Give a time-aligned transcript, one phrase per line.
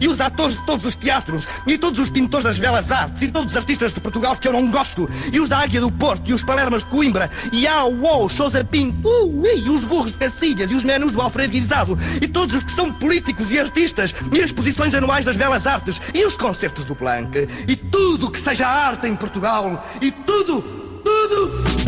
[0.00, 3.28] E os atores de todos os teatros, e todos os pintores das belas artes, e
[3.28, 6.30] todos os artistas de Portugal que eu não gosto, e os da Águia do Porto,
[6.30, 10.18] e os Palermas de Coimbra, e a UOL, Sousa Pinto, uh, e os burros de
[10.18, 14.38] Cacilhas, e os menus do Alfredizado, e todos os que são políticos e artistas, e
[14.38, 18.66] as exposições anuais das belas artes, e os concertos do Planck, e tudo que seja
[18.66, 20.62] arte em Portugal, e tudo,
[21.04, 21.80] tudo.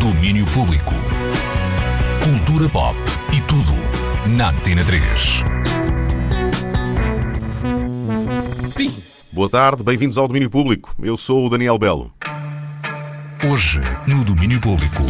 [0.00, 0.92] Domínio Público.
[2.24, 2.96] Cultura pop
[3.32, 3.72] e tudo
[4.36, 5.81] na Antena 3.
[9.32, 10.94] Boa tarde, bem-vindos ao Domínio Público.
[11.02, 12.12] Eu sou o Daniel Belo.
[13.50, 15.02] Hoje, no Domínio Público.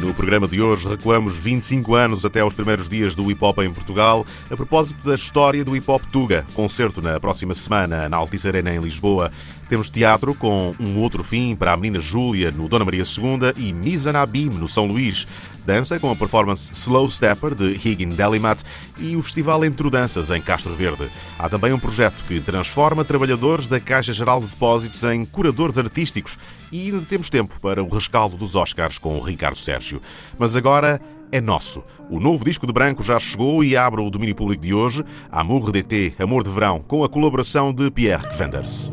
[0.00, 3.72] No programa de hoje recuamos 25 anos até aos primeiros dias do hip hop em
[3.72, 6.44] Portugal, a propósito da história do hip hop Tuga.
[6.54, 9.30] Concerto na próxima semana na Altice Arena em Lisboa.
[9.68, 13.72] Temos teatro com um outro fim para a menina Júlia no Dona Maria II e
[13.72, 15.28] Mizanabim no São Luís.
[15.64, 18.62] Dança com a performance Slow Stepper de Higgin Delimat
[18.98, 21.08] e o Festival Entre Danças em Castro Verde.
[21.38, 26.38] Há também um projeto que transforma trabalhadores da Caixa Geral de Depósitos em curadores artísticos
[26.72, 30.00] e ainda temos tempo para o rescaldo dos Oscars com o Ricardo Sérgio.
[30.38, 31.00] Mas agora
[31.32, 31.82] é nosso.
[32.08, 35.70] O novo disco de branco já chegou e abre o domínio público de hoje, Amour
[35.70, 38.90] d'été, Amor de Verão, com a colaboração de Pierre Kvenders.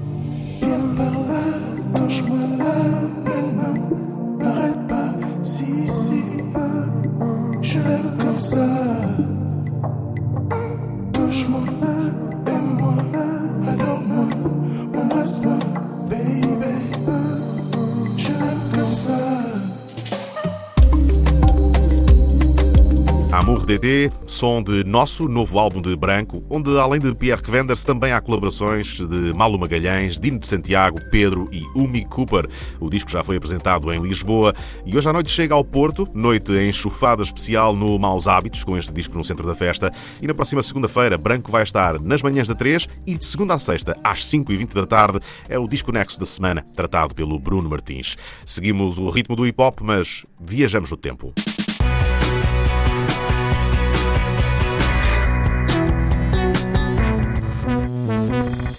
[23.38, 28.12] Amour DD, som de nosso novo álbum de branco, onde além de Pierre Kvenders também
[28.12, 32.50] há colaborações de Malu Magalhães, Dino de Santiago, Pedro e Umi Cooper.
[32.80, 34.56] O disco já foi apresentado em Lisboa
[34.88, 38.92] e hoje à noite chega ao Porto, noite enxufada especial no Maus Hábitos, com este
[38.92, 39.92] disco no centro da festa.
[40.20, 43.60] E na próxima segunda-feira, Branco vai estar nas manhãs da 3 e de segunda a
[43.60, 48.18] sexta, às 5h20 da tarde, é o disco Nexo da semana, tratado pelo Bruno Martins.
[48.44, 51.36] Seguimos o ritmo do hip hop, mas viajamos no tempo.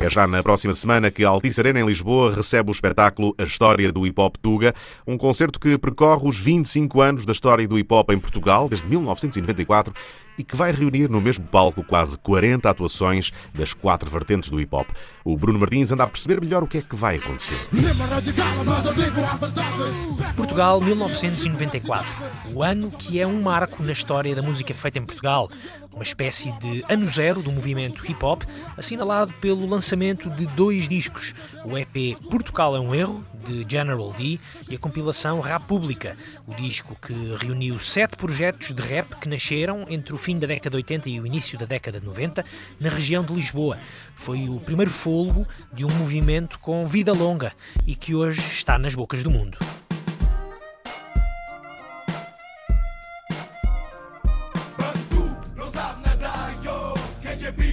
[0.08, 3.42] É já na próxima semana que a Altice Arena em Lisboa recebe o espetáculo A
[3.42, 4.74] História do Hip Hop Tuga,
[5.06, 8.88] um concerto que percorre os 25 anos da história do hip hop em Portugal, desde
[8.88, 9.92] 1994,
[10.38, 14.74] e que vai reunir no mesmo palco quase 40 atuações das quatro vertentes do hip
[14.74, 14.88] hop.
[15.24, 17.58] O Bruno Martins anda a perceber melhor o que é que vai acontecer.
[20.36, 22.08] Portugal 1994,
[22.54, 25.50] o ano que é um marco na história da música feita em Portugal,
[25.92, 28.44] uma espécie de ano zero do movimento hip hop,
[28.76, 31.34] assinalado pelo lançamento de dois discos,
[31.64, 34.38] o EP Portugal é um Erro, de General D,
[34.68, 36.16] e a compilação República,
[36.46, 40.68] o disco que reuniu sete projetos de rap que nasceram entre o fim da década
[40.68, 42.44] de 80 e o início da década de 90,
[42.78, 43.78] na região de Lisboa.
[44.14, 47.54] Foi o primeiro fôlego de um movimento com vida longa
[47.86, 49.56] e que hoje está nas bocas do mundo.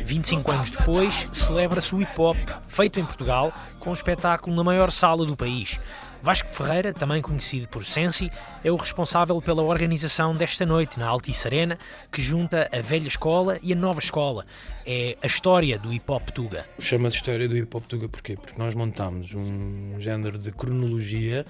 [0.05, 2.37] 25 anos depois, celebra-se o hip hop
[2.69, 3.51] feito em Portugal
[3.81, 5.77] com um espetáculo na maior sala do país.
[6.25, 8.31] Vasco Ferreira, também conhecido por Sensi,
[8.63, 11.77] é o responsável pela organização desta noite na Altice Arena,
[12.11, 14.43] que junta a velha escola e a nova escola.
[14.87, 16.65] É a história do hip hop Tuga.
[16.79, 18.35] Chama-se História do Hip Hop Tuga porquê?
[18.35, 21.45] Porque nós montamos um género de cronologia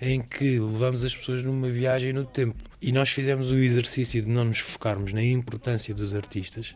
[0.00, 2.56] em que levamos as pessoas numa viagem no tempo.
[2.80, 6.72] E nós fizemos o exercício de não nos focarmos na importância dos artistas.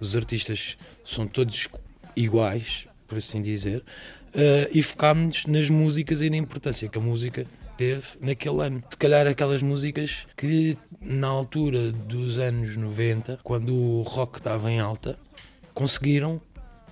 [0.00, 1.68] Os artistas são todos
[2.16, 3.84] iguais, por assim dizer,
[4.36, 8.82] uh, e focámos-nos nas músicas e na importância que a música teve naquele ano.
[8.88, 14.78] Se calhar aquelas músicas que na altura dos anos 90, quando o rock estava em
[14.78, 15.18] alta,
[15.74, 16.40] conseguiram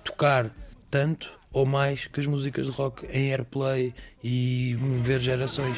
[0.03, 0.51] tocar
[0.89, 5.77] tanto ou mais que as músicas de rock em airplay e mover gerações.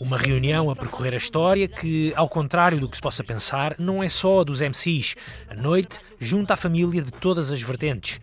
[0.00, 4.02] Uma reunião a percorrer a história que, ao contrário do que se possa pensar, não
[4.02, 5.14] é só dos MCs.
[5.48, 8.20] A noite junta a família de todas as vertentes.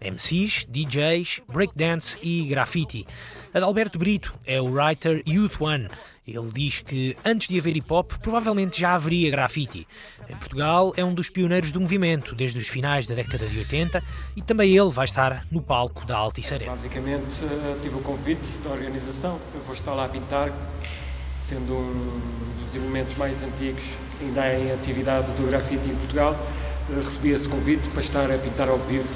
[0.00, 3.06] MCs, DJs, breakdance e graffiti.
[3.52, 5.88] Adalberto Brito é o writer Youth One.
[6.28, 9.88] Ele diz que antes de haver hip hop, provavelmente já haveria graffiti.
[10.28, 14.02] Em Portugal é um dos pioneiros do movimento desde os finais da década de 80
[14.36, 16.72] e também ele vai estar no palco da Altice Arena.
[16.72, 19.38] Basicamente, eh, tive o convite da organização.
[19.54, 20.52] Eu vou estar lá a pintar,
[21.40, 22.20] sendo um
[22.66, 26.36] dos elementos mais antigos ainda em atividade do grafite em Portugal.
[26.90, 29.08] Eh, Recebi esse convite para estar a pintar ao vivo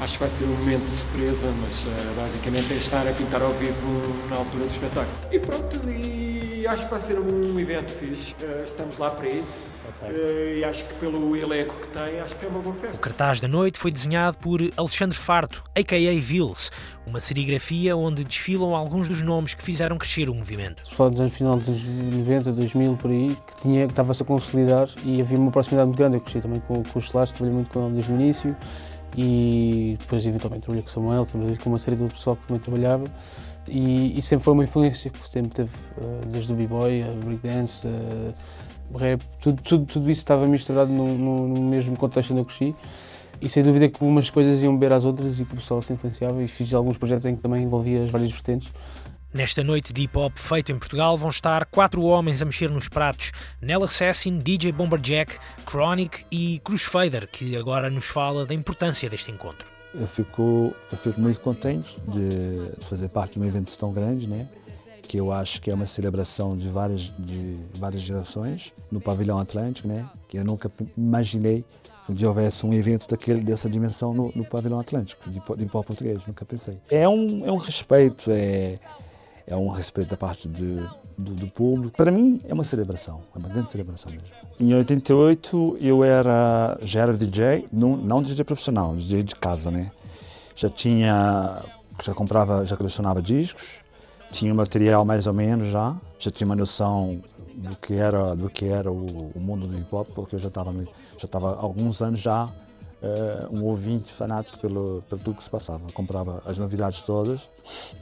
[0.00, 3.40] Acho que vai ser um momento de surpresa, mas uh, basicamente é estar a pintar
[3.42, 5.16] ao vivo na altura do espetáculo.
[5.30, 8.34] E pronto, e acho que vai ser um evento fixe.
[8.42, 9.52] Uh, estamos lá para isso.
[10.02, 12.96] Uh, e acho que pelo elenco que tem, acho que é uma boa festa.
[12.96, 16.20] O cartaz da noite foi desenhado por Alexandre Farto, a.k.a.
[16.20, 16.72] Vils,
[17.06, 20.82] uma serigrafia onde desfilam alguns dos nomes que fizeram crescer o movimento.
[20.94, 24.26] Falar dos anos final dos anos 90, 2000, por aí, que, tinha, que estava-se a
[24.26, 26.16] consolidar e havia uma proximidade muito grande.
[26.16, 28.56] Eu cresci também com, com os Solares, trabalhei muito com ele desde o início
[29.16, 32.60] e depois eventualmente trabalhei com o Samuel, trabalhei com uma série de pessoal que também
[32.60, 33.04] trabalhava.
[33.68, 37.86] E, e sempre foi uma influência que sempre teve, uh, desde o b-boy, a breakdance,
[37.86, 38.34] uh,
[38.98, 42.74] rap, tudo, tudo, tudo isso estava misturado no, no, no, mesmo contexto onde eu cresci.
[43.40, 45.92] E sem dúvida que umas coisas iam beber às outras e que o pessoal se
[45.92, 46.42] influenciava.
[46.42, 48.72] E fiz alguns projetos em que também envolvia as várias vertentes.
[49.34, 52.88] Nesta noite de hip hop feito em Portugal vão estar quatro homens a mexer nos
[52.88, 55.36] pratos: Nell Assassin, DJ Bomberjack,
[55.68, 59.66] Chronic e Fader, que agora nos fala da importância deste encontro.
[59.92, 64.48] Eu fico, eu fico muito contente de fazer parte de um evento tão grande, né?
[65.02, 69.86] que eu acho que é uma celebração de várias, de várias gerações no pavilhão Atlântico,
[69.86, 70.08] né?
[70.28, 71.64] que eu nunca imaginei
[72.06, 76.18] que houvesse um evento daquele, dessa dimensão no, no pavilhão Atlântico, de, de pop português,
[76.26, 76.78] nunca pensei.
[76.90, 78.78] É um, é um respeito, é,
[79.46, 80.76] é um respeito da parte de,
[81.16, 81.96] do, do, público.
[81.96, 84.26] Para mim é uma celebração, é uma grande celebração mesmo.
[84.58, 89.90] Em 88 eu era, já era DJ, não, não DJ profissional, DJ de casa, né?
[90.54, 91.62] Já tinha,
[92.02, 93.80] já comprava, já colecionava discos,
[94.30, 97.20] tinha o material mais ou menos já, já tinha uma noção
[97.54, 100.48] do que era, do que era o, o mundo do hip hop, porque eu já
[100.48, 102.48] estava já alguns anos já
[103.04, 105.80] uh, um ouvinte fanático pelo, pelo tudo que se passava.
[105.92, 107.40] comprava as novidades todas,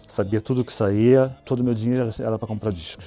[0.06, 3.04] sabia tudo o que saía, todo o meu dinheiro era para comprar discos.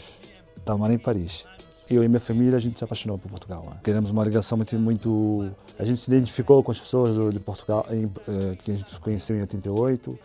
[0.57, 1.45] Estava morando em Paris.
[1.87, 3.63] Eu e minha família, a gente se apaixonou por Portugal.
[3.67, 3.77] Né?
[3.83, 5.51] Queremos uma ligação muito, muito...
[5.77, 8.99] A gente se identificou com as pessoas do, de Portugal, em, uh, que a gente
[8.99, 10.17] conheceu em 88.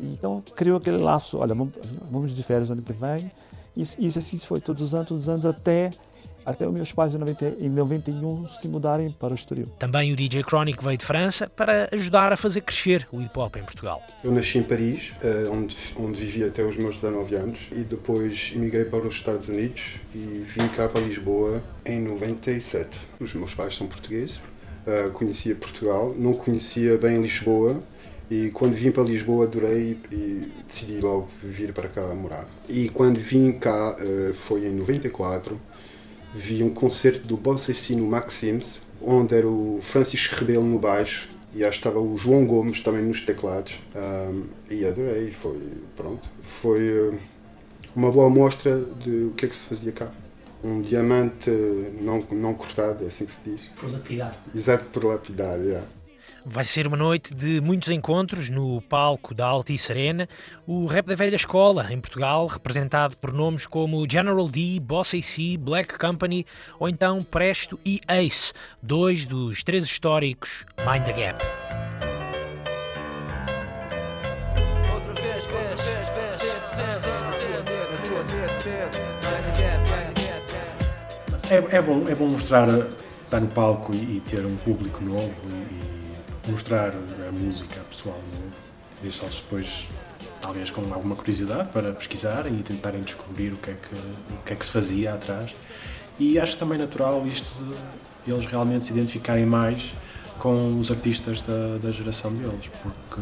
[0.00, 1.74] Então, criou aquele laço, olha, vamos,
[2.08, 3.32] vamos de férias no ano que vem.
[3.76, 5.90] E isso assim foi todos os anos, todos os anos, até
[6.44, 9.66] até os meus pais em, 90, em 91 se mudarem para o Estoril.
[9.78, 13.56] Também o DJ Chronic veio de França para ajudar a fazer crescer o hip hop
[13.56, 14.02] em Portugal.
[14.24, 18.52] Eu nasci em Paris, eh, onde, onde vivi até os meus 19 anos, e depois
[18.54, 22.98] emigrei para os Estados Unidos e vim cá para Lisboa em 97.
[23.20, 24.40] Os meus pais são portugueses,
[24.86, 27.82] eh, conhecia Portugal, não conhecia bem Lisboa,
[28.30, 32.46] e quando vim para Lisboa adorei e decidi logo vir para cá morar.
[32.68, 35.58] E quando vim cá eh, foi em 94
[36.34, 41.64] vi um concerto do Bossa no Maxims, onde era o Francisco Rebelo no baixo e
[41.64, 45.58] acho que estava o João Gomes também nos teclados um, e adorei, foi,
[45.96, 47.18] pronto, foi uh,
[47.96, 50.10] uma boa amostra de o que é que se fazia cá.
[50.62, 51.50] Um diamante
[52.00, 53.70] não, não cortado, é assim que se diz.
[53.76, 54.44] Por lapidar.
[54.54, 55.86] Exato, por lapidar, yeah.
[56.50, 60.26] Vai ser uma noite de muitos encontros no palco da Altice Arena.
[60.66, 65.58] O rap da velha escola em Portugal, representado por nomes como General D, Boss AC,
[65.58, 66.46] Black Company
[66.80, 71.44] ou então Presto e Ace, dois dos três históricos Mind the Gap.
[81.50, 82.68] É, é, bom, é bom mostrar,
[83.22, 85.87] estar no palco e, e ter um público novo e,
[86.50, 86.92] mostrar
[87.28, 88.54] a música a pessoal novo,
[89.02, 89.88] deixá-los depois
[90.40, 94.52] talvez com alguma curiosidade para pesquisarem e tentarem descobrir o que é que, o que,
[94.52, 95.54] é que se fazia atrás.
[96.18, 97.64] E acho também natural isto
[98.24, 99.92] de eles realmente se identificarem mais
[100.38, 103.20] com os artistas da, da geração deles, porque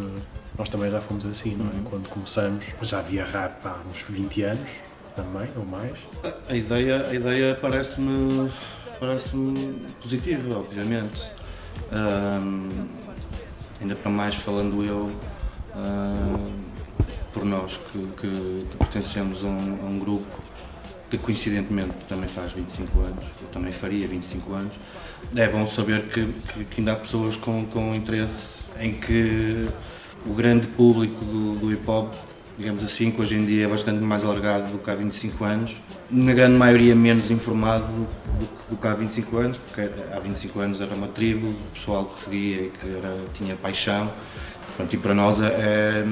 [0.59, 1.69] nós também já fomos assim, não é?
[1.69, 1.83] Uhum.
[1.85, 4.71] Quando começamos, já havia rap há uns 20 anos
[5.15, 5.97] também, ou mais.
[6.23, 8.51] A, a ideia, a ideia parece-me
[8.99, 11.31] parece-me positiva, obviamente.
[11.93, 12.69] Um,
[13.81, 15.11] ainda para mais falando eu
[15.75, 16.53] uh,
[17.33, 20.27] por nós que, que, que pertencemos a um, a um, grupo
[21.11, 24.73] que coincidentemente também faz 25 anos, eu também faria 25 anos,
[25.35, 26.27] é bom saber que,
[26.65, 29.69] que, ainda há pessoas com, com interesse em que
[30.27, 32.13] o grande público do, do hip hop,
[32.59, 35.73] digamos assim, que hoje em dia é bastante mais alargado do que há 25 anos,
[36.11, 40.81] na grande maioria menos informado do, do que há 25 anos, porque há 25 anos
[40.81, 44.11] era uma tribo, pessoal que seguia e que era, tinha paixão.
[44.77, 46.07] Pronto, e para nós é, é,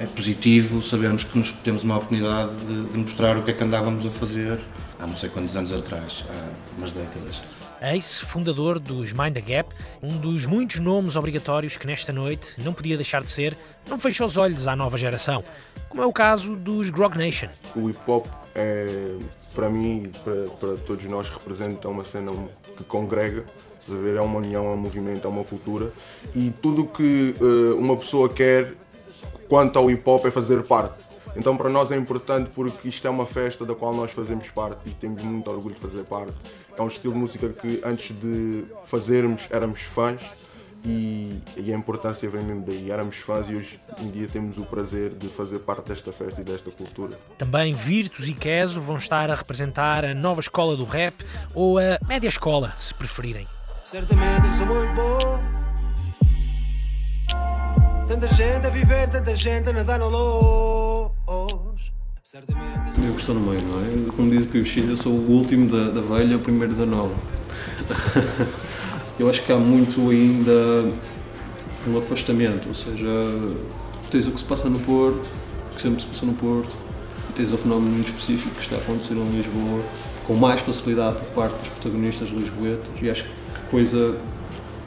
[0.00, 3.64] é, positivo sabermos que nos temos uma oportunidade de, de, mostrar o que é que
[3.64, 4.60] andávamos a fazer
[4.98, 7.42] há não sei quantos anos atrás, há umas décadas.
[7.84, 12.72] Ace, fundador dos Mind the Gap, um dos muitos nomes obrigatórios que nesta noite não
[12.72, 13.56] podia deixar de ser,
[13.88, 15.44] não fecha os olhos à nova geração,
[15.88, 17.48] como é o caso dos Grog Nation.
[17.76, 19.16] O hip hop é,
[19.54, 22.32] para mim para, para todos nós, representa uma cena
[22.76, 23.44] que congrega?
[23.86, 25.92] É uma união, é um movimento, é uma cultura.
[26.34, 28.72] E tudo que uh, uma pessoa quer
[29.46, 31.04] quanto ao hip hop é fazer parte.
[31.36, 34.88] Então para nós é importante porque isto é uma festa da qual nós fazemos parte
[34.88, 36.32] e temos muito orgulho de fazer parte.
[36.76, 40.20] É um estilo de música que antes de fazermos éramos fãs
[40.84, 42.90] e, e, a importância vem mesmo daí.
[42.90, 46.44] Éramos fãs e hoje em dia temos o prazer de fazer parte desta festa e
[46.44, 47.18] desta cultura.
[47.38, 51.14] Também Virtus e Keso vão estar a representar a nova escola do rap
[51.54, 53.48] ou a média escola, se preferirem.
[53.84, 55.54] Certamente sou muito bom.
[58.06, 61.93] Tanta gente a viver, tanta gente a nadar no luz.
[62.34, 64.12] Eu estou no meio, não é?
[64.16, 67.14] Como diz o PX, eu sou o último da, da velha, o primeiro da nova.
[69.20, 70.92] eu acho que há muito ainda
[71.86, 73.06] um afastamento, ou seja,
[74.10, 75.30] tens o que se passa no Porto,
[75.76, 76.74] que sempre se passou no Porto,
[77.36, 79.84] tens o fenómeno muito específico que está a acontecer em Lisboa,
[80.26, 83.30] com mais facilidade por parte dos protagonistas lisboetas, e acho que
[83.64, 84.16] a coisa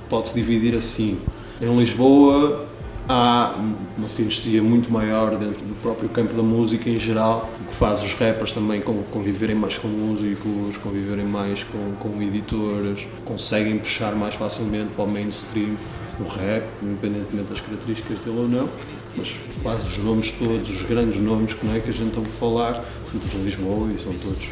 [0.09, 1.17] pode-se dividir assim.
[1.61, 2.67] Em Lisboa
[3.07, 3.55] há
[3.97, 8.03] uma sinestesia muito maior dentro do próprio campo da música em geral, o que faz
[8.03, 14.35] os rappers também conviverem mais com músicos, conviverem mais com, com editores, conseguem puxar mais
[14.35, 15.75] facilmente para o mainstream
[16.19, 18.69] o rap, independentemente das características dele ou não,
[19.15, 22.29] mas quase os nomes todos, os grandes nomes que, não é, que a gente ouve
[22.29, 22.73] falar,
[23.05, 24.43] são todos em Lisboa e são todos,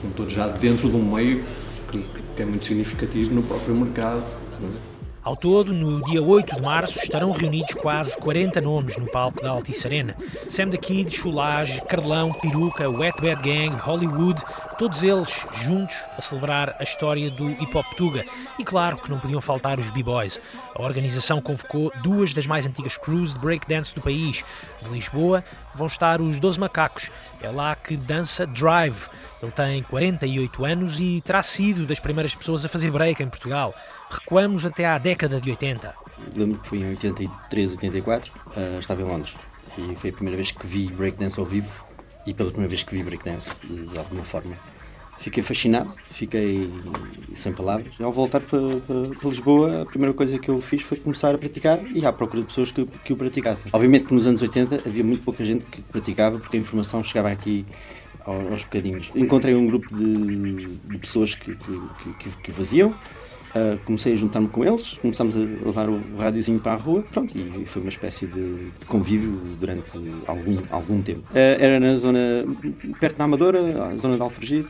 [0.00, 1.44] são todos já dentro de um meio
[1.90, 2.04] que,
[2.36, 4.24] que é muito significativo no próprio mercado.
[5.24, 9.48] Ao todo, no dia 8 de março, estarão reunidos quase 40 nomes no palco da
[9.48, 10.14] Altice Arena.
[10.50, 14.42] Sam da Kid, Chulage, Carlão, Peruca, Wet Bad Gang, Hollywood,
[14.78, 18.22] todos eles juntos a celebrar a história do hip hop tuga.
[18.58, 20.38] E claro que não podiam faltar os B-Boys.
[20.74, 24.44] A organização convocou duas das mais antigas crews de breakdance do país.
[24.82, 25.42] De Lisboa
[25.74, 27.10] vão estar os 12 Macacos.
[27.40, 29.08] É lá que dança Drive.
[29.42, 33.74] Ele tem 48 anos e terá sido das primeiras pessoas a fazer break em Portugal.
[34.20, 35.94] Recuamos até à década de 80.
[36.36, 39.34] Lembro que foi em 83, 84, uh, estava em Londres
[39.76, 41.84] e foi a primeira vez que vi breakdance ao vivo
[42.26, 44.54] e pela primeira vez que vi breakdance de, de alguma forma.
[45.18, 46.70] Fiquei fascinado, fiquei
[47.34, 47.92] sem palavras.
[48.00, 48.58] Ao voltar para,
[49.22, 52.48] Lisboa, a primeira coisa que eu fiz foi começar a praticar e à procura de
[52.48, 53.70] pessoas que, que o praticassem.
[53.72, 57.30] Obviamente que nos anos 80 havia muito pouca gente que praticava porque a informação chegava
[57.30, 57.64] aqui
[58.24, 59.10] aos bocadinhos.
[59.14, 62.94] Encontrei um grupo de, de pessoas que, que, que, que faziam
[63.54, 67.04] Uh, comecei a juntar-me com eles, começámos a levar o, o rádiozinho para a rua,
[67.12, 69.30] pronto, e foi uma espécie de, de convívio
[69.60, 69.92] durante
[70.26, 71.20] algum, algum tempo.
[71.30, 72.18] Uh, era na zona,
[72.98, 74.66] perto da Amadora, a zona de Alfragide,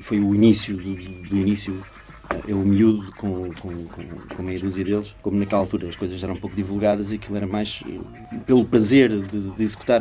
[0.00, 4.02] foi o início do, do início, uh, eu miúdo com, com, com,
[4.34, 7.36] com meia dúzia deles, como naquela altura as coisas eram um pouco divulgadas e aquilo
[7.36, 7.82] era mais
[8.46, 10.00] pelo prazer de, de executar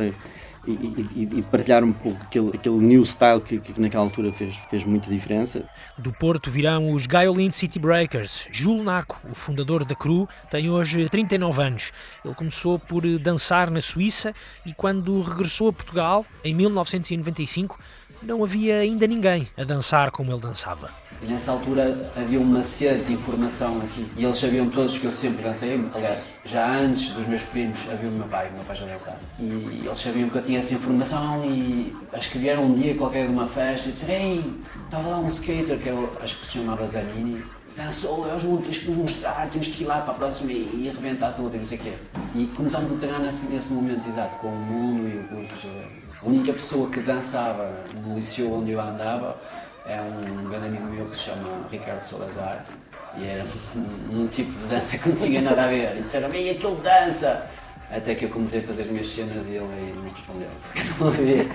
[0.65, 4.55] e, e, e, partilhar um pouco aquele, aquele new style que, que, naquela altura fez,
[4.69, 5.63] fez muita diferença.
[5.97, 8.47] Do Porto virão os Gaioline City Breakers.
[8.51, 11.91] Jules Naco, o fundador da CRU, tem hoje 39 anos.
[12.23, 14.33] Ele começou por dançar na Suíça
[14.65, 17.79] e quando regressou a Portugal, em 1995,
[18.21, 21.02] não havia ainda ninguém a dançar como ele dançava.
[21.23, 25.11] E nessa altura havia uma sede de informação aqui e eles sabiam todos que eu
[25.11, 25.81] sempre dancei.
[25.93, 29.19] Aliás, já antes dos meus primos havia o meu pai, o meu pai já dançava.
[29.39, 33.27] E eles sabiam que eu tinha essa informação e acho que vieram um dia qualquer
[33.27, 34.53] de uma festa e disseram: Ei,
[34.83, 37.41] estava lá um skater que eu acho que se chamava Zanini.
[37.77, 40.83] Dançou, é os tens que nos mostrar, temos que ir lá para a próxima e,
[40.83, 41.93] e arrebentar tudo e não sei o quê.
[42.35, 46.21] E começámos a treinar nesse, nesse momento exato, com o mundo e os.
[46.21, 47.73] A única pessoa que dançava
[48.05, 49.35] no liceu onde eu andava
[49.85, 52.65] é um grande amigo meu que se chama Ricardo Salazar
[53.17, 55.97] e era um, um tipo de dança que não tinha nada a ver.
[55.97, 57.49] E disseram, e aquele dança!
[57.91, 60.49] Até que eu comecei a fazer as minhas cenas e ele aí não respondeu,
[60.99, 61.47] não havia,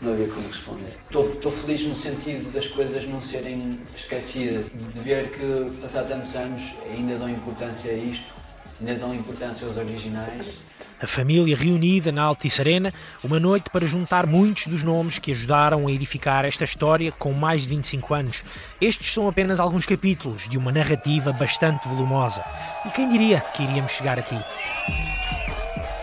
[0.00, 0.92] não havia como responder.
[1.10, 6.74] Estou feliz no sentido das coisas não serem esquecidas, de ver que, passado tantos anos,
[6.92, 8.32] ainda dão importância a isto,
[8.80, 10.58] ainda dão importância aos originais
[11.00, 12.92] a família reunida na Altice Arena,
[13.24, 17.62] uma noite para juntar muitos dos nomes que ajudaram a edificar esta história com mais
[17.62, 18.44] de 25 anos.
[18.80, 22.44] Estes são apenas alguns capítulos de uma narrativa bastante volumosa.
[22.84, 24.36] E quem diria que iríamos chegar aqui?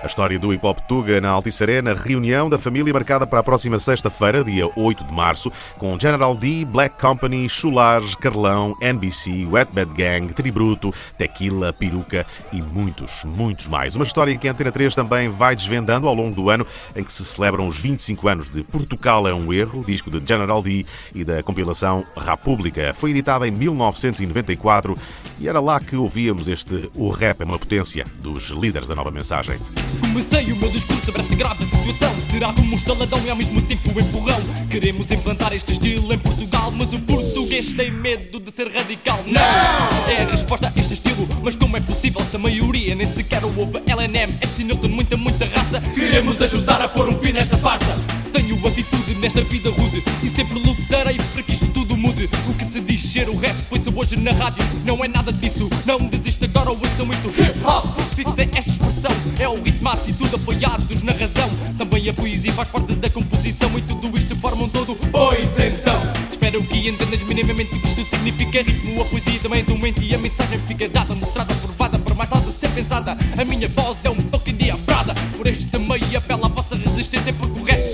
[0.03, 3.43] A história do Hip Hop Tuga na Altice Arena, reunião da família marcada para a
[3.43, 9.71] próxima sexta-feira, dia 8 de março, com General D, Black Company, Chular, Carlão, NBC, Wet
[9.73, 13.95] Bad Gang, Tribruto, Tequila, Peruca e muitos, muitos mais.
[13.95, 17.11] Uma história que a Antena 3 também vai desvendando ao longo do ano, em que
[17.11, 21.23] se celebram os 25 anos de Portugal é um Erro, disco de General D e
[21.23, 22.93] da compilação República.
[22.93, 24.95] Foi editada em 1994
[25.39, 29.09] e era lá que ouvíamos este O Rap é uma Potência, dos líderes da nova
[29.09, 29.57] mensagem.
[29.99, 32.13] Comecei o meu discurso sobre esta grave situação.
[32.31, 34.39] Será como um estaladão e ao mesmo tempo um empurrão.
[34.69, 39.23] Queremos implantar este estilo em Portugal, mas o português tem medo de ser radical.
[39.25, 40.11] Não!
[40.11, 43.43] É a resposta a este estilo, mas como é possível se a maioria nem sequer
[43.43, 43.81] o ouve?
[43.87, 45.81] LNM é sinal de muita, muita raça.
[45.93, 47.97] Queremos ajudar a pôr um fim nesta farsa.
[48.33, 52.29] Tenho atitude nesta vida rude e sempre lutarei para que isto mude.
[52.47, 55.69] O que se diz ser o rap, pois hoje na rádio não é nada disso.
[55.85, 57.29] Não desiste agora, ouçam isto.
[57.29, 57.85] Hip hop,
[58.15, 59.11] fixa esta expressão.
[59.39, 61.49] É o ritmo, a atitude apoiados na razão.
[61.77, 64.95] Também a poesia faz parte da composição e tudo isto forma um todo.
[65.11, 66.01] Pois então,
[66.31, 68.61] espero que entendas minimamente o que isto significa.
[68.61, 72.29] Ritmo, a poesia também do mente e a mensagem fica dada, mostrada, provada, por mais
[72.29, 73.17] nada ser pensada.
[73.37, 75.13] A minha voz é um toque diafrada.
[75.35, 77.86] Por este meio apela a vossa resistência, porque o yo,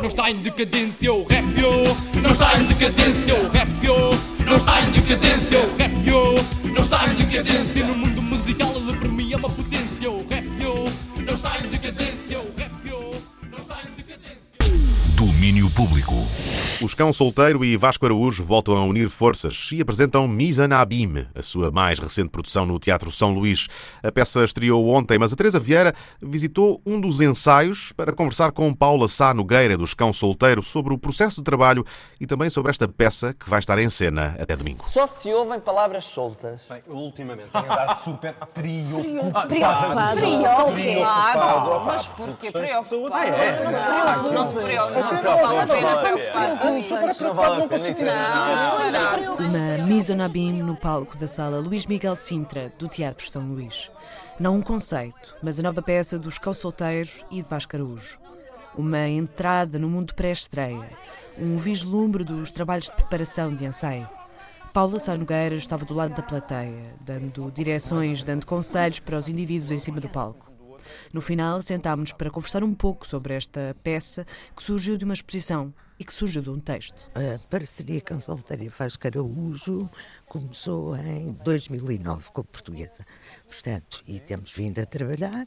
[0.00, 1.12] não está em decadência.
[1.12, 3.34] O rap, yo, não está em decadência.
[3.34, 5.58] O rap, yo, não está em decadência.
[5.58, 7.84] O rap, yo, não está em decadência.
[7.84, 10.10] No mundo musical, ele para mim é uma potência.
[10.10, 10.84] O rap, yo,
[11.24, 12.17] não está em decadência.
[15.38, 16.14] Domínio público.
[16.82, 21.70] Os Cão Solteiro e Vasco Araújo voltam a unir forças e apresentam Mizanabim, a sua
[21.70, 23.68] mais recente produção no Teatro São Luís.
[24.02, 28.74] A peça estreou ontem, mas a Teresa Vieira visitou um dos ensaios para conversar com
[28.74, 31.84] Paula Sá Nogueira, dos Cão Solteiro, sobre o processo de trabalho
[32.20, 34.82] e também sobre esta peça que vai estar em cena até domingo.
[34.82, 36.66] Só se ouvem palavras soltas.
[36.68, 39.48] Bem, ultimamente tenho andado super preocupado.
[39.48, 40.20] Preocupado.
[40.72, 41.84] Preocupado.
[41.86, 43.14] Mas porquê preocupado?
[43.14, 44.32] Ah, é?
[44.32, 45.27] Não te preocupes.
[49.38, 53.90] Uma Misonabim no palco da sala Luís Miguel Sintra, do Teatro São Luís.
[54.40, 58.18] Não um conceito, mas a nova peça dos Cão Solteiros e de Vasco Araújo.
[58.76, 60.88] Uma entrada no mundo pré-estreia,
[61.38, 64.08] um vislumbre dos trabalhos de preparação de ensaio.
[64.72, 69.72] Paula Sá Nogueira estava do lado da plateia, dando direções, dando conselhos para os indivíduos
[69.72, 70.47] em cima do palco.
[71.12, 75.72] No final, sentámos-nos para conversar um pouco sobre esta peça que surgiu de uma exposição
[75.98, 77.10] e que surgiu de um texto.
[77.14, 79.90] A parceria Consultaria e Vasco Araújo
[80.28, 83.04] começou em 2009 com a portuguesa.
[83.46, 85.46] Portanto, e temos vindo a trabalhar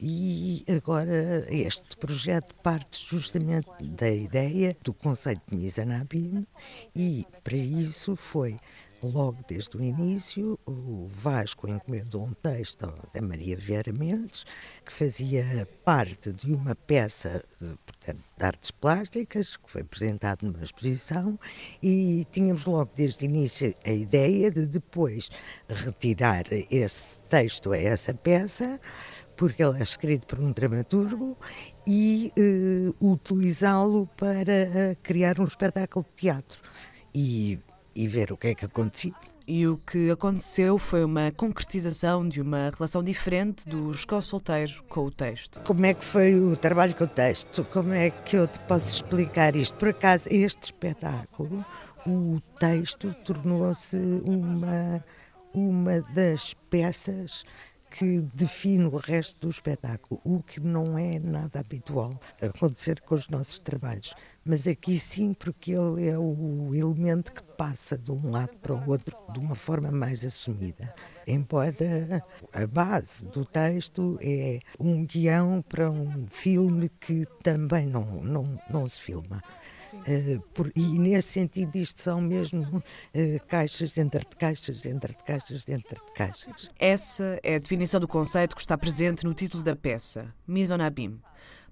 [0.00, 6.46] e agora este projeto parte justamente da ideia do conceito de Mizanabim
[6.94, 8.56] e para isso foi
[9.02, 14.44] logo desde o início, o Vasco encomendou um texto ao Zé Maria Vieira Mendes,
[14.84, 21.38] que fazia parte de uma peça portanto, de artes plásticas, que foi apresentado numa exposição,
[21.82, 25.30] e tínhamos logo desde o início a ideia de depois
[25.68, 28.80] retirar esse texto a essa peça,
[29.36, 31.36] porque ele é escrito por um dramaturgo,
[31.86, 36.60] e eh, utilizá-lo para criar um espetáculo de teatro.
[37.14, 37.58] E
[37.94, 39.14] e ver o que é que acontecia.
[39.46, 45.10] E o que aconteceu foi uma concretização de uma relação diferente dos consulteiros com o
[45.10, 45.60] texto.
[45.60, 47.64] Como é que foi o trabalho com o texto?
[47.72, 49.74] Como é que eu te posso explicar isto?
[49.74, 51.64] Por acaso, este espetáculo,
[52.06, 55.04] o texto tornou-se uma,
[55.52, 57.44] uma das peças
[57.92, 63.28] que define o resto do espetáculo, o que não é nada habitual acontecer com os
[63.28, 64.14] nossos trabalhos.
[64.44, 68.90] Mas aqui sim, porque ele é o elemento que passa de um lado para o
[68.90, 70.92] outro de uma forma mais assumida.
[71.26, 78.44] Embora a base do texto é um guião para um filme que também não, não,
[78.68, 79.40] não se filma.
[79.96, 85.22] Uh, por, e nesse sentido isto são mesmo uh, caixas dentro de caixas, dentro de
[85.24, 86.70] caixas, dentro de caixas.
[86.78, 91.18] Essa é a definição do conceito que está presente no título da peça, Misonabim.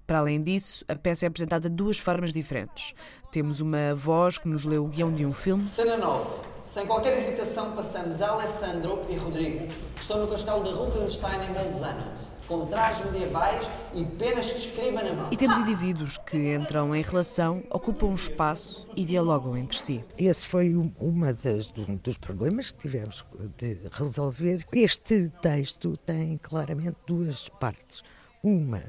[0.05, 2.93] Para além disso, a peça é apresentada de duas formas diferentes.
[3.31, 5.67] Temos uma voz que nos lê o guião de um filme.
[5.69, 6.51] Cena 9.
[6.65, 11.53] Sem qualquer hesitação, passamos a Alessandro e Rodrigo, que estão no castelo de Rubenstein em
[11.53, 15.29] Bolzano com trajes medievais e penas de escriba na mão.
[15.31, 20.03] E temos indivíduos que entram em relação, ocupam um espaço e dialogam entre si.
[20.17, 23.25] Esse foi um uma das, um dos problemas que tivemos
[23.57, 24.65] de resolver.
[24.73, 28.03] Este texto tem claramente duas partes.
[28.43, 28.83] Uma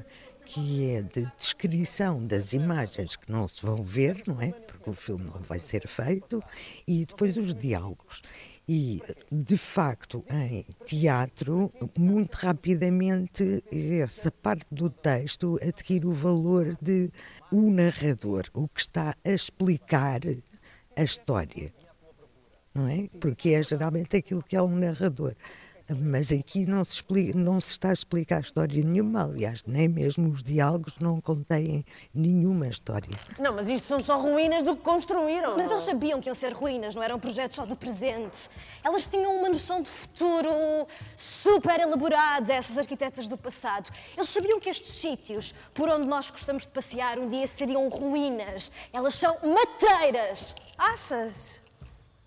[0.45, 4.51] que é de descrição das imagens que não se vão ver, não é?
[4.51, 6.43] Porque o filme não vai ser feito,
[6.85, 8.21] e depois os diálogos.
[8.67, 13.61] E, de facto, em teatro, muito rapidamente,
[14.01, 17.11] essa parte do texto adquire o valor de
[17.51, 20.21] o narrador, o que está a explicar
[20.95, 21.73] a história.
[22.73, 23.07] Não é?
[23.19, 25.35] Porque é geralmente aquilo que é um narrador.
[25.99, 30.29] Mas aqui não se, explica, não se está a explicar história nenhuma, aliás, nem mesmo
[30.29, 33.09] os diálogos não contêm nenhuma história.
[33.39, 35.55] Não, mas isto são só ruínas do que construíram.
[35.57, 38.49] Mas eles sabiam que iam ser ruínas, não eram projetos só do presente.
[38.83, 40.49] Elas tinham uma noção de futuro
[41.15, 43.89] super elaborada, essas arquitetas do passado.
[44.15, 48.71] Eles sabiam que estes sítios, por onde nós gostamos de passear, um dia seriam ruínas.
[48.91, 50.55] Elas são matreiras.
[50.77, 51.61] Achas?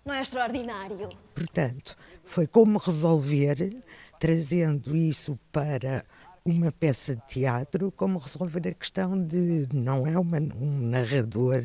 [0.07, 1.09] Não é extraordinário?
[1.35, 1.97] Portanto,
[2.27, 3.75] foi como resolver,
[4.19, 6.05] trazendo isso para
[6.45, 11.61] uma peça de teatro, como resolver a questão de não é uma, um narrador,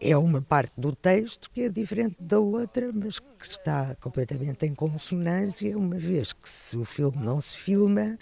[0.00, 4.74] é uma parte do texto que é diferente da outra, mas que está completamente em
[4.74, 8.18] consonância, uma vez que se o filme não se filma,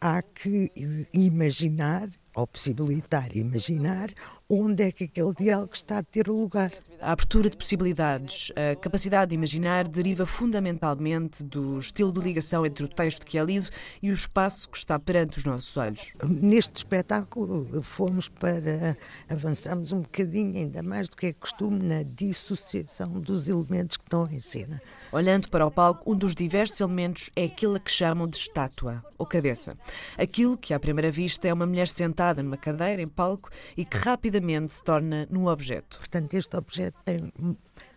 [0.00, 0.70] há que
[1.12, 4.10] imaginar, ou possibilitar imaginar,
[4.54, 6.72] onde é que aquele diálogo está a ter lugar.
[7.00, 12.84] A abertura de possibilidades, a capacidade de imaginar deriva fundamentalmente do estilo de ligação entre
[12.84, 13.68] o texto que é lido
[14.02, 16.12] e o espaço que está perante os nossos olhos.
[16.24, 18.96] Neste espetáculo fomos para
[19.28, 24.24] avançamos um bocadinho ainda mais do que é costume na dissociação dos elementos que estão
[24.30, 24.80] em cena.
[25.12, 29.26] Olhando para o palco, um dos diversos elementos é aquilo que chamam de estátua ou
[29.26, 29.76] cabeça.
[30.18, 33.96] Aquilo que à primeira vista é uma mulher sentada numa cadeira em palco e que
[33.96, 35.98] rapidamente se torna num objeto.
[35.98, 37.32] Portanto, este objeto tem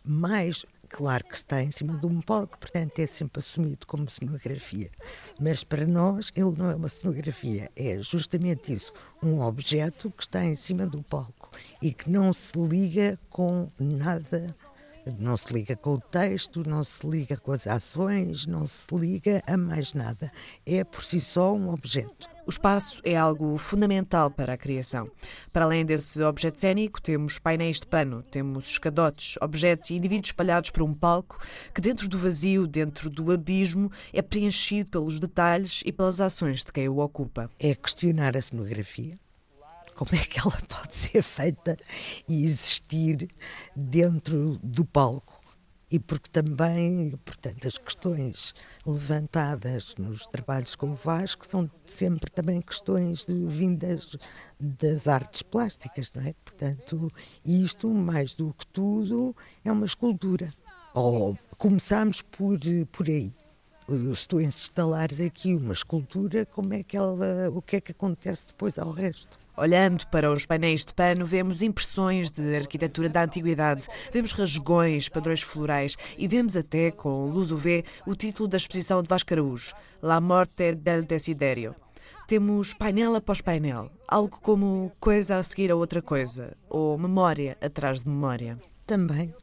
[0.03, 4.89] mais Claro que está em cima de um palco, portanto é sempre assumido como cenografia.
[5.39, 10.45] Mas para nós ele não é uma cenografia, é justamente isso, um objeto que está
[10.45, 14.55] em cima do palco e que não se liga com nada
[15.19, 19.41] não se liga com o texto, não se liga com as ações, não se liga
[19.47, 20.29] a mais nada.
[20.65, 22.36] É por si só um objeto.
[22.47, 25.11] O espaço é algo fundamental para a criação.
[25.51, 30.69] Para além desse objeto cênico, temos painéis de pano, temos escadotes, objetos e indivíduos espalhados
[30.69, 31.37] por um palco
[31.75, 36.71] que, dentro do vazio, dentro do abismo, é preenchido pelos detalhes e pelas ações de
[36.71, 37.51] quem o ocupa.
[37.59, 39.19] É questionar a cenografia,
[39.93, 41.75] como é que ela pode ser feita
[42.29, 43.27] e existir
[43.75, 45.36] dentro do palco.
[45.89, 48.53] E porque também, portanto, as questões
[48.85, 54.17] levantadas nos trabalhos com o Vasco são sempre também questões de, vindas
[54.59, 56.33] das artes plásticas, não é?
[56.43, 57.07] Portanto,
[57.45, 60.53] isto, mais do que tudo, é uma escultura.
[60.93, 62.59] Ou começamos por,
[62.91, 63.33] por aí
[64.15, 68.47] se tu instalares aqui uma escultura, como é que ela, o que é que acontece
[68.47, 69.39] depois ao resto?
[69.59, 75.41] Olhando para os painéis de pano, vemos impressões de arquitetura da antiguidade, vemos rasgões, padrões
[75.41, 80.21] florais e vemos até, com luz UV, o título da exposição de Vasco Araújo, La
[80.21, 81.73] Morte del Desiderio.
[82.27, 88.03] Temos painel após painel, algo como coisa a seguir a outra coisa, ou memória atrás
[88.03, 88.59] de memória.
[88.85, 89.33] Também.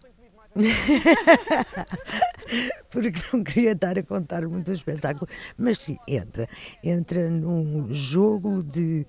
[2.90, 6.48] Porque não queria estar a contar muito o espetáculo, mas sim, entra.
[6.82, 9.04] Entra num jogo de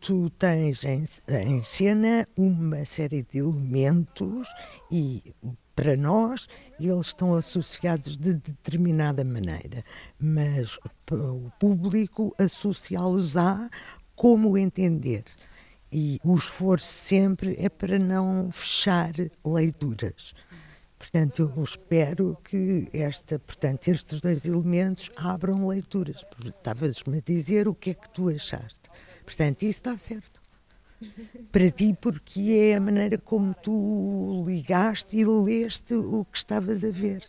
[0.00, 4.48] tu tens em, em cena uma série de elementos
[4.90, 5.34] e
[5.74, 6.48] para nós
[6.80, 9.84] eles estão associados de determinada maneira,
[10.18, 10.76] mas
[11.10, 13.70] o público associá-los a
[14.16, 15.24] como entender.
[15.90, 19.12] E o esforço sempre é para não fechar
[19.44, 20.34] leituras.
[20.98, 26.24] Portanto, eu espero que esta, portanto, estes dois elementos abram leituras.
[26.44, 28.90] Estavas-me a dizer o que é que tu achaste.
[29.28, 30.40] Portanto, isso está certo.
[31.52, 36.90] Para ti, porque é a maneira como tu ligaste e leste o que estavas a
[36.90, 37.22] ver.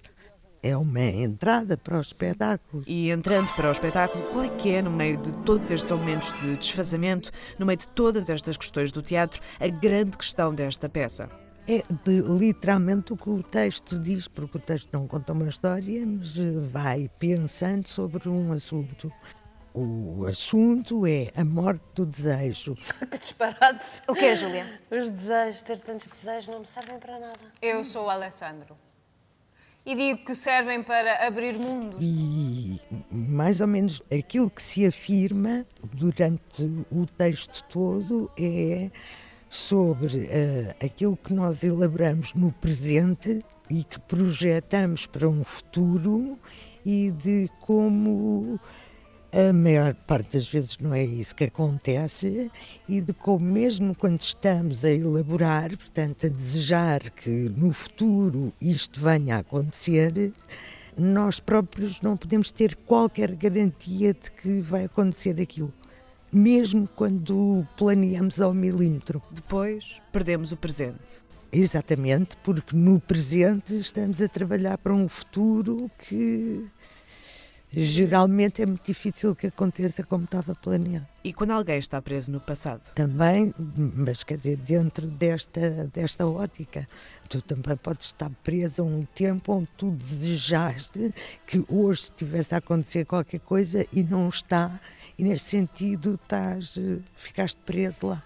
[0.63, 2.83] É uma entrada para o espetáculo.
[2.88, 6.31] E entrando para o espetáculo, qual é que é, no meio de todos estes elementos
[6.39, 11.29] de desfazamento, no meio de todas estas questões do teatro, a grande questão desta peça?
[11.67, 16.05] É de, literalmente o que o texto diz, porque o texto não conta uma história,
[16.05, 16.33] mas
[16.71, 19.12] vai pensando sobre um assunto.
[19.81, 22.75] O assunto é a morte do desejo.
[23.09, 24.01] Que disparate.
[24.09, 24.81] O que é, Júlia?
[24.91, 27.39] Os desejos, ter tantos desejos não me servem para nada.
[27.61, 28.75] Eu sou o Alessandro.
[29.85, 31.97] E digo que servem para abrir mundos.
[32.01, 38.91] E mais ou menos aquilo que se afirma durante o texto todo é
[39.49, 43.39] sobre uh, aquilo que nós elaboramos no presente
[43.69, 46.37] e que projetamos para um futuro
[46.85, 48.59] e de como
[49.31, 52.51] a maior parte das vezes não é isso que acontece
[52.87, 58.99] e de como mesmo quando estamos a elaborar, portanto a desejar que no futuro isto
[58.99, 60.33] venha a acontecer,
[60.97, 65.71] nós próprios não podemos ter qualquer garantia de que vai acontecer aquilo.
[66.31, 69.21] Mesmo quando planeamos ao milímetro.
[69.31, 71.23] Depois perdemos o presente.
[71.51, 76.67] Exatamente, porque no presente estamos a trabalhar para um futuro que
[77.71, 81.08] geralmente é muito difícil que aconteça como estava planeado.
[81.23, 82.91] E quando alguém está preso no passado?
[82.95, 86.88] Também, mas quer dizer, dentro desta, desta ótica,
[87.27, 91.13] tu também podes estar preso a um tempo onde tu desejaste
[91.45, 94.79] que hoje estivesse a acontecer qualquer coisa e não está,
[95.17, 96.75] e nesse sentido estás,
[97.15, 98.23] ficaste preso lá.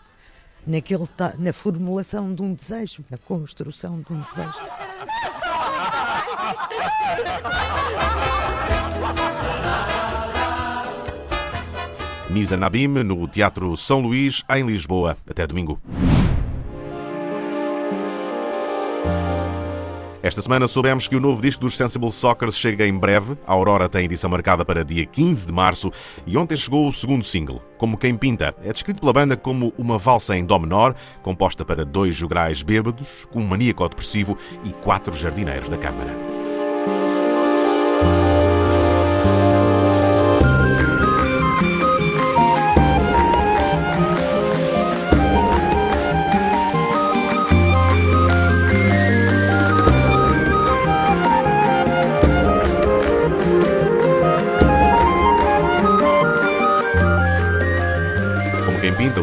[0.66, 1.04] Naquele,
[1.40, 4.54] na formulação de um desejo, na construção de um desejo.
[12.30, 15.16] Misa Nabim, no Teatro São Luís, em Lisboa.
[15.30, 15.80] Até domingo.
[20.24, 23.38] Esta semana soubemos que o novo disco dos Sensible Soccer chega em breve.
[23.46, 25.92] A Aurora tem edição marcada para dia 15 de março
[26.26, 28.56] e ontem chegou o segundo single, Como Quem Pinta.
[28.64, 33.28] É descrito pela banda como uma valsa em dó menor, composta para dois jograis bêbados,
[33.32, 36.33] com um maníaco depressivo e quatro jardineiros da Câmara.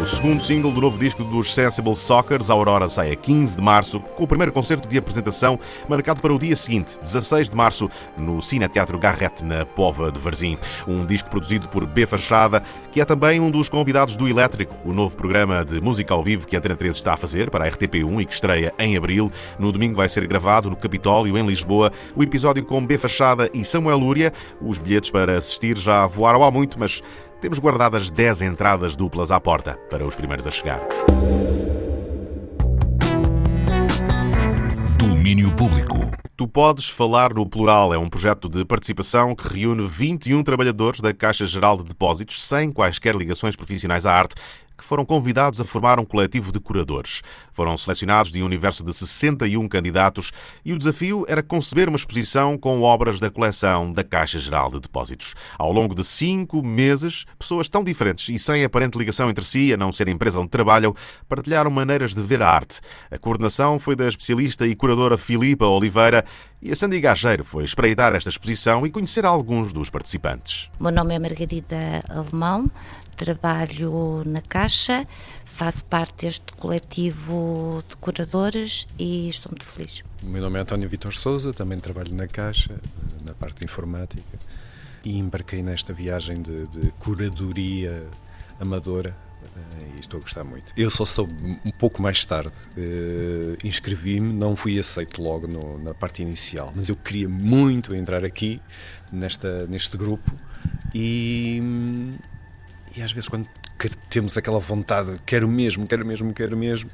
[0.00, 3.62] O segundo single do novo disco dos Sensible Soccers, a Aurora sai a 15 de
[3.62, 5.60] março, com o primeiro concerto de apresentação
[5.90, 10.18] marcado para o dia seguinte, 16 de março, no Cine Teatro Garrett, na Pova de
[10.18, 10.56] Varzim.
[10.88, 14.92] Um disco produzido por B Fachada, que é também um dos convidados do Elétrico, o
[14.94, 17.70] novo programa de música ao vivo que a Antena 13 está a fazer para a
[17.70, 19.30] RTP1 e que estreia em abril.
[19.58, 23.62] No domingo vai ser gravado no Capitólio, em Lisboa, o episódio com B Fachada e
[23.66, 24.32] Samuel Lúria.
[24.62, 27.02] Os bilhetes para assistir já voaram há muito, mas
[27.40, 30.80] temos guardadas 10 entradas duplas à porta para os primeiros a chegar.
[34.98, 36.09] Domínio Público.
[36.36, 41.12] Tu Podes Falar no Plural é um projeto de participação que reúne 21 trabalhadores da
[41.12, 44.34] Caixa Geral de Depósitos sem quaisquer ligações profissionais à arte
[44.80, 47.22] que foram convidados a formar um coletivo de curadores.
[47.52, 50.32] Foram selecionados de um universo de 61 candidatos
[50.64, 54.80] e o desafio era conceber uma exposição com obras da coleção da Caixa Geral de
[54.80, 55.34] Depósitos.
[55.58, 59.76] Ao longo de cinco meses, pessoas tão diferentes e sem aparente ligação entre si, a
[59.76, 60.94] não ser a empresa onde trabalham,
[61.28, 62.80] partilharam maneiras de ver a arte.
[63.10, 66.09] A coordenação foi da especialista e curadora Filipa Oliveira
[66.62, 70.70] e a Sandy Gageiro foi espreitar esta exposição e conhecer alguns dos participantes.
[70.78, 72.70] O meu nome é Margarida Alemão,
[73.16, 75.06] trabalho na Caixa,
[75.44, 80.02] faço parte deste coletivo de curadores e estou muito feliz.
[80.22, 82.80] O meu nome é António Vitor Souza, também trabalho na Caixa,
[83.24, 84.38] na parte informática,
[85.04, 88.06] e embarquei nesta viagem de, de curadoria
[88.58, 89.16] amadora
[89.96, 90.72] e estou a gostar muito.
[90.76, 95.94] Eu só soube um pouco mais tarde, uh, inscrevi-me, não fui aceito logo no, na
[95.94, 98.60] parte inicial, mas eu queria muito entrar aqui
[99.12, 100.32] nesta, neste grupo
[100.94, 101.60] e,
[102.96, 103.48] e às vezes quando
[104.10, 106.90] temos aquela vontade, quero mesmo, quero mesmo, quero mesmo,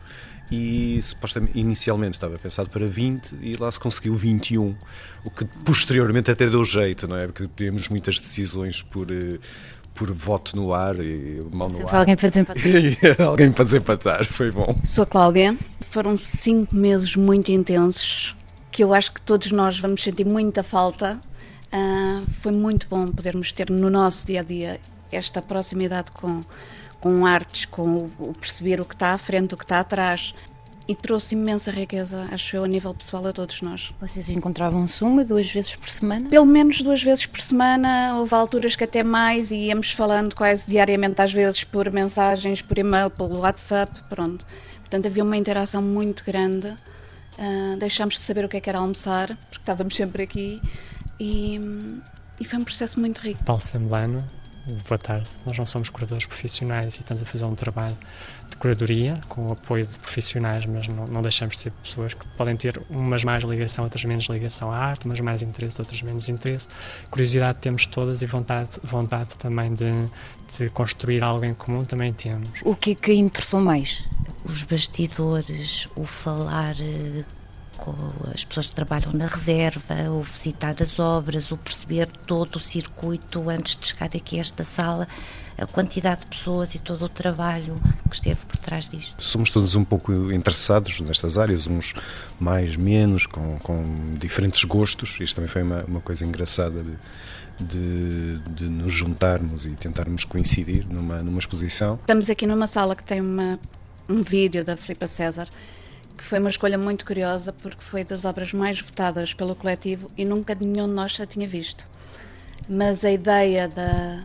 [0.50, 4.76] e supostamente inicialmente estava pensado para 20 e lá se conseguiu 21,
[5.24, 7.26] o que posteriormente até deu jeito, não é?
[7.26, 9.38] Porque temos muitas decisões por eh,
[9.97, 11.99] por voto no ar e mão no Sempre ar.
[12.01, 12.63] alguém para desempatar.
[13.27, 14.77] alguém para desempatar, foi bom.
[14.85, 15.57] Sou a Cláudia.
[15.81, 18.37] Foram cinco meses muito intensos
[18.71, 21.19] que eu acho que todos nós vamos sentir muita falta.
[21.73, 24.81] Uh, foi muito bom podermos ter no nosso dia a dia
[25.11, 26.45] esta proximidade com,
[27.01, 30.35] com artes, com o, o perceber o que está à frente, o que está atrás.
[30.88, 33.92] E trouxe imensa riqueza, acho eu, a nível pessoal a todos nós.
[34.01, 36.29] Vocês encontravam-se uma, duas vezes por semana?
[36.29, 40.64] Pelo menos duas vezes por semana, houve alturas que até mais e íamos falando quase
[40.64, 44.46] diariamente, às vezes por mensagens, por e-mail, pelo WhatsApp, pronto.
[44.79, 46.68] Portanto, havia uma interação muito grande.
[46.68, 50.62] Uh, deixámos de saber o que é que era almoçar, porque estávamos sempre aqui,
[51.18, 51.61] e,
[52.40, 53.42] e foi um processo muito rico.
[53.42, 54.25] Paulo Semblano,
[54.88, 55.29] boa tarde.
[55.44, 57.96] Nós não somos curadores profissionais e estamos a fazer um trabalho
[58.51, 62.27] de curadoria com o apoio de profissionais, mas não, não, deixamos de ser pessoas que
[62.37, 66.29] podem ter umas mais ligação, outras menos ligação à arte, umas mais interesse, outras menos
[66.29, 66.69] interesse.
[67.11, 69.91] Curiosidade temos todas e vontade, vontade também de,
[70.59, 72.49] de construir algo em comum também temos.
[72.65, 74.09] O que é que interessou mais?
[74.45, 76.77] Os bastidores, o falar
[77.77, 77.95] com
[78.33, 83.49] as pessoas que trabalham na reserva, o visitar as obras, o perceber todo o circuito
[83.49, 85.07] antes de chegar aqui a esta sala,
[85.59, 87.77] a quantidade de pessoas e todo o trabalho
[88.09, 89.15] que esteve por trás disto.
[89.23, 91.95] Somos todos um pouco interessados nestas áreas, uns
[92.39, 95.19] mais, menos, com, com diferentes gostos.
[95.21, 96.97] Isto também foi uma, uma coisa engraçada de,
[97.61, 101.97] de, de, nos juntarmos e tentarmos coincidir numa, numa exposição.
[102.01, 103.59] Estamos aqui numa sala que tem uma,
[104.09, 105.49] um vídeo da Filipa César
[106.16, 110.24] que foi uma escolha muito curiosa porque foi das obras mais votadas pelo coletivo e
[110.24, 111.87] nunca nenhum de nós já tinha visto.
[112.68, 114.24] Mas a ideia da,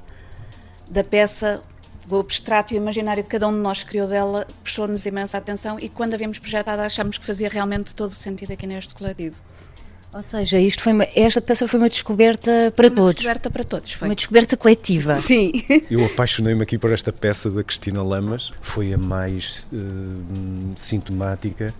[0.90, 1.62] da peça,
[2.10, 5.80] o abstrato e o imaginário que cada um de nós criou dela, puxou-nos imensa atenção
[5.80, 9.36] e quando a vimos projetada achámos que fazia realmente todo o sentido aqui neste coletivo.
[10.14, 13.16] Ou seja, isto foi uma, esta peça foi uma descoberta para uma todos.
[13.16, 14.10] descoberta para todos, foi.
[14.10, 15.16] Uma descoberta coletiva.
[15.22, 15.52] Sim.
[15.90, 21.74] Eu apaixonei-me aqui por esta peça da Cristina Lamas, foi a mais uh, sintomática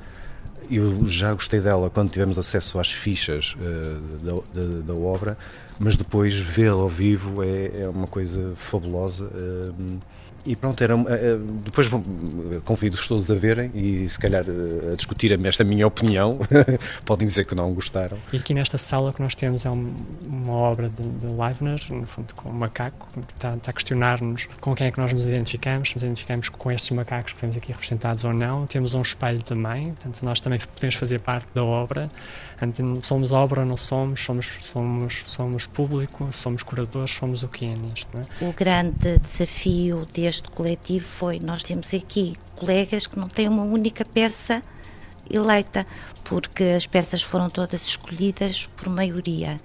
[0.72, 5.38] eu já gostei dela quando tivemos acesso às fichas uh, da, da, da, obra,
[5.78, 9.26] mas depois vê-la ao vivo é, é, uma coisa fabulosa.
[9.26, 10.00] Uh,
[10.46, 11.90] e pronto, era, eh, depois
[12.64, 14.44] convido-os todos a verem e se calhar
[14.92, 16.40] a discutir esta minha opinião.
[17.06, 18.18] Podem dizer que não gostaram.
[18.34, 22.34] E aqui nesta sala que nós temos é uma obra de, de Leibniz, no fundo
[22.36, 25.94] com um macaco, que está, está a questionar-nos com quem é que nós nos identificamos,
[25.94, 28.66] nos identificamos com estes macacos que vemos aqui representados ou não.
[28.66, 32.10] Temos um espelho também, portanto nós também podemos fazer parte da obra.
[33.02, 38.10] Somos obra não somos, somos, somos, somos público, somos curadores, somos o que é nisto.
[38.18, 38.46] É?
[38.46, 44.06] O grande desafio deste coletivo foi nós temos aqui colegas que não têm uma única
[44.06, 44.62] peça
[45.30, 45.88] eleita,
[46.24, 49.60] porque as peças foram todas escolhidas por maioria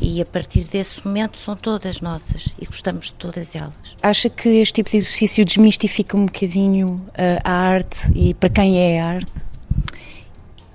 [0.00, 3.96] e a partir desse momento são todas nossas e gostamos de todas elas.
[4.02, 8.78] Acha que este tipo de exercício desmistifica um bocadinho uh, a arte e para quem
[8.78, 9.32] é a arte?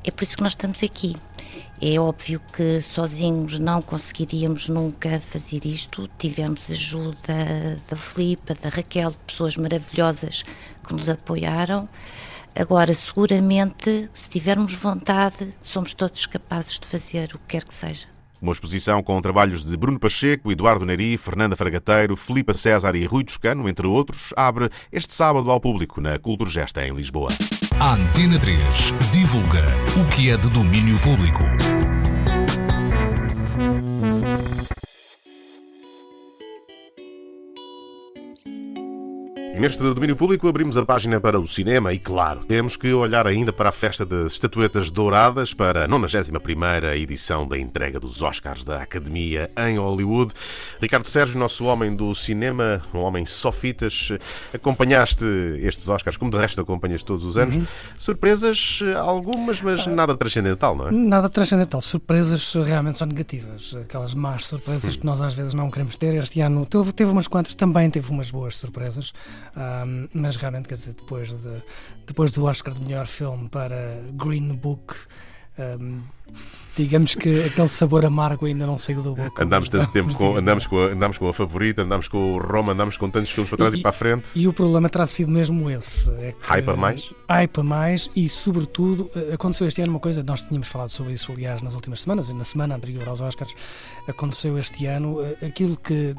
[0.03, 1.15] É por isso que nós estamos aqui.
[1.85, 6.09] É óbvio que sozinhos não conseguiríamos nunca fazer isto.
[6.17, 10.45] Tivemos ajuda da Filipa, da Raquel, de pessoas maravilhosas
[10.87, 11.89] que nos apoiaram.
[12.55, 18.12] Agora, seguramente, se tivermos vontade, somos todos capazes de fazer o que quer que seja.
[18.43, 23.23] Uma exposição com trabalhos de Bruno Pacheco, Eduardo Neri, Fernanda Fragateiro, Filipa César e Rui
[23.23, 27.29] Toscano, entre outros, abre este sábado ao público na Culturgesta em Lisboa.
[27.79, 28.59] A Antena 3
[29.13, 29.63] divulga
[29.97, 31.41] o que é de domínio público.
[39.55, 43.53] Neste domínio público abrimos a página para o cinema e, claro, temos que olhar ainda
[43.53, 48.81] para a festa das estatuetas douradas para a 91ª edição da entrega dos Oscars da
[48.81, 50.33] Academia em Hollywood.
[50.81, 54.09] Ricardo Sérgio, nosso homem do cinema, um homem só fitas,
[54.51, 55.23] acompanhaste
[55.61, 57.55] estes Oscars, como de resto acompanhas todos os anos.
[57.55, 57.67] Uhum.
[57.95, 60.91] Surpresas algumas, mas nada transcendental, não é?
[60.91, 61.79] Nada transcendental.
[61.79, 63.75] Surpresas realmente são negativas.
[63.79, 64.99] Aquelas más surpresas uhum.
[64.99, 66.15] que nós às vezes não queremos ter.
[66.15, 69.13] Este ano teve, teve umas quantas, também teve umas boas surpresas.
[69.55, 71.63] Um, mas realmente, quer dizer, depois, de,
[72.07, 74.95] depois do Oscar de melhor filme para Green Book,
[75.79, 76.01] um,
[76.75, 79.43] digamos que aquele sabor amargo ainda não saiu da boca.
[79.43, 82.73] Andámos tanto tempo com, andamos com, a, andamos com a favorita, andamos com o Roma,
[82.73, 84.31] andamos com tantos filmes para trás e, e para a frente.
[84.35, 86.09] E o problema terá sido mesmo esse.
[86.09, 87.13] É que, hype a mais?
[87.29, 91.31] Hype a mais e, sobretudo, aconteceu este ano uma coisa, nós tínhamos falado sobre isso,
[91.31, 93.55] aliás, nas últimas semanas, e na semana anterior aos Oscars,
[94.07, 96.15] aconteceu este ano eh, aquilo que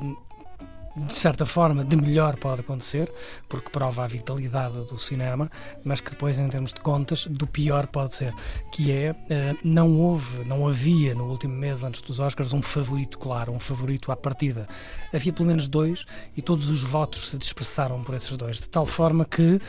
[0.97, 3.13] de certa forma, de melhor pode acontecer,
[3.49, 5.51] porque prova a vitalidade do cinema,
[5.85, 8.33] mas que depois, em termos de contas, do pior pode ser,
[8.71, 13.19] que é, eh, não houve, não havia no último mês antes dos Oscars um favorito
[13.19, 14.69] claro, um favorito à partida.
[15.13, 18.87] Havia pelo menos dois e todos os votos se dispersaram por esses dois, de tal
[18.87, 19.61] forma que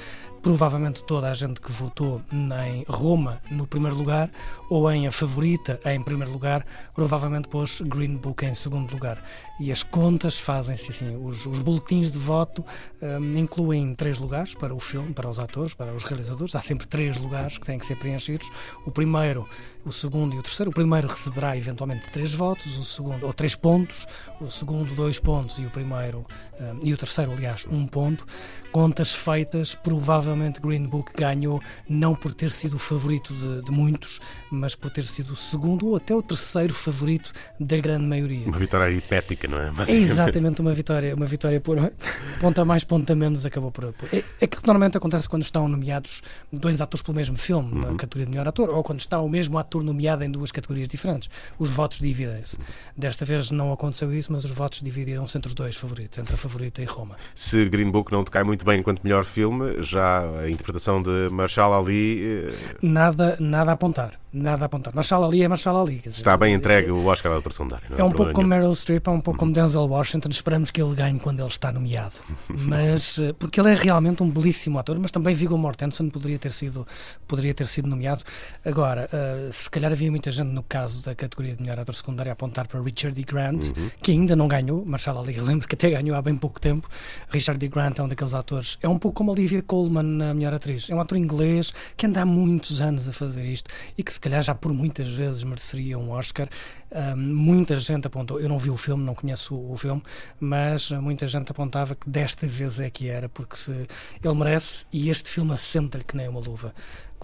[0.45, 4.29] provavelmente toda a gente que votou em Roma no primeiro lugar
[4.69, 9.23] ou em A Favorita em primeiro lugar, provavelmente pôs Green Book em segundo lugar.
[9.59, 11.15] E as contas fazem-se assim.
[11.15, 12.63] Os, os, boletins de voto
[13.01, 16.55] um, incluem três lugares para o filme, para os atores, para os realizadores.
[16.55, 18.49] Há sempre três lugares que têm que ser preenchidos.
[18.85, 19.47] O primeiro,
[19.85, 20.71] o segundo e o terceiro.
[20.71, 24.05] O primeiro receberá eventualmente três votos, o segundo, ou três pontos,
[24.41, 26.25] o segundo, dois pontos e o primeiro,
[26.59, 28.25] um, e o terceiro, aliás, um ponto.
[28.71, 34.19] Contas feitas, provavelmente Green Book ganhou não por ter sido o favorito de, de, muitos,
[34.55, 38.47] mas por ter sido o segundo ou até o terceiro favorito da grande maioria.
[38.47, 39.71] Uma vitória aritmética, não é?
[39.87, 41.77] É exatamente uma vitória, uma vitória por
[42.39, 43.93] ponta mais, ponta menos, acabou por.
[43.93, 47.91] por é, é que normalmente acontece quando estão nomeados dois atores pelo mesmo filme, uhum.
[47.91, 50.87] na categoria de melhor ator, ou quando está o mesmo ator nomeado em duas categorias
[50.87, 51.29] diferentes.
[51.59, 52.57] Os votos dividem-se.
[52.95, 56.37] Desta vez não aconteceu isso, mas os votos dividiram-se entre os dois favoritos, entre a
[56.37, 57.15] favorita e Roma.
[57.33, 61.29] Se Green Book não te cai muito bem enquanto melhor filme, já a interpretação de
[61.31, 62.23] Marshall Ali.
[62.23, 64.19] Eh, nada, nada a apontar.
[64.45, 64.93] Nada a apontar.
[64.93, 65.95] Marshall Ali é Marshall Ali.
[65.95, 67.87] Dizer, Está bem entregue o Oscar ao secundário.
[67.97, 70.29] É, é um pouco como Meryl Streep, é um pouco como Denzel Washington.
[70.29, 72.13] Esperamos que ele ganhe quando ele está nomeado.
[72.47, 76.53] mas eh, porque ele é realmente um belíssimo ator, mas também Viggo Mortensen poderia ter
[76.53, 76.85] sido,
[77.27, 78.21] poderia ter sido nomeado.
[78.63, 82.31] Agora, uh, se calhar havia muita gente no caso da categoria de melhor ator secundário
[82.31, 83.23] a apontar para Richard E.
[83.23, 83.89] Grant, uhum.
[83.99, 84.85] que ainda não ganhou.
[84.85, 86.87] Marshall Ali, lembro que até ganhou há bem pouco tempo.
[87.29, 87.67] Richard E.
[87.67, 88.77] Grant é um daqueles atores.
[88.83, 90.87] É um pouco como Olivia Colman na melhor atriz.
[90.87, 94.19] É um ator inglês que anda há muitos anos a fazer isto e que se
[94.25, 96.49] calhar já por muitas vezes mereceria um Oscar.
[96.91, 100.01] Um, muita gente apontou, eu não vi o filme, não conheço o, o, filme,
[100.39, 103.87] mas muita gente apontava que desta vez é que era, porque se,
[104.23, 106.73] ele merece e este filme assenta-lhe que nem uma luva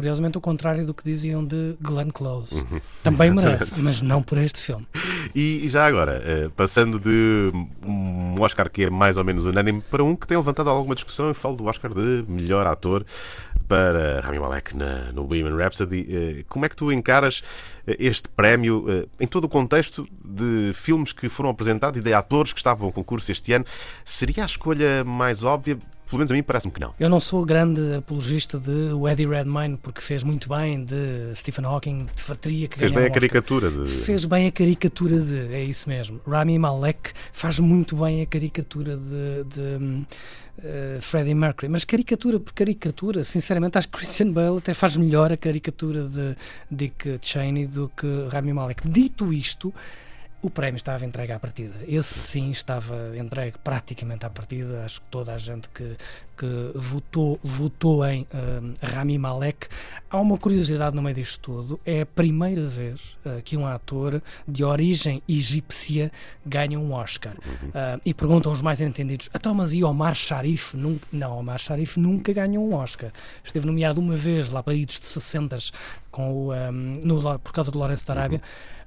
[0.02, 2.56] Curiosamente, o contrário do que diziam de Glenn Close.
[2.56, 2.82] Uhum.
[3.04, 4.88] Também merece, mas não por este filme.
[5.36, 7.52] E, e já agora, eh, passando de
[7.86, 11.28] um Oscar que é mais ou menos unânime para um que tem levantado alguma discussão,
[11.28, 13.06] eu falo do Oscar de melhor ator
[13.68, 16.08] para Rami Malek na, no Bohemian Rhapsody.
[16.10, 17.44] Eh, Como é que tu encaras
[17.86, 22.54] eh, este prémio em todo o contexto de filmes que foram apresentados e de atores
[22.54, 23.66] que estavam ao concurso este ano?
[24.04, 25.78] Seria a escolha mais óbvia?
[26.12, 26.94] Pelo menos a mim parece-me que não.
[27.00, 32.06] Eu não sou grande apologista de Eddie Redmayne, porque fez muito bem de Stephen Hawking,
[32.16, 33.14] de teria que Fez bem a Oscar.
[33.16, 36.20] caricatura de- Fez bem a caricatura de, é isso mesmo.
[36.28, 40.06] Rami Malek faz muito bem a caricatura de, de
[40.64, 45.32] eh, Freddie Mercury, mas caricatura por caricatura, sinceramente acho que Christian Bale até faz melhor
[45.32, 46.36] a caricatura de
[46.70, 48.88] Dick Cheney do que Rami Malek.
[48.88, 49.74] Dito isto,
[50.42, 51.74] o prémio estava entregue à partida.
[51.88, 54.84] Esse sim estava entregue praticamente à partida.
[54.84, 55.96] Acho que toda a gente que,
[56.36, 59.68] que votou, votou em hum, Rami Malek.
[60.10, 61.80] Há uma curiosidade no meio disto tudo.
[61.86, 66.12] É a primeira vez uh, que um ator de origem egípcia
[66.44, 67.34] ganha um Oscar.
[67.36, 70.76] Uh, e perguntam os mais entendidos: então, mas e Omar Sharif?
[70.76, 73.12] Nun- Não, Omar Sharif nunca ganhou um Oscar.
[73.44, 75.60] Esteve nomeado uma vez, lá para idos de 60
[76.10, 78.42] com o, um, no, por causa do Lourenço da Arábia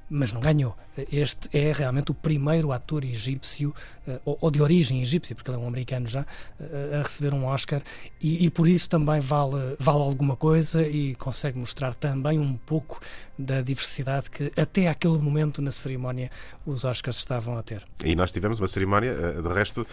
[0.09, 0.77] mas não ganhou.
[1.11, 3.75] Este é realmente o primeiro ator egípcio,
[4.07, 6.25] eh, ou, de origem egípcia, porque ele é um americano já,
[6.61, 7.83] eh, a receber um Oscar,
[8.21, 13.01] e, e por isso também vale, vale alguma coisa e consegue mostrar também um pouco
[13.39, 16.31] da diversidade que até aquele momento na cerimónia
[16.65, 17.83] os Oscars estavam a ter.
[18.05, 19.87] E nós tivemos uma cerimónia, eh, de resto,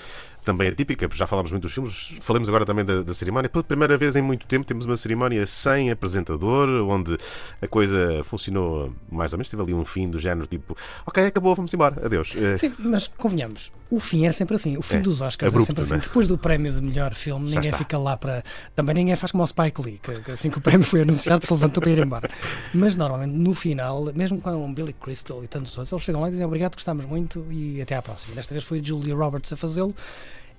[0.43, 3.49] também atípica, porque já falámos muito dos filmes, falamos agora também da, da cerimónia.
[3.49, 7.17] Pela primeira vez em muito tempo temos uma cerimónia sem apresentador, onde
[7.61, 10.75] a coisa funcionou mais ou menos, teve ali um fim do género tipo,
[11.05, 12.33] ok, acabou, vamos embora, adeus.
[12.35, 14.77] Eh, Sim, mas convenhamos, o fim é sempre assim.
[14.77, 15.93] O fim É, dos Oscars abrupto, é sempre assim.
[15.95, 15.99] né?
[15.99, 17.77] Depois do prémio de melhor filme, Já ninguém está.
[17.77, 18.43] fica lá para.
[18.75, 21.53] Também ninguém faz como o Spike Lee, que, assim que o prémio foi anunciado se
[21.53, 22.29] levantou para ir embora.
[22.73, 26.27] Mas normalmente no final, mesmo quando um Billy Crystal e tantos outros, eles chegam lá
[26.27, 28.33] e dizem obrigado, gostamos muito e até à próxima.
[28.35, 29.93] Desta vez foi Julia Roberts a fazê-lo.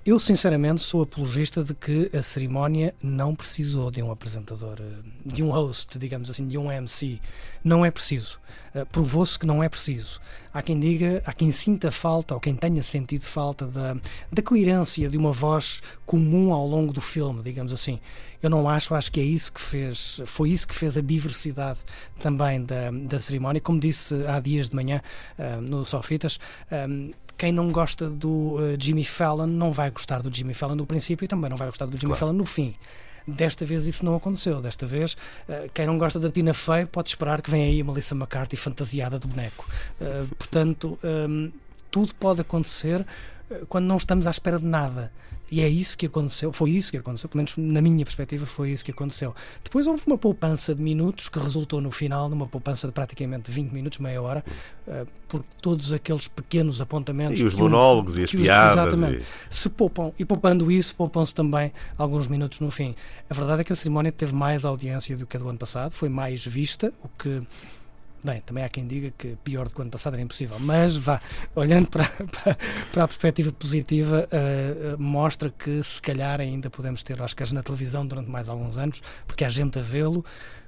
[0.05, 4.83] Eu, sinceramente, sou apologista de que a cerimónia não precisou de um apresentador, eh,
[5.25, 7.21] de um host, digamos assim, de um MC.
[7.63, 8.37] Não é preciso.
[8.75, 10.19] Eh, Provou-se que não é preciso.
[10.53, 13.95] Há quem diga, há quem sinta falta, ou quem tenha sentido falta da,
[14.29, 17.97] da coerência de uma voz comum ao longo do filme, digamos assim.
[18.41, 21.79] Eu não acho, acho que é isso que fez, foi isso que fez a diversidade
[22.19, 23.61] também da, da cerimónia.
[23.61, 25.01] Como disse há dias de manhã
[25.37, 26.37] eh, no Sofitas,
[27.37, 31.25] quem não gosta do eh, Jimmy Fallon não vai gostar do Jimmy Fallon no princípio
[31.25, 32.19] e também não vai gostar do Jimmy Claro.
[32.19, 32.75] Fallon no fim.
[33.25, 34.59] Desta vez isso não aconteceu.
[34.61, 35.15] Desta vez,
[35.47, 38.57] eh, quem não gosta da Tina Fey pode esperar que venha aí a Melissa McCarthy
[38.57, 39.67] fantasiada de boneco.
[40.01, 41.51] Eh, portanto, hum,
[41.89, 43.05] tudo pode acontecer
[43.69, 45.11] quando não estamos à espera de nada.
[45.51, 48.71] E é isso que aconteceu, foi isso que aconteceu, pelo menos na minha perspectiva foi
[48.71, 49.35] isso que aconteceu.
[49.63, 53.69] Depois houve uma poupança de minutos que resultou no final numa poupança de praticamente 20
[53.71, 54.43] minutos, meia hora,
[54.87, 57.39] eh, por todos aqueles pequenos apontamentos.
[57.39, 59.21] E os que um- monólogos e as que os- piadas Exatamente.
[59.21, 62.95] e- Se poupam, e poupando isso, poupam-se também alguns minutos no fim.
[63.29, 65.91] A verdade é que a cerimónia teve mais audiência do que a do ano passado,
[65.91, 67.43] foi mais vista, o que.
[68.23, 70.95] Bem, também há quem diga que pior do que o ano passado era impossível, mas
[70.95, 71.19] vá,
[71.53, 72.57] olhando para, para,
[72.93, 78.07] para a perspectiva positiva, eh, mostra que se calhar ainda podemos ter Oscars na televisão
[78.07, 80.23] durante mais alguns anos, porque há gente a vê-lo.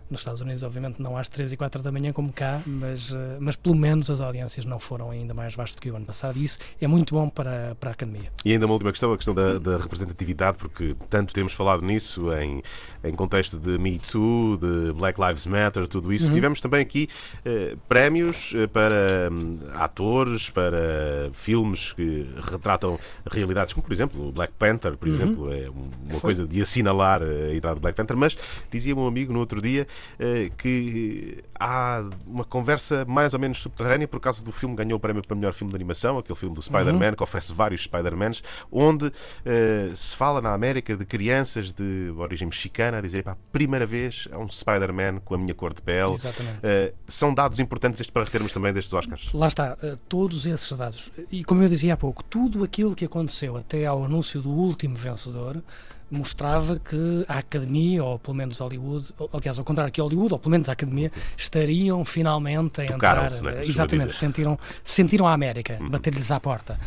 [0.07, 3.37] Nos Estados Unidos, obviamente, não às 3 e 4 da manhã como cá, mas, eh,
[3.39, 6.37] mas pelo menos as audiências não foram ainda mais baixas do que o ano passado,
[6.37, 8.31] e isso é muito bom para, para a academia.
[8.43, 12.31] E ainda uma última questão, a questão da, da representatividade, porque tanto temos falado nisso
[12.33, 12.61] em,
[13.07, 16.27] em contexto de Me Too, de Black Lives Matter, tudo isso.
[16.27, 16.33] Uhum.
[16.33, 17.07] Tivemos também aqui
[17.45, 22.99] eh, prémios eh, para hum, atores, para filmes que retratam
[23.29, 25.13] realidades, como por exemplo o Black Panther, por Uhum.
[25.13, 26.19] exemplo, é um- uma Foi.
[26.21, 28.37] coisa de assinalar eh, a idade do Black Panther, mas
[28.71, 29.87] dizia um amigo no outro dia
[30.19, 34.97] eh, que há uma conversa mais ou menos subterrânea por causa do filme que ganhou
[34.97, 37.15] o prémio para melhor filme de animação, aquele filme do Spider-Man, Uhum.
[37.15, 39.11] que oferece vários Spider-Mans, onde
[39.45, 44.27] eh, se fala na América de crianças de origem mexicana a dizer, pá, primeira vez
[44.31, 46.13] é um Spider-Man com a minha cor de pele.
[46.13, 46.59] Exatamente.
[46.63, 49.31] Eh, são dados importantes estes para retermos também destes Oscars.
[49.33, 51.11] Lá está, eh, todos esses dados.
[51.31, 54.95] E como eu dizia há pouco, tudo aquilo que aconteceu até ao anúncio do último
[54.95, 55.61] vencedor
[56.09, 60.39] mostrava que a Academia, ou pelo menos Hollywood, ou, aliás, ao contrário que Hollywood, ou
[60.39, 63.31] pelo menos a Academia, estariam finalmente a entrar.
[63.31, 66.79] Né, eh, exatamente, sentiram, sentiram a América, bater-lhes à porta.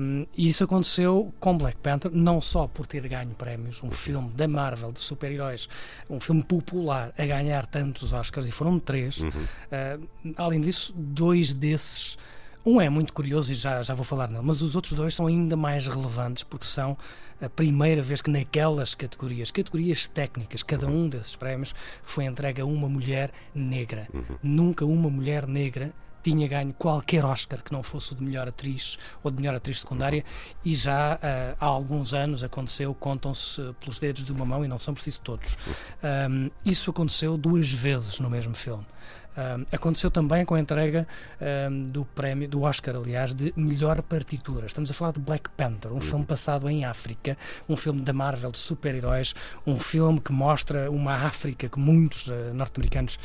[0.00, 4.30] Um, e isso aconteceu com Black Panther, não só por ter ganho prémios, um filme
[4.30, 5.68] da Marvel de super-heróis,
[6.08, 9.18] um filme popular a ganhar tantos Oscars, e foram três.
[9.18, 9.30] Uhum.
[9.30, 12.16] Uh, além disso, dois desses
[12.66, 15.26] Um é muito curioso e já, já vou falar nele, mas os outros dois são
[15.26, 16.96] ainda mais relevantes porque são
[17.40, 22.66] a primeira vez que naquelas categorias, categorias técnicas, cada um desses prémios foi entregue a
[22.66, 24.08] uma mulher negra.
[24.12, 24.36] Uhum.
[24.42, 25.92] Nunca uma mulher negra
[26.22, 29.80] tinha ganho qualquer Oscar que não fosse o de melhor atriz ou de melhor atriz
[29.80, 30.24] secundária
[30.64, 34.68] e já uh, há alguns anos aconteceu, contam-se uh, pelos dedos de uma mão e
[34.68, 35.56] não são preciso todos.
[36.30, 38.84] Um, isso aconteceu duas vezes no mesmo filme.
[39.38, 41.06] Um, aconteceu também com a entrega
[41.70, 44.66] um, do prémio, do Oscar, aliás, de melhor partitura.
[44.66, 47.38] Estamos a falar de Black Panther, um filme passado em África,
[47.68, 52.52] um filme da Marvel de super-heróis, um filme que mostra uma África que muitos uh,
[52.52, 53.16] norte-americanos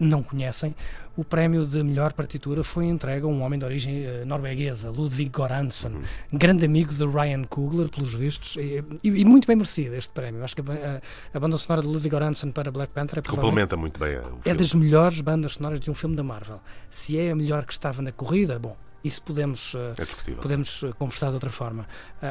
[0.00, 0.74] não conhecem.
[1.16, 5.30] O prémio de melhor partitura foi entregue a um homem de origem uh, norueguesa, Ludwig
[5.30, 6.00] Göransson,
[6.32, 10.42] grande amigo de Ryan Coogler, pelos vistos, e, e, muito bem merecido este prémio.
[10.42, 11.02] Acho que a,
[11.34, 14.38] a, banda sonora de Ludwig Göransson para Black Panther é complementa muito bem filme.
[14.44, 16.58] É das melhores bandas sonoras de um filme da Marvel.
[16.88, 21.34] Se é a melhor que estava na corrida, bom, isso podemos, é podemos conversar de
[21.34, 21.86] outra forma.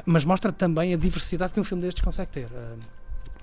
[0.06, 2.48] Mas mostra também a diversidade que um filme destes consegue ter.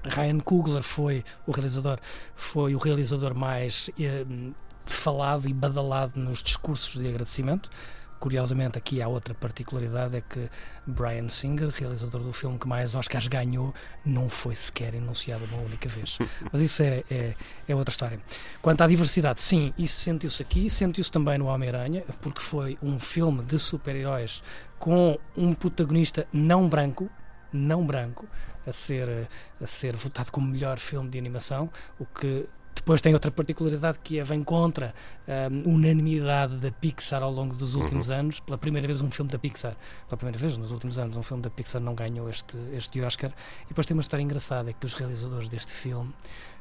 [0.08, 1.98] Ryan Coogler foi o realizador,
[2.34, 4.54] foi o realizador mais uh,
[4.84, 7.70] falado e badalado nos discursos de agradecimento.
[8.18, 10.48] Curiosamente, aqui há outra particularidade: é que
[10.86, 15.88] Brian Singer, realizador do filme que mais Oscars ganhou, não foi sequer enunciado uma única
[15.88, 16.18] vez.
[16.50, 17.34] Mas isso é, é,
[17.68, 18.18] é outra história.
[18.62, 23.42] Quanto à diversidade, sim, isso sentiu-se aqui, sentiu-se também no Homem-Aranha, porque foi um filme
[23.42, 24.42] de super-heróis
[24.78, 27.10] com um protagonista não branco,
[27.52, 28.26] não branco,
[28.66, 29.28] a ser,
[29.60, 32.46] a ser votado como melhor filme de animação, o que
[32.76, 34.94] depois tem outra particularidade que é, vem contra
[35.26, 38.16] a um, unanimidade da Pixar ao longo dos últimos uhum.
[38.16, 38.38] anos.
[38.38, 39.74] Pela primeira vez, um filme da Pixar,
[40.06, 43.32] pela primeira vez nos últimos anos, um filme da Pixar não ganhou este, este Oscar.
[43.64, 46.14] E depois tem uma história engraçada: é que os realizadores deste filme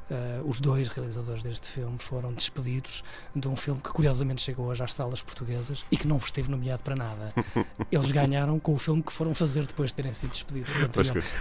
[0.10, 3.04] Uh, os dois realizadores deste filme foram despedidos
[3.36, 6.84] de um filme que curiosamente chegou hoje às salas portuguesas e que não esteve nomeado
[6.84, 7.34] para nada.
[7.92, 10.72] Eles ganharam com o filme que foram fazer depois de terem sido despedidos.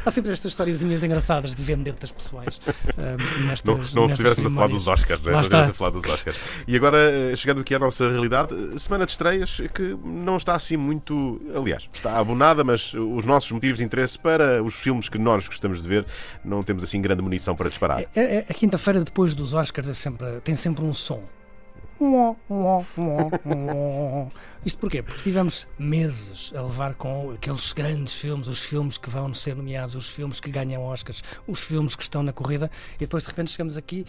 [0.06, 2.56] Há sempre estas historiezinhas engraçadas de vendetas pessoas.
[2.56, 5.32] Uh, nestas, não não estivéssemos a falar dos Oscars, né?
[5.32, 6.36] não a falar dos Oscars.
[6.66, 10.76] E agora, eh, chegando aqui à nossa realidade, semana de estreias que não está assim
[10.76, 11.40] muito.
[11.54, 15.82] Aliás, está abonada, mas os nossos motivos de interesse para os filmes que nós gostamos
[15.82, 16.06] de ver
[16.44, 18.00] não temos assim grande munição para disparar.
[18.00, 21.24] É, é, a quinta-feira depois dos Oscars é sempre, tem sempre um som.
[24.64, 25.02] Isto porquê?
[25.02, 29.96] Porque tivemos meses a levar com aqueles grandes filmes, os filmes que vão ser nomeados,
[29.96, 33.50] os filmes que ganham Oscars, os filmes que estão na corrida, e depois de repente
[33.50, 34.04] chegamos aqui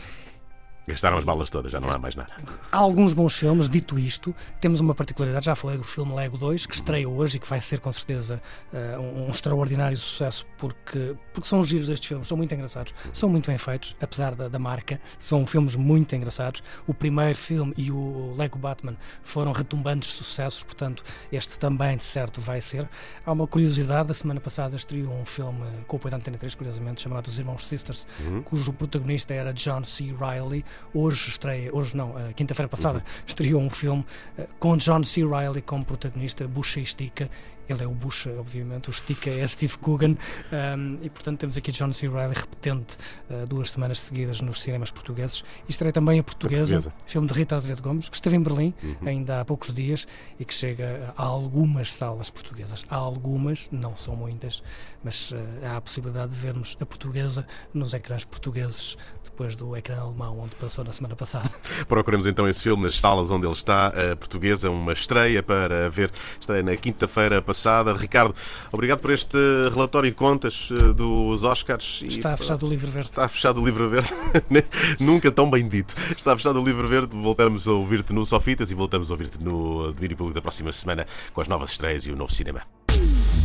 [0.88, 2.32] Gastaram as balas todas, já não há mais nada.
[2.72, 6.68] Há alguns bons filmes, dito isto, temos uma particularidade, já falei do filme Lego 2,
[6.68, 8.40] que estreia hoje e que vai ser com certeza
[8.72, 12.94] uh, um, um, extraordinário sucesso, porque, porque são os giros destes filmes, são muito engraçados,
[13.12, 16.62] são muito bem feitos, apesar da, da marca, são filmes muito engraçados.
[16.86, 22.40] O primeiro filme e o Lego Batman foram retumbantes sucessos, portanto, este também, de certo,
[22.40, 22.88] vai ser.
[23.26, 26.54] Há uma curiosidade, a semana passada estreou um filme com o apoio da Antena 3,
[26.54, 28.44] curiosamente, chamado Os Irmãos Sisters, uhum.
[28.44, 30.14] cujo protagonista era John C.
[30.14, 30.64] Riley,
[30.94, 33.24] Hoje estreia, hoje não, quinta-feira passada, uhum.
[33.28, 34.06] estreou um filme
[34.38, 35.26] uh, com John C.
[35.26, 37.30] Reilly como protagonista, Bucha e Estica.
[37.68, 40.16] Ele é o Bucha, obviamente, o Estica é Steve Coogan.
[40.52, 42.08] Um, e portanto temos aqui John C.
[42.08, 42.96] Reilly repetente
[43.30, 45.44] uh, duas semanas seguidas nos cinemas portugueses.
[45.68, 48.42] E estreia também a portuguesa, a portuguesa, filme de Rita Azevedo Gomes, que esteve em
[48.42, 49.08] Berlim uhum.
[49.08, 50.08] ainda há poucos dias
[50.40, 52.86] e que chega a algumas salas portuguesas.
[52.90, 54.62] Há algumas, não são muitas,
[55.04, 58.96] mas uh, há a possibilidade de vermos a portuguesa nos ecrãs portugueses
[59.36, 61.50] depois do ecrã alemão, onde passou na semana passada.
[61.88, 66.10] Procuremos então esse filme nas salas onde ele está, a portuguesa, uma estreia para ver,
[66.40, 67.94] estreia na quinta-feira passada.
[67.94, 68.34] Ricardo,
[68.72, 69.38] obrigado por este
[69.74, 72.02] relatório de contas eh, dos Oscars.
[72.06, 73.10] Está fechado o livro verde.
[73.10, 74.10] Está fechado o livro verde,
[75.00, 75.94] nunca tão bem dito.
[76.16, 79.92] Está fechado o livro verde, voltamos a ouvir-te no Sofitas e voltamos a ouvir-te no
[79.92, 82.62] Domínio Público da próxima semana com as novas estreias e o novo cinema.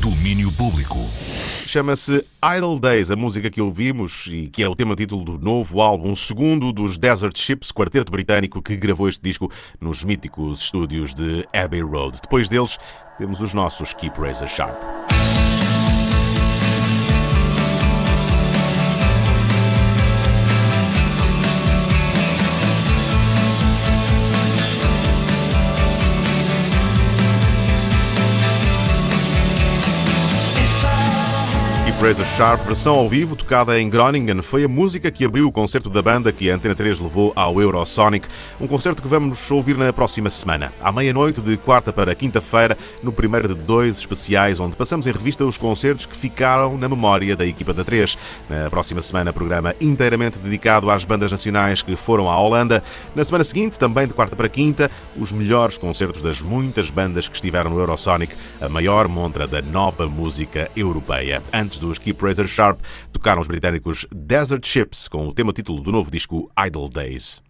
[0.00, 0.96] Domínio Público.
[1.66, 5.82] Chama-se Idle Days, a música que ouvimos e que é o tema título do novo
[5.82, 11.46] álbum, segundo dos Desert Ships, quarteto britânico que gravou este disco nos míticos estúdios de
[11.52, 12.18] Abbey Road.
[12.22, 12.78] Depois deles,
[13.18, 15.19] temos os nossos Keep Razor Sharp.
[32.00, 35.90] Razor Sharp, versão ao vivo, tocada em Groningen, foi a música que abriu o concerto
[35.90, 38.26] da banda que a Antena 3 levou ao Eurosonic,
[38.58, 43.12] um concerto que vamos ouvir na próxima semana, à meia-noite de quarta para quinta-feira, no
[43.12, 47.44] primeiro de dois especiais, onde passamos em revista os concertos que ficaram na memória da
[47.44, 48.16] equipa da 3.
[48.48, 52.82] Na próxima semana, programa inteiramente dedicado às bandas nacionais que foram à Holanda.
[53.14, 57.34] Na semana seguinte, também de quarta para quinta, os melhores concertos das muitas bandas que
[57.34, 61.42] estiveram no Eurosonic, a maior montra da nova música europeia.
[61.52, 62.80] Antes dos Keep Razor Sharp,
[63.12, 67.42] tocaram os britânicos Desert Ships com o tema título do novo disco Idle Days.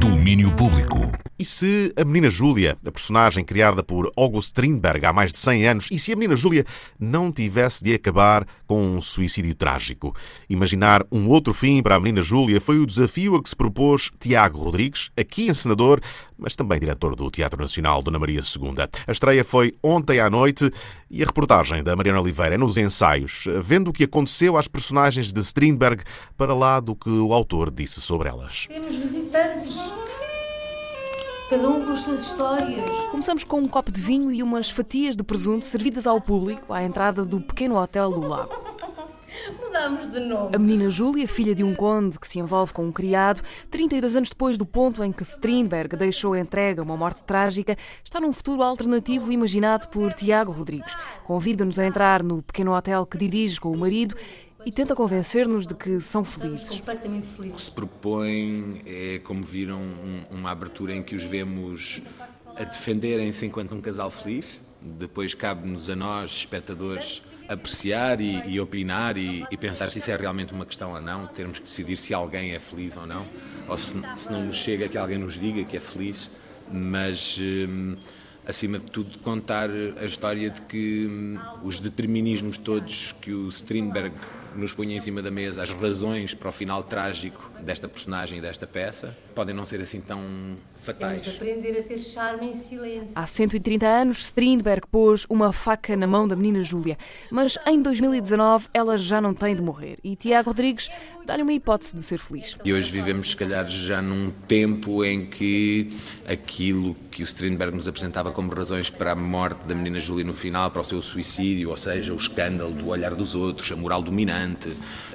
[0.00, 1.10] Domínio Público.
[1.38, 5.68] E se a menina Júlia, a personagem criada por August Strindberg há mais de 100
[5.68, 6.64] anos, e se a menina Júlia
[6.98, 10.14] não tivesse de acabar com um suicídio trágico?
[10.50, 14.10] Imaginar um outro fim para a menina Júlia foi o desafio a que se propôs
[14.18, 16.00] Tiago Rodrigues, aqui encenador,
[16.38, 18.74] mas também diretor do Teatro Nacional Dona Maria II.
[19.06, 20.70] A estreia foi ontem à noite
[21.10, 25.32] e a reportagem da Mariana Oliveira é nos ensaios, vendo o que aconteceu às personagens
[25.32, 26.02] de Strindberg
[26.36, 28.66] para lá do que o autor disse sobre elas.
[28.68, 29.76] Temos visitantes.
[31.50, 32.90] Cada um com as suas histórias.
[33.10, 36.84] Começamos com um copo de vinho e umas fatias de presunto servidas ao público à
[36.84, 38.57] entrada do pequeno hotel do lago.
[39.78, 40.56] Mudamos de nome.
[40.56, 44.28] A menina Júlia, filha de um conde que se envolve com um criado, 32 anos
[44.30, 48.60] depois do ponto em que Strindberg deixou entregue a uma morte trágica, está num futuro
[48.62, 50.96] alternativo imaginado por Tiago Rodrigues.
[51.24, 54.16] Convida-nos a entrar no pequeno hotel que dirige com o marido
[54.66, 56.70] e tenta convencer-nos de que são felizes.
[56.80, 57.62] Completamente O que felizes.
[57.62, 62.02] se propõe é, como viram, um- uma abertura em que os vemos
[62.56, 64.58] a defenderem-se enquanto um casal feliz.
[64.82, 70.16] Depois cabe-nos a nós, espectadores, apreciar e, e opinar e, e pensar se isso é
[70.16, 71.26] realmente uma questão ou não.
[71.26, 73.26] Termos que decidir se alguém é feliz ou não,
[73.66, 76.30] ou se, se não nos chega que alguém nos diga que é feliz.
[76.70, 77.38] Mas.
[77.40, 77.96] hum,
[78.48, 79.68] acima de tudo, contar
[80.00, 84.14] a história de que hum, os determinismos todos que o Strindberg
[84.54, 88.40] nos põe em cima da mesa, as razões para o final trágico desta personagem e
[88.40, 90.20] desta peça, podem não ser assim tão
[90.74, 91.22] fatais.
[91.22, 93.12] Temos de aprender a ter charme em silêncio.
[93.14, 96.96] Há 130 anos, Strindberg pôs uma faca na mão da menina Júlia,
[97.30, 100.90] mas em 2019 ela já não tem de morrer e Tiago Rodrigues
[101.28, 102.56] dá-lhe uma hipótese de ser feliz.
[102.64, 105.92] E hoje vivemos, se calhar, já num tempo em que
[106.26, 110.32] aquilo que o Strindberg nos apresentava como razões para a morte da menina Júlia no
[110.32, 114.00] final, para o seu suicídio, ou seja, o escândalo do olhar dos outros, a moral
[114.00, 114.37] dominante,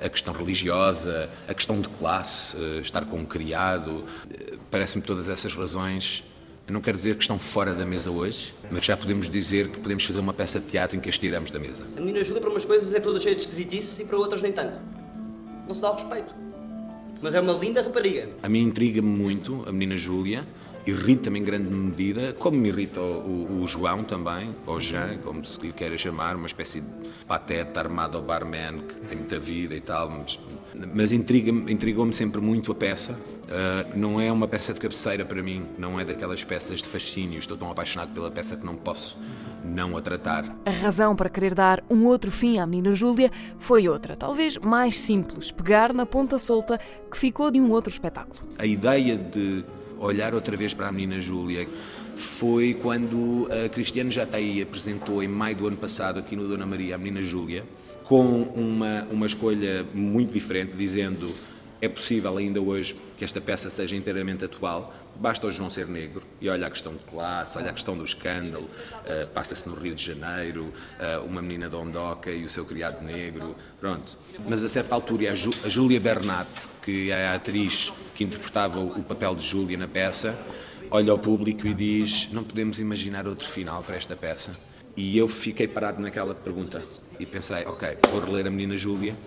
[0.02, 5.30] a questão religiosa, a questão de classe, eh, estar com um criado, eh, parece-me todas
[5.30, 6.24] essas razões.
[6.68, 9.80] Eu não quero dizer que estão fora da mesa hoje, mas já podemos dizer que
[9.80, 11.86] podemos fazer uma peça de teatro em que as tiramos da mesa.
[11.98, 14.52] A menina Júlia para umas coisas é toda cheia de esquisitices e para outras nem
[14.52, 14.76] tanto.
[15.68, 16.34] Não se dá o respeito.
[17.22, 18.30] Mas é uma linda rapariga.
[18.42, 20.46] A mim intriga-me muito a menina Júlia,
[20.86, 25.46] irrita-me em grande medida, como me irrita o, o- o João também, ou Jean, como
[25.46, 26.88] se lhe queira chamar, uma espécie de
[27.28, 30.40] pateta armado ao barman que tem muita vida e tal, mas,
[30.94, 33.18] mas intriga-me- intrigou-me sempre muito a peça.
[33.50, 37.40] Ah, não é uma peça de cabeceira para mim, não é daquelas peças de fascínio,
[37.40, 39.18] estou tão apaixonado pela peça que não posso
[39.66, 40.54] não a tratar.
[40.66, 45.00] A razão para querer dar um outro fim à menina Júlia foi outra, talvez mais
[45.00, 46.78] simples, pegar na ponta solta
[47.10, 48.42] que ficou de um outro espetáculo.
[48.58, 49.64] A ideia de
[50.06, 51.68] olhar outra vez para a menina Júlia
[52.16, 56.96] foi quando a Cristiane Jataí apresentou em maio do ano passado aqui no Dona Maria
[56.96, 57.66] a menina Júlia
[58.04, 61.34] com uma, uma escolha muito diferente, dizendo
[61.84, 66.24] é possível ainda hoje que esta peça seja inteiramente atual, basta o João ser negro
[66.40, 68.70] e olha a questão de classe, olha a questão do escândalo,
[69.06, 73.04] eh, passa-se no Rio de Janeiro, eh, uma menina de Ondoca e o seu criado
[73.04, 74.18] negro, pronto.
[74.48, 78.80] Mas a certa altura a, Ju, a Júlia Bernat, que é a atriz que interpretava
[78.80, 80.40] o papel de Júlia na peça,
[80.90, 84.52] olha ao público e diz, não podemos imaginar outro final para esta peça.
[84.96, 86.82] E eu fiquei parado naquela pergunta
[87.20, 89.18] e pensei, ok, vou reler a menina Júlia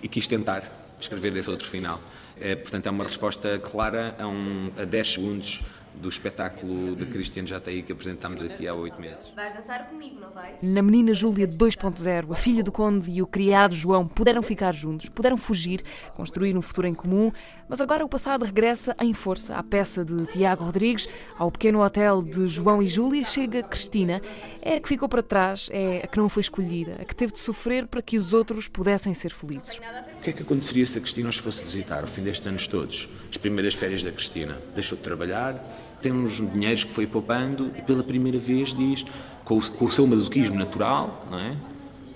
[0.00, 2.00] e quis tentar escrever esse outro final.
[2.40, 5.62] É, portanto, é uma resposta clara a, um, a 10 segundos
[6.00, 9.32] do espetáculo de Cristiano Jataí que apresentámos aqui há oito meses.
[9.34, 10.54] Vais dançar comigo, não vai?
[10.62, 15.08] Na menina Júlia 2.0, a filha do conde e o criado João puderam ficar juntos,
[15.08, 15.82] puderam fugir,
[16.14, 17.32] construir um futuro em comum,
[17.68, 22.22] mas agora o passado regressa em força à peça de Tiago Rodrigues, ao pequeno hotel
[22.22, 24.20] de João e Júlia, chega Cristina,
[24.60, 27.32] é a que ficou para trás, é a que não foi escolhida, a que teve
[27.32, 29.80] de sofrer para que os outros pudessem ser felizes.
[30.26, 33.08] Que é que aconteceria se a Cristina os fosse visitar ao fim destes anos todos?
[33.30, 34.58] As primeiras férias da Cristina.
[34.74, 35.54] Deixou de trabalhar,
[36.02, 39.04] tem uns dinheiros que foi poupando e pela primeira vez diz,
[39.44, 41.56] com o, com o seu masoquismo natural, não é?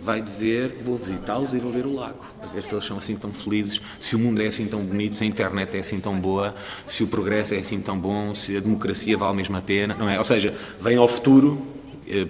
[0.03, 3.15] vai dizer, vou visitá-los e vou ver o lago, a ver se eles são assim
[3.15, 6.19] tão felizes, se o mundo é assim tão bonito, se a internet é assim tão
[6.19, 6.55] boa,
[6.87, 10.09] se o progresso é assim tão bom, se a democracia vale mesmo a pena, não
[10.09, 10.19] é?
[10.19, 11.65] Ou seja, vem ao futuro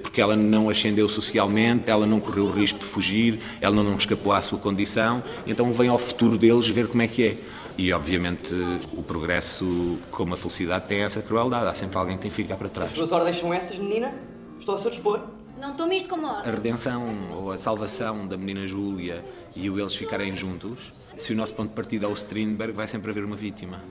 [0.03, 4.33] porque ela não ascendeu socialmente, ela não correu o risco de fugir, ela não escapou
[4.33, 7.37] à sua condição, então vem ao futuro deles ver como é que é.
[7.78, 8.55] E, obviamente,
[8.93, 11.66] o progresso, como a felicidade, tem essa crueldade.
[11.66, 12.91] Há sempre alguém que tem que ficar para trás.
[12.91, 14.12] As tuas ordens são essas, menina?
[14.59, 15.20] Estou a seu dispor.
[15.59, 16.53] Não tome isto como A ordem.
[16.53, 19.24] redenção ou a salvação da menina Júlia
[19.57, 22.87] e o eles ficarem juntos, se o nosso ponto de partida é o Strindberg, vai
[22.87, 23.83] sempre haver uma vítima,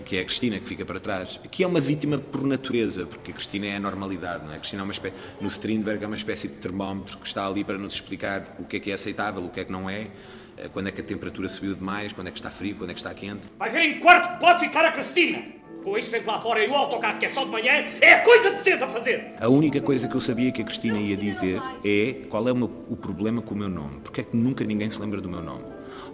[0.00, 1.38] que é a Cristina, que fica para trás.
[1.50, 4.56] Que é uma vítima por natureza, porque a Cristina é a normalidade, não é?
[4.56, 7.62] A Cristina é uma espécie, no Strindberg é uma espécie de termómetro que está ali
[7.64, 10.08] para nos explicar o que é que é aceitável, o que é que não é,
[10.56, 12.94] eh, quando é que a temperatura subiu demais, quando é que está frio, quando é
[12.94, 13.48] que está quente.
[13.58, 15.42] Vai ver em quarto, pode ficar a Cristina.
[15.82, 18.20] Com isto fez lá fora e o autocarro que é só de manhã, é a
[18.20, 19.34] coisa decente a fazer.
[19.40, 22.54] A única coisa que eu sabia que a Cristina ia dizer é qual é o,
[22.56, 23.98] meu- o problema com o meu nome.
[24.00, 25.64] Porque é que nunca ninguém se lembra do meu nome?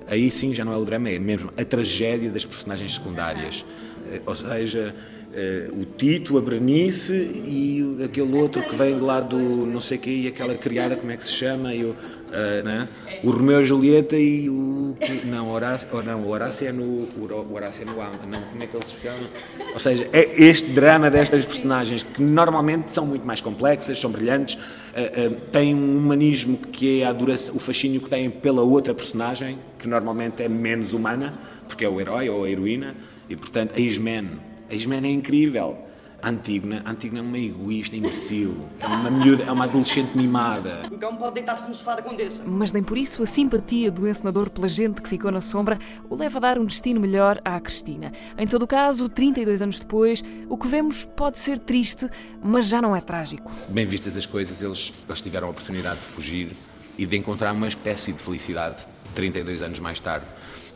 [0.09, 3.65] Aí sim já não é o drama, é mesmo a tragédia das personagens secundárias.
[4.11, 4.95] Eh, Ou seja,
[5.35, 9.81] eh, o Tito, a Bernice e o- aquele outro que vem de lá do não
[9.81, 11.75] sei quê, e aquela criada, como é que se chama?
[11.75, 11.95] E o,
[12.33, 12.89] eh, né?
[13.23, 14.97] o Romeu e Julieta e o.
[15.25, 16.85] Não, Horácio, oh, não, o Horácio é no.
[16.85, 17.95] O Horácio é no
[18.27, 19.29] Não, como é que ele se chama?
[19.73, 24.59] Ou seja, é este drama destas personagens que normalmente são muito mais complexas, são brilhantes,
[24.95, 28.95] eh, eh, têm um humanismo que é a duração, o fascínio que têm pela outra
[28.95, 31.35] personagem, que normalmente é menos humana,
[31.67, 32.95] porque é o herói ou a heroína,
[33.29, 34.31] e portanto a Ismen.
[34.71, 35.88] A Ismen é incrível.
[36.21, 40.83] A Antígona, a Antígona é uma egoísta, imbecil, é uma, miúda, é uma adolescente mimada.
[40.91, 42.43] Um cão pode deitar-se no sofá da condessa.
[42.45, 45.79] Mas nem por isso a simpatia do encenador pela gente que ficou na sombra
[46.11, 48.11] o leva a dar um destino melhor à Cristina.
[48.37, 52.11] Em todo o caso, 32 anos depois, o que vemos pode ser triste,
[52.43, 53.53] mas já não é trágico.
[53.69, 56.57] Bem vistas as coisas, eles, eles tiveram a oportunidade de fugir
[56.99, 60.27] e de encontrar uma espécie de felicidade 32 anos mais tarde.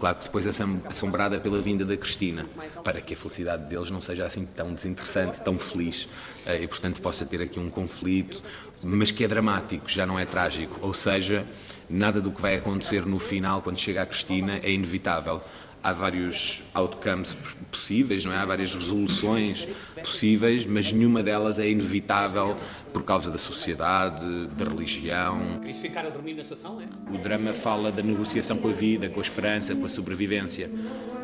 [0.02, 2.44] Claro que depois assam- assombrada pela vinda da Cristina,
[2.82, 6.08] para que a felicidade deles não seja assim tão desinteressante, tão feliz,
[6.44, 8.42] eh, e portanto possa ter aqui um conflito,
[8.82, 10.76] mas que é dramático, já não é trágico.
[10.82, 11.46] Ou seja,
[11.88, 15.40] nada do que vai acontecer no final, quando chega a Cristina, é inevitável.
[15.82, 17.36] Há vários outcomes
[17.70, 18.36] possíveis, não é?
[18.36, 19.66] Há várias resoluções
[19.96, 22.56] possíveis, mas nenhuma delas é inevitável
[22.92, 25.58] por causa da sociedade, da religião.
[25.60, 26.86] Queres ficar a dormir na estação, é?
[27.12, 30.70] O drama fala da negociação com a vida, com a esperança, com a sobrevivência.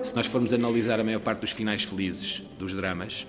[0.02, 3.26] Se nós formos analisar a maior parte dos finais felizes dos dramas,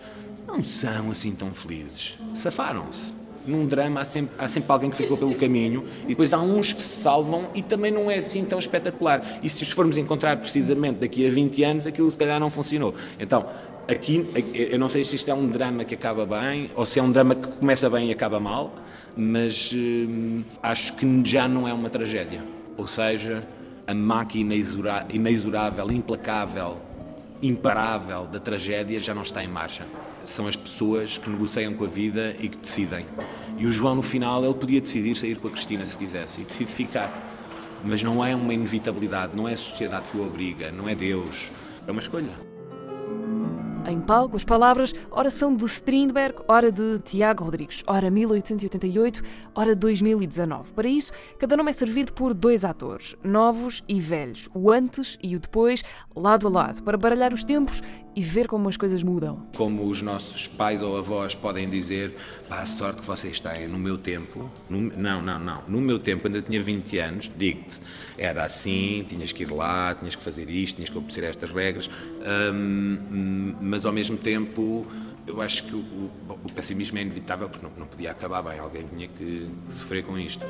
[0.48, 2.18] não são assim tão felizes.
[2.34, 3.19] Safaram-se.
[3.50, 6.72] Num drama há sempre, há sempre alguém que ficou pelo caminho e depois há uns
[6.72, 9.24] que se salvam e também não é assim tão espetacular.
[9.42, 12.94] E se os formos encontrar precisamente daqui a 20 anos, aquilo se calhar não funcionou.
[13.20, 13.46] Então,
[13.88, 17.04] aqui, eu não sei se isto é um drama que acaba bem ou se é
[17.04, 18.74] um drama que começa bem e acaba mal,
[19.18, 22.44] mas hum, acho que já não é uma tragédia.
[22.78, 23.46] Ou seja,
[23.88, 24.54] a máquina
[25.10, 26.78] inexorável, implacável,
[27.42, 29.86] imparável da tragédia já não está em marcha.
[30.24, 33.06] São as pessoas que negociam com a vida e que decidem.
[33.58, 36.44] E o João, no final, ele podia decidir sair com a Cristina se quisesse e
[36.44, 37.12] decide ficar.
[37.84, 41.50] Mas não é uma inevitabilidade, não é a sociedade que o obriga, não é Deus.
[41.88, 42.50] É uma escolha.
[43.90, 49.24] Em palco, as palavras ora são de Strindberg, ora de Tiago Rodrigues, ora 1888,
[49.56, 50.74] ora 2019.
[50.74, 55.36] Para isso, cada nome é servido por dois atores, novos e velhos, o antes e
[55.36, 55.84] o depois,
[56.16, 57.82] lado a lado, para baralhar os tempos
[58.16, 59.44] e ver como as coisas mudam.
[59.56, 62.16] Como os nossos pais ou avós podem dizer,
[62.48, 66.00] pá, a sorte que vocês têm, no meu tempo, no- não, não, não, no meu
[66.00, 67.80] tempo, quando eu tinha 20 anos, digo-te,
[68.18, 71.90] era assim, tinhas que ir lá, tinhas que fazer isto, tinhas que obedecer estas regras,
[72.54, 74.86] hum, mas ao mesmo tempo
[75.28, 76.12] eu acho que o, o-
[76.44, 80.18] o pessimismo é inevitável porque não, não podia acabar bem, alguém tinha que sofrer com
[80.18, 80.46] isto.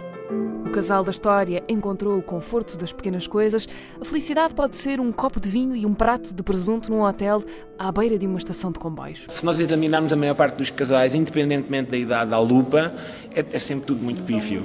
[0.70, 3.68] O casal da história encontrou o conforto das pequenas coisas.
[4.00, 7.44] A felicidade pode ser um copo de vinho e um prato de presunto num hotel
[7.76, 9.26] à beira de uma estação de comboios.
[9.32, 12.94] Se nós examinarmos a maior parte dos casais, independentemente da idade à lupa,
[13.36, 14.64] é, é sempre tudo muito pífio.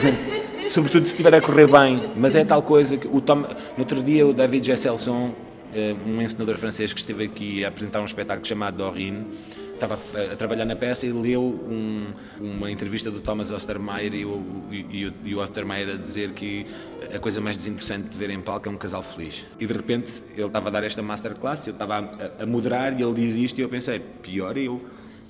[0.66, 2.10] Sobretudo se estiver a correr bem.
[2.16, 3.46] Mas é tal coisa que o Tom, no
[3.80, 5.34] outro dia o David Gesselson,
[5.74, 9.26] eh, um encenador francês que esteve aqui a apresentar um espetáculo chamado Dorine,
[9.74, 12.06] estava a, a trabalhar na peça e leu um-
[12.40, 16.66] uma entrevista do Thomas Ostermeyer e o, e, o- e o Ostermeyer a dizer que
[17.14, 19.44] a coisa mais desinteressante de ver em palco é um casal feliz.
[19.58, 21.98] E de repente ele estava a dar esta masterclass, eu estava
[22.38, 24.80] a, a moderar e ele diz isto e eu pensei, pior eu,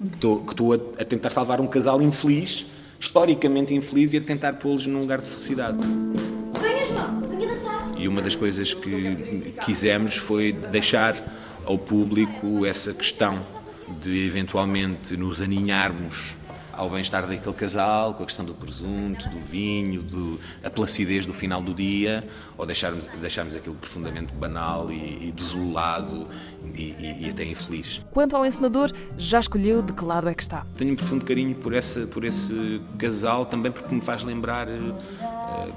[0.00, 2.66] que estou, que estou a, a tentar salvar um casal infeliz,
[3.00, 5.78] historicamente infeliz e a tentar pô-los num lugar de felicidade.
[6.60, 7.92] Venha, João, venha dançar.
[7.96, 11.16] E uma das coisas que quisemos foi deixar
[11.66, 13.44] ao público essa questão
[14.00, 16.36] de eventualmente nos aninharmos
[16.76, 21.32] ao bem-estar daquele casal, com a questão do presunto, do vinho, do, a placidez do
[21.32, 22.26] final do dia,
[22.56, 26.26] ou deixarmos, deixarmos aquilo profundamente banal e, e desolado
[26.76, 28.00] e, e- e até infeliz.
[28.10, 30.66] Quanto ao encenador, já escolheu de que lado é que está.
[30.76, 34.78] Tenho um profundo carinho por, essa, por esse casal, também porque me faz lembrar, eh,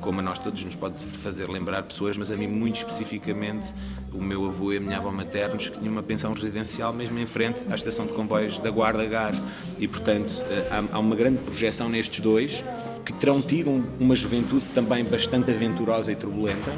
[0.02, 3.74] como a nós todos nos pode fazer lembrar pessoas, mas a mim muito especificamente,
[4.14, 7.26] o meu avô e a minha avó maternos, que tinham uma pensão residencial mesmo em
[7.26, 9.42] frente à estação de comboios da Guarda Gás.
[9.80, 12.64] E, portanto, eh, há, há uma grande projeção nestes dois,
[13.06, 16.72] que terão tido uma juventude também bastante aventurosa e turbulenta,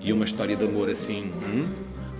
[0.00, 1.68] e uma história de amor assim, hum,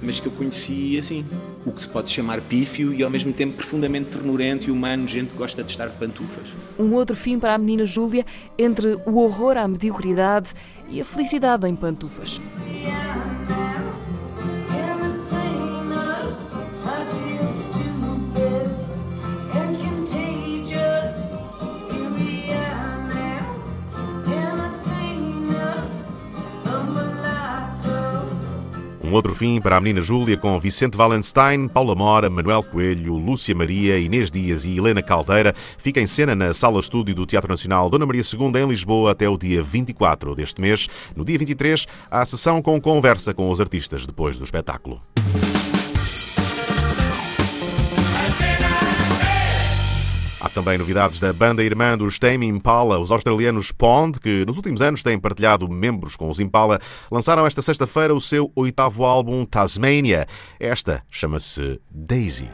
[0.02, 1.24] mas que eu conheci assim,
[1.64, 5.30] o que se pode chamar pífio e ao mesmo tempo profundamente ternurente e humano, gente
[5.30, 6.48] que gosta de estar de pantufas.
[6.78, 8.24] Um outro fim para a menina Júlia
[8.58, 10.52] entre o horror à mediocridade
[10.88, 12.40] e a felicidade em pantufas.
[29.16, 33.98] Outro fim para a menina Júlia com Vicente Wallenstein, Paula Mora, Manuel Coelho, Lúcia Maria,
[33.98, 35.54] Inês Dias e Helena Caldeira.
[35.78, 39.28] Fica em cena na Sala Estúdio do Teatro Nacional Dona Maria II em Lisboa até
[39.28, 40.86] o dia 24 deste mês.
[41.16, 45.00] No dia 23, há a sessão com conversa com os artistas depois do espetáculo.
[50.56, 55.02] Também novidades da banda irmã dos Tame Impala, os australianos Pond, que nos últimos anos
[55.02, 56.80] têm partilhado membros com os Impala,
[57.10, 60.26] lançaram esta sexta-feira o seu oitavo álbum Tasmania.
[60.58, 62.48] Esta chama-se Daisy.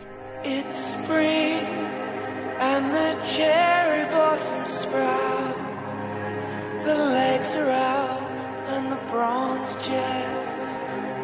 [0.44, 1.64] It's spring
[2.58, 5.54] and the cherry blossoms sprout.
[6.84, 8.20] The legs are out
[8.70, 10.76] and the bronze chests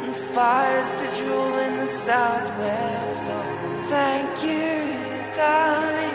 [0.04, 3.24] and fires bejewel in the southwest.
[3.26, 4.94] Oh, thank you,
[5.34, 6.14] darling,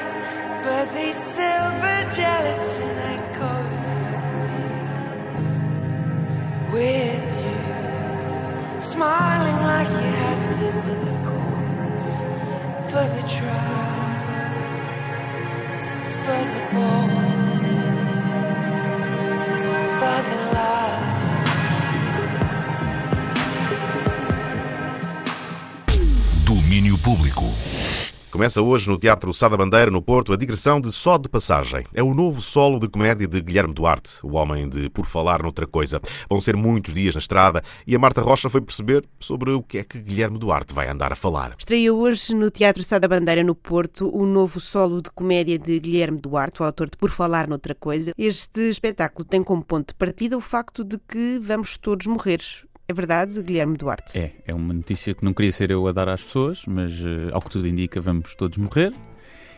[0.64, 4.64] for these silver gelatin echoes of me.
[6.72, 7.59] With you,
[8.80, 10.55] smiling like you asked
[10.86, 12.18] for the course,
[12.91, 14.07] for the trial,
[16.24, 17.64] for the balls,
[19.99, 21.11] for the love.
[26.45, 27.45] Domínio Público.
[28.34, 31.86] Começa hoje no Teatro Sá da Bandeira, no Porto, a digressão de Só de Passagem.
[31.93, 35.67] É o novo solo de comédia de Guilherme Duarte, o homem de Por Falar Noutra
[35.67, 36.01] Coisa.
[36.27, 39.77] Vão ser muitos dias na estrada e a Marta Rocha foi perceber sobre o que
[39.77, 41.53] é que Guilherme Duarte vai andar a falar.
[41.59, 45.79] Estreia hoje no Teatro Sá da Bandeira, no Porto, o novo solo de comédia de
[45.79, 48.13] Guilherme Duarte, o autor de Por Falar Noutra Coisa.
[48.17, 52.41] Este espetáculo tem como ponto de partida o facto de que vamos todos morrer.
[52.88, 54.17] É verdade, Guilherme Duarte?
[54.17, 57.29] É, é uma notícia que não queria ser eu a dar às pessoas, mas uh,
[57.31, 58.93] ao que tudo indica, vamos todos morrer.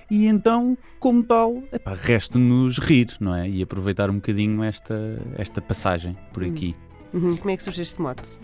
[0.09, 3.49] E então, como tal, resta-nos rir, não é?
[3.49, 6.75] E aproveitar um bocadinho esta, esta passagem por aqui.
[7.11, 7.35] Uhum.
[7.37, 8.37] Como é que surge este mote?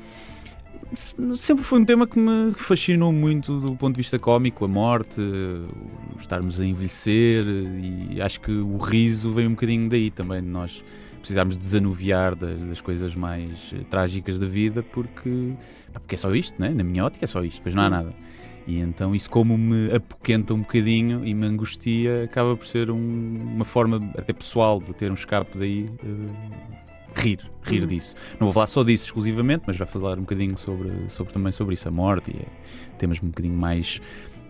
[0.95, 5.21] Sempre foi um tema que me fascinou muito do ponto de vista cómico, a morte,
[6.19, 10.83] estarmos a envelhecer, e acho que o riso vem um bocadinho daí também, de nós
[11.21, 15.53] precisarmos desanuviar das, das coisas mais uh, trágicas da vida, porque,
[15.93, 16.69] porque é só isto, né?
[16.69, 18.13] na minha ótica é só isto, depois não há nada.
[18.67, 23.37] E então isso como me apoquenta um bocadinho e me angustia, acaba por ser um,
[23.55, 26.71] uma forma até pessoal de ter um escape daí, uh,
[27.15, 27.87] rir, rir Uhum.
[27.87, 28.15] disso.
[28.39, 31.73] Não vou falar só disso exclusivamente, mas vai falar um bocadinho sobre, sobre também sobre
[31.73, 33.99] isso, a morte e é, temas um bocadinho mais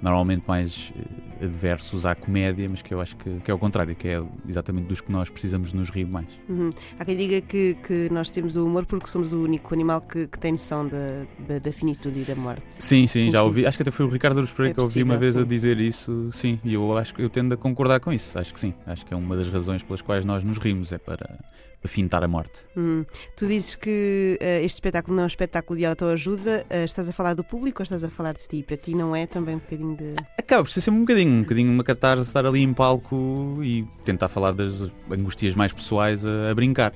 [0.01, 3.95] normalmente mais eh, adversos à comédia, mas que eu acho que, que é o contrário,
[3.95, 6.27] que é exatamente dos que nós precisamos nos rir mais.
[6.49, 6.71] Uhum.
[6.99, 10.27] Há quem diga que, que nós temos o humor porque somos o único animal que,
[10.27, 12.63] que tem noção da, da, da finitude e da morte.
[12.77, 13.65] Sim, sim, já ouvi.
[13.65, 15.41] Acho que até foi o Ricardo Aruz Pereira É que eu ouvi uma vez a
[15.41, 15.47] sim.
[15.47, 16.29] dizer isso.
[16.31, 18.37] Sim, e eu acho que eu tendo a concordar com isso.
[18.37, 18.73] Acho que sim.
[18.85, 21.39] Acho que é uma das razões pelas quais nós nos rimos, é para
[21.87, 22.65] fintar a morte.
[22.75, 23.05] Uhum.
[23.35, 26.65] Tu dizes que eh, este espetáculo não é um espetáculo de autoajuda.
[26.69, 28.63] Eh, estás a falar do público ou estás a falar de ti?
[28.63, 30.15] Para ti não é também um bocadinho de.
[30.37, 33.83] Acaba por ser sempre um bocadinho, um bocadinho uma catarse estar ali em palco e
[34.05, 36.93] tentar falar das angustias mais pessoais a, a brincar.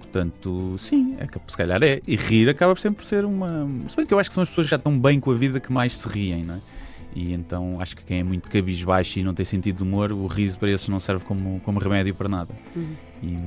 [0.00, 2.00] Portanto, sim, é, que se calhar é.
[2.06, 3.68] E rir acaba sempre por ser uma.
[3.88, 5.34] Se bem que eu acho que são as pessoas que já estão bem com a
[5.34, 6.60] vida que mais se riem, não é?
[7.14, 10.26] E então acho que quem é muito cabisbaixo e não tem sentido de humor, o
[10.26, 12.54] riso para esses não serve como, como remédio para nada.
[12.74, 12.94] Uhum.
[13.22, 13.38] E,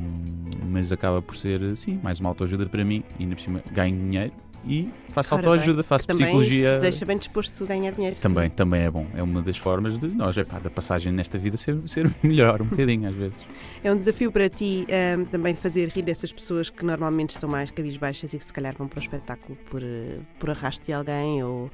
[0.65, 3.03] mas acaba por ser, sim, mais uma autoajuda para mim.
[3.19, 4.31] E ainda por cima ganho dinheiro
[4.65, 6.79] e faço Ora autoajuda, bem, faço também psicologia.
[6.79, 8.15] deixa bem disposto a ganhar dinheiro.
[8.17, 9.05] Também, também é bom.
[9.15, 12.65] É uma das formas de nós, epá, da passagem nesta vida ser, ser melhor, um
[12.65, 13.37] bocadinho às vezes.
[13.83, 17.71] É um desafio para ti ahm, também fazer rir dessas pessoas que normalmente estão mais
[17.71, 21.43] cabisbaixas e que se calhar vão para o espetáculo por, eh, por arrasto de alguém
[21.43, 21.69] ou.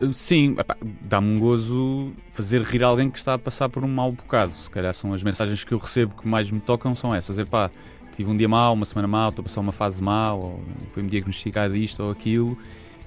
[0.00, 0.56] Uh, Sim,
[1.02, 4.52] dá-me um gozo fazer rir alguém que está a passar por um mau bocado.
[4.52, 7.38] Se calhar são as mensagens que eu recebo que mais me tocam são essas.
[7.38, 7.70] Epá,
[8.16, 10.60] tive um dia mau, uma semana mau, estou a passar uma fase mau, ou
[10.92, 12.56] foi-me diagnosticado isto ou aquilo.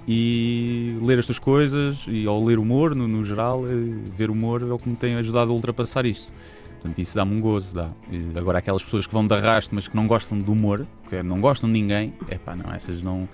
[0.08, 3.72] e ler estas coisas e ao ler humor no, no geral eh,
[4.16, 6.32] ver humor é o que me tem ajudado a ultrapassar isso
[6.74, 7.90] portanto isso dá-me um gozo dá.
[8.12, 11.24] E agora aquelas pessoas que vão de arrasto mas que não gostam do humor que
[11.24, 13.28] não gostam de ninguém é não essas não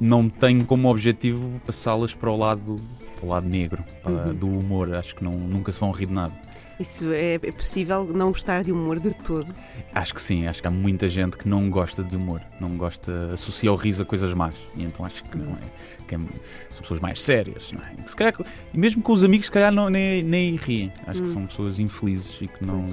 [0.00, 2.80] não tenho como objetivo passá-las para o lado
[3.16, 4.34] para o lado negro Uhum.
[4.34, 6.32] do humor acho que não, nunca se vão rir de nada
[6.80, 9.54] Isso é, é possível não gostar de humor de todo.
[9.94, 13.30] Acho que sim, acho que há muita gente que não gosta de humor, não gosta,
[13.34, 14.54] associa o riso a coisas más.
[14.74, 16.18] E então acho que, não é, que é-
[16.70, 17.90] são pessoas mais sérias, não é?
[18.02, 18.34] Que se calhar,
[18.72, 20.90] mesmo com os amigos, se calhar não, nem, nem riem.
[21.06, 21.32] Acho que Hum.
[21.34, 22.86] são pessoas infelizes e que não.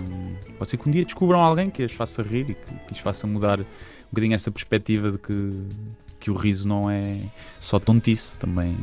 [0.58, 3.00] Pode ser que um dia descubram alguém que as faça rir e que, que lhes
[3.00, 3.66] faça mudar um
[4.12, 5.34] bocadinho essa perspectiva de que,
[6.20, 7.20] que o riso não é
[7.60, 8.76] só tontice, também,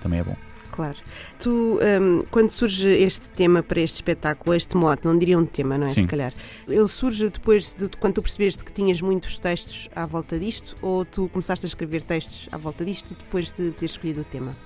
[0.00, 0.36] também é bom.
[0.70, 0.96] Claro.
[1.38, 5.76] Tu, hum, quando surge este tema para este espetáculo, este mote, não diria um tema,
[5.76, 5.90] não é?
[5.90, 6.02] Sim.
[6.02, 6.32] Se calhar.
[6.66, 11.04] Ele surge depois de quando tu percebeste que tinhas muitos textos à volta disto, ou
[11.04, 14.56] tu começaste a escrever textos à volta disto depois de ter escolhido o tema?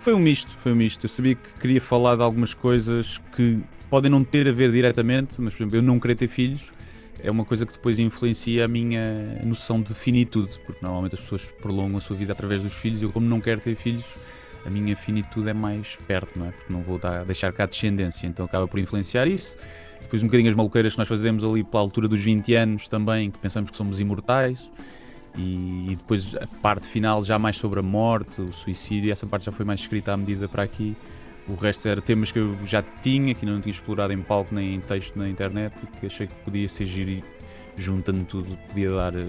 [0.00, 1.04] Foi um misto, foi um misto.
[1.04, 5.40] Eu sabia que queria falar de algumas coisas que podem não ter a ver diretamente,
[5.40, 6.72] mas, por exemplo, eu não querer ter filhos
[7.20, 11.44] é uma coisa que depois influencia a minha noção de finitude, porque normalmente as pessoas
[11.60, 14.04] prolongam a sua vida através dos filhos e eu, como não quero ter filhos,
[14.64, 16.52] a minha finitude é mais perto, não é?
[16.52, 19.56] Porque não vou dar- deixar cá descendência, então acaba por influenciar isso.
[20.00, 23.30] Depois um bocadinho as maluqueiras que nós fazemos ali pela altura dos 20 anos também,
[23.30, 24.68] que pensamos que somos imortais.
[25.36, 29.46] E, e depois a parte final já mais sobre a morte, o suicídio, essa parte
[29.46, 30.94] já foi mais escrita à medida para aqui.
[31.48, 34.76] O resto era temas que eu já tinha, que não tinha explorado em palco nem
[34.76, 37.22] em texto na internet e que achei que podia ser giro
[37.76, 39.26] juntando tudo, podia dar, eh,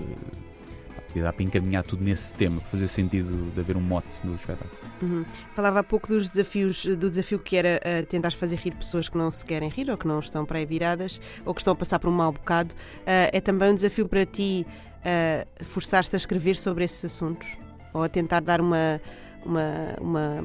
[1.07, 4.35] podia dar para encaminhar tudo nesse tema, para fazer sentido de haver um mote no
[4.35, 4.71] espetáculo.
[5.01, 5.25] Uhum.
[5.55, 9.17] Falava há pouco dos desafios, do desafio que era uh, tentar fazer rir pessoas que
[9.17, 11.75] não se querem rir ou que não estão para aí viradas ou que estão a
[11.75, 12.73] passar por um mau bocado.
[12.73, 14.65] Uh, é também um desafio para ti
[14.99, 17.57] uh, forçar-te a escrever sobre esses assuntos
[17.93, 18.99] ou a tentar dar uma,
[19.45, 20.43] uma, uma,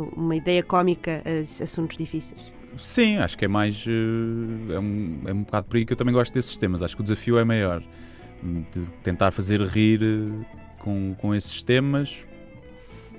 [0.00, 2.50] uma ideia cómica a assuntos difíceis.
[2.76, 3.84] Sim, acho que é mais.
[3.86, 6.82] eh, É um, é um bocado por aí que eu também gosto desses temas.
[6.82, 7.82] Acho que o desafio é maior.
[8.42, 10.46] De tentar fazer rir eh,
[10.78, 12.16] com, com esses temas.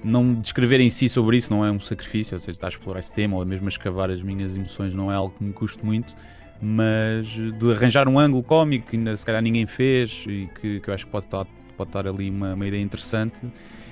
[0.04, 3.00] Não descrever em si sobre isso não é um sacrifício, ou seja, estar a explorar
[3.00, 5.86] esse tema ou mesmo a escavar as minhas emoções não é algo que me custe
[5.86, 6.14] muito.
[6.62, 10.90] Mas de arranjar um ângulo cómico que ainda se calhar ninguém fez e que, que
[10.90, 11.46] eu acho que pode estar,
[11.78, 13.40] pode estar ali uma, uma ideia interessante,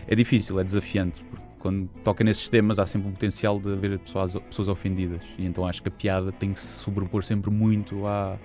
[0.08, 1.24] é difícil, é desafiante.
[1.24, 5.22] Porque quando toca nesses temas há sempre um potencial de haver pessoas, pessoas ofendidas.
[5.38, 8.38] E então acho que a piada tem que se sobrepor sempre muito à,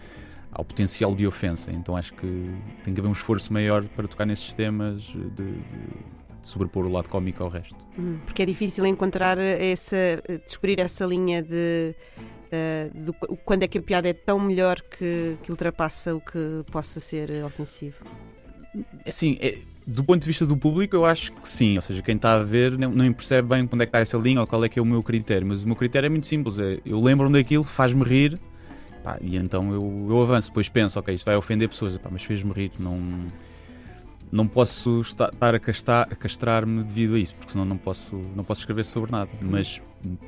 [0.53, 1.73] ao potencial de ofensa.
[1.73, 2.45] Então acho que
[2.85, 6.89] tem que haver um esforço maior para tocar nesses temas, de, de- de sobrepor o
[6.93, 7.75] lado cómico ao resto.
[7.99, 9.97] Hum, Porque é difícil encontrar essa,
[10.47, 11.93] descobrir essa linha de,
[12.53, 12.89] eh,
[13.45, 17.31] quando é que a piada é tão melhor que, que ultrapassa o que possa ser
[17.45, 17.97] ofensivo.
[19.05, 21.77] Assim, é- do ponto de vista do público, eu acho que sim.
[21.77, 24.17] Ou seja, quem está a ver não, não percebe bem onde é que está essa
[24.17, 25.47] linha ou qual é que é o meu critério.
[25.47, 26.59] Mas o meu critério é muito simples.
[26.59, 28.41] É, eu lembro-me daquilo, faz-me rir
[29.07, 30.49] pá, e então eu, eu avanço.
[30.49, 32.73] Depois penso, ok, isto vai ofender pessoas, pá, mas fez-me rir.
[32.81, 33.01] Não,
[34.33, 38.17] não posso esta- estar a, castar- a castrar-me devido a isso, porque senão não posso,
[38.35, 39.31] não posso escrever sobre nada.
[39.41, 39.81] Mas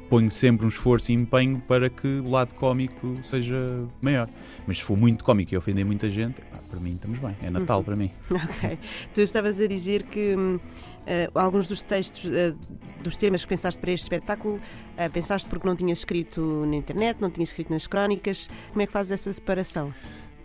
[0.09, 3.57] ponho sempre um esforço e empenho para que o lado cómico seja
[4.01, 4.29] maior.
[4.67, 7.37] Mas se for muito cómico e ofender muita gente, pá, para mim estamos bem.
[7.43, 7.85] É Natal Uhum.
[7.85, 8.11] para mim.
[8.31, 8.79] Ok.
[9.15, 10.35] Tu estavas a dizer que
[11.07, 12.55] eh, alguns dos textos, eh,
[13.03, 14.61] dos temas que pensaste para este espetáculo,
[14.97, 18.49] eh, pensaste porque não tinhas escrito na internet, não tinhas escrito nas crónicas.
[18.71, 19.93] Como é que fazes essa separação?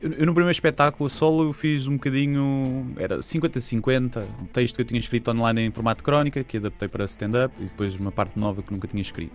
[0.03, 4.85] Eu, no primeiro espetáculo solo eu fiz um bocadinho, era 50-50, um texto que eu
[4.85, 8.61] tinha escrito online em formato crónica, que adaptei para stand-up, e depois uma parte nova
[8.61, 9.33] que nunca tinha escrito.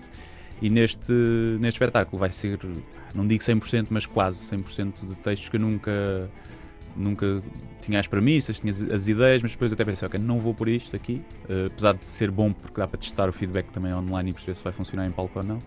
[0.60, 1.10] E neste,
[1.58, 2.58] neste espetáculo vai ser,
[3.14, 6.30] não digo 100%, mas quase 100% de textos que eu nunca,
[6.94, 7.42] nunca
[7.80, 10.68] tinha as premissas, tinha as, as ideias, mas depois até pensei, ok, não vou por
[10.68, 14.30] isto aqui, eh, apesar de ser bom porque dá para testar o feedback também online
[14.30, 15.62] e perceber se vai funcionar em palco ou não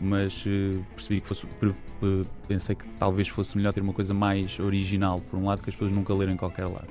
[0.00, 4.58] mas eh, percebi que fosse eh, pensei que talvez fosse melhor ter uma coisa mais
[4.58, 6.88] original por um lado que as pessoas nunca leram em qualquer lado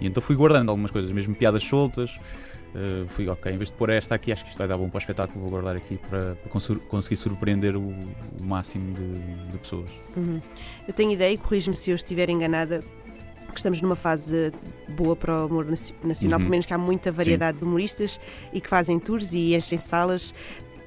[0.00, 2.18] e então fui guardando algumas coisas mesmo piadas soltas
[2.74, 4.88] eh, fui ok em vez de pôr esta aqui acho que isto vai dar bom
[4.88, 6.50] para o espetáculo vou guardar aqui para, para
[6.88, 10.40] conseguir surpreender o, o máximo de, de pessoas Uhum.
[10.86, 12.82] Eu tenho ideia, e corrijo-me se eu estiver enganada,
[13.52, 14.52] que estamos numa fase
[14.88, 16.44] boa para o humor naci- nacional, Uhum.
[16.44, 18.20] pelo menos que há muita variedade de humoristas
[18.52, 20.34] e que fazem tours e enchem salas.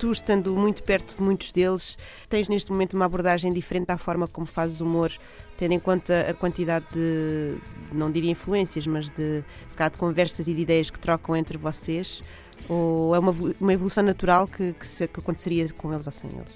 [0.02, 1.96] Tu, estando muito perto de muitos deles,
[2.28, 5.12] tens neste momento uma abordagem diferente da forma como fazes humor,
[5.60, 7.54] tendo em conta a quantidade de,
[7.94, 11.56] não diria influências, mas de, se calhar, de conversas e de ideias que trocam entre
[11.56, 12.24] vocês?
[12.68, 16.32] Ou é uma, uma evolução natural que, que, se- que aconteceria com eles ou sem
[16.32, 16.52] eles?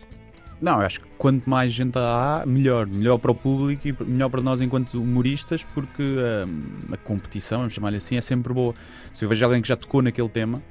[0.60, 2.88] Não, eu acho que quanto mais gente há, melhor.
[2.88, 7.76] Melhor para o público e melhor para nós enquanto humoristas, porque hum, a competição, vamos
[7.76, 8.74] chamar-lhe assim, é sempre boa.
[9.14, 10.64] Se eu vejo alguém que já tocou naquele tema,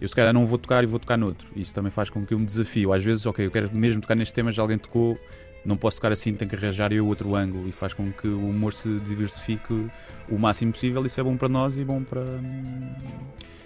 [0.00, 1.46] eu se calhar não vou tocar e vou tocar noutro.
[1.54, 2.92] Isso também faz com que eu me desafio.
[2.92, 5.18] Às vezes, ok, eu quero mesmo tocar neste tema, já alguém tocou,
[5.64, 8.48] não posso tocar assim, tenho que arranjar eu outro ângulo e faz com que o
[8.48, 9.90] humor se diversifique
[10.28, 11.04] o máximo possível.
[11.04, 12.24] Isso é bom para nós e bom para,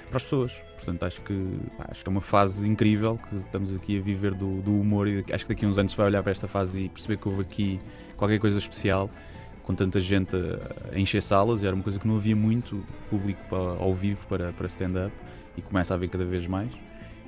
[0.09, 0.53] para as pessoas.
[0.75, 1.35] Portanto, acho que,
[1.79, 5.07] pá, acho que é uma fase incrível que estamos aqui a viver do, do humor
[5.07, 7.17] e acho que daqui a uns anos se vai olhar para esta fase e perceber
[7.17, 7.81] que houve aqui
[8.17, 9.09] qualquer coisa especial
[9.63, 13.41] com tanta gente a, a encher salas, era uma coisa que não havia muito público
[13.49, 15.13] para, ao vivo para, para stand-up
[15.57, 16.71] e começa a haver cada vez mais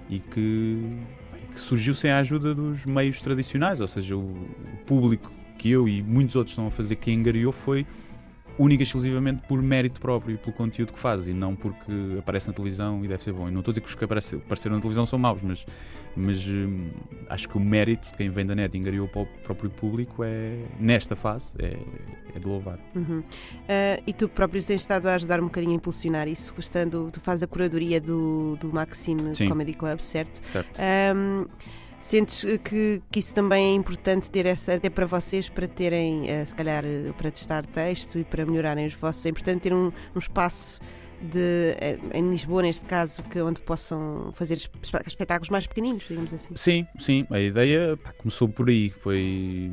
[0.09, 0.99] e que,
[1.53, 5.89] que surgiu sem a ajuda dos meios tradicionais, ou seja, o, o público que eu
[5.89, 7.87] e muitos outros estão a fazer que angariou foi
[8.59, 12.49] única e exclusivamente por mérito próprio e pelo conteúdo que faz e não porque aparece
[12.49, 13.49] na televisão e deve ser bom.
[13.49, 15.67] E não estou a dizer que os que aparece, apareceram na televisão são maus, mas,
[16.17, 16.91] mas hum,
[17.29, 20.25] acho que o mérito de quem vem da net e engariou para o próprio público
[20.25, 21.77] é, nesta fase, é,
[22.35, 22.79] é de louvar.
[22.95, 23.21] Uhum.
[23.21, 27.21] Uh, e tu próprio tens estado a ajudar um bocadinho a impulsionar isso, gostando, tu
[27.21, 29.49] fazes a curadoria do, do Maxime Sim.
[29.49, 30.41] Comedy Club, certo?
[30.51, 30.69] Certo.
[31.15, 31.45] Um,
[32.07, 36.45] Sentes que, que isso também é importante ter essa, até para vocês, para terem, eh,
[36.45, 39.91] se calhar, eh, para testar texto e para melhorarem os vossos, é importante ter um,
[40.15, 40.81] um espaço
[41.21, 46.33] de, eh, em Lisboa, neste caso, que, onde possam fazer espe- espetáculos mais pequeninos, digamos
[46.33, 46.55] assim.
[46.55, 49.69] Sim, sim, a ideia pá, começou por aí, foi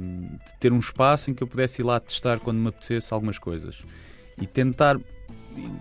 [0.60, 3.84] ter um espaço em que eu pudesse ir lá testar quando me apetecesse algumas coisas
[4.42, 4.98] e tentar.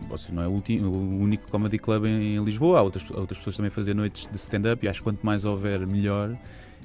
[0.08, 3.38] Vocês não é o, ulti- o único comedy club em, em Lisboa, há outras, outras
[3.38, 6.36] pessoas também fazer noites de stand-up e acho que quanto mais houver, melhor,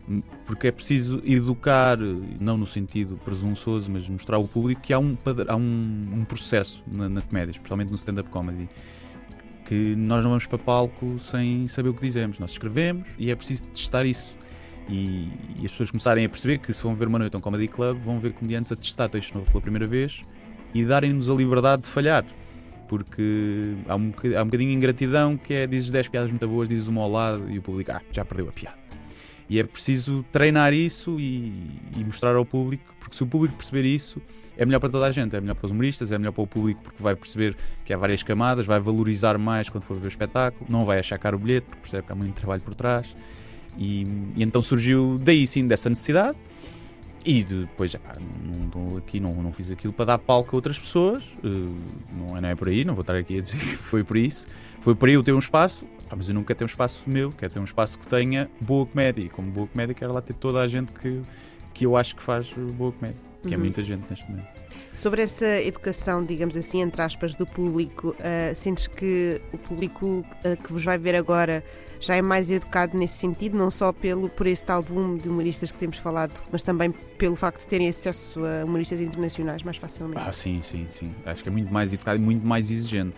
[0.08, 1.98] m- porque é preciso educar,
[2.40, 5.18] não no sentido presunçoso, mas mostrar ao público que há um,
[5.48, 8.70] há um, um processo na, na comédia, especialmente no stand-up comedy
[9.66, 12.40] que nós não vamos para palco sem saber o que dizemos.
[12.40, 14.38] Nós escrevemos e é preciso testar isso.
[14.88, 15.30] E,
[15.60, 17.68] e as pessoas começarem a perceber que se vão ver uma noite a um comedy
[17.68, 20.22] club, vão ver comediantes a testar texto novo pela primeira vez
[20.74, 22.24] e darem-nos a liberdade de falhar.
[22.88, 26.48] Porque há um, boca- há um bocadinho de ingratidão que é dizes 10 piadas muito
[26.48, 28.78] boas, dizes uma ao lado e o público ah, já perdeu a piada.
[29.50, 31.54] E é preciso treinar isso e,
[31.98, 34.22] e mostrar ao público, porque se o público perceber isso,
[34.58, 36.48] é melhor para toda a gente, é melhor para os humoristas, é melhor para o
[36.48, 40.10] público porque vai perceber que há várias camadas, vai valorizar mais quando for ver o
[40.10, 43.16] espetáculo, não vai achar caro o bilhete, porque percebe que há muito trabalho por trás.
[43.78, 44.02] E,
[44.36, 46.38] e então surgiu daí sim dessa necessidade.
[47.30, 50.80] E depois, epá, não estou aqui, não, não fiz aquilo para dar palco a outras
[50.80, 51.47] pessoas, eh,
[52.17, 54.15] não, é, não é por aí, não vou estar aqui a dizer que foi por
[54.15, 54.47] isso.
[54.80, 57.03] Foi por aí eu ter um espaço, ah, mas eu não quero ter um espaço
[57.05, 59.23] meu, quero ter um espaço que tenha boa comédia.
[59.23, 61.21] E como boa comédia, quero lá ter toda a gente que,
[61.73, 63.63] que eu acho que faz boa comédia, que é Uhum.
[63.63, 64.47] muita gente neste momento.
[64.93, 70.55] Sobre essa educação, digamos assim, entre aspas, do público, ah, sentes que o público ah,
[70.55, 71.61] que vos vai ver agora
[72.00, 75.72] já é mais educado nesse sentido, não só pelo, por esse tal boom de humoristas
[75.72, 80.22] que temos falado, mas também pelo facto de terem acesso a humoristas internacionais mais facilmente?
[80.26, 81.12] Ah, sim, sim, sim.
[81.26, 83.18] Acho que é muito mais educado e muito mais exigente.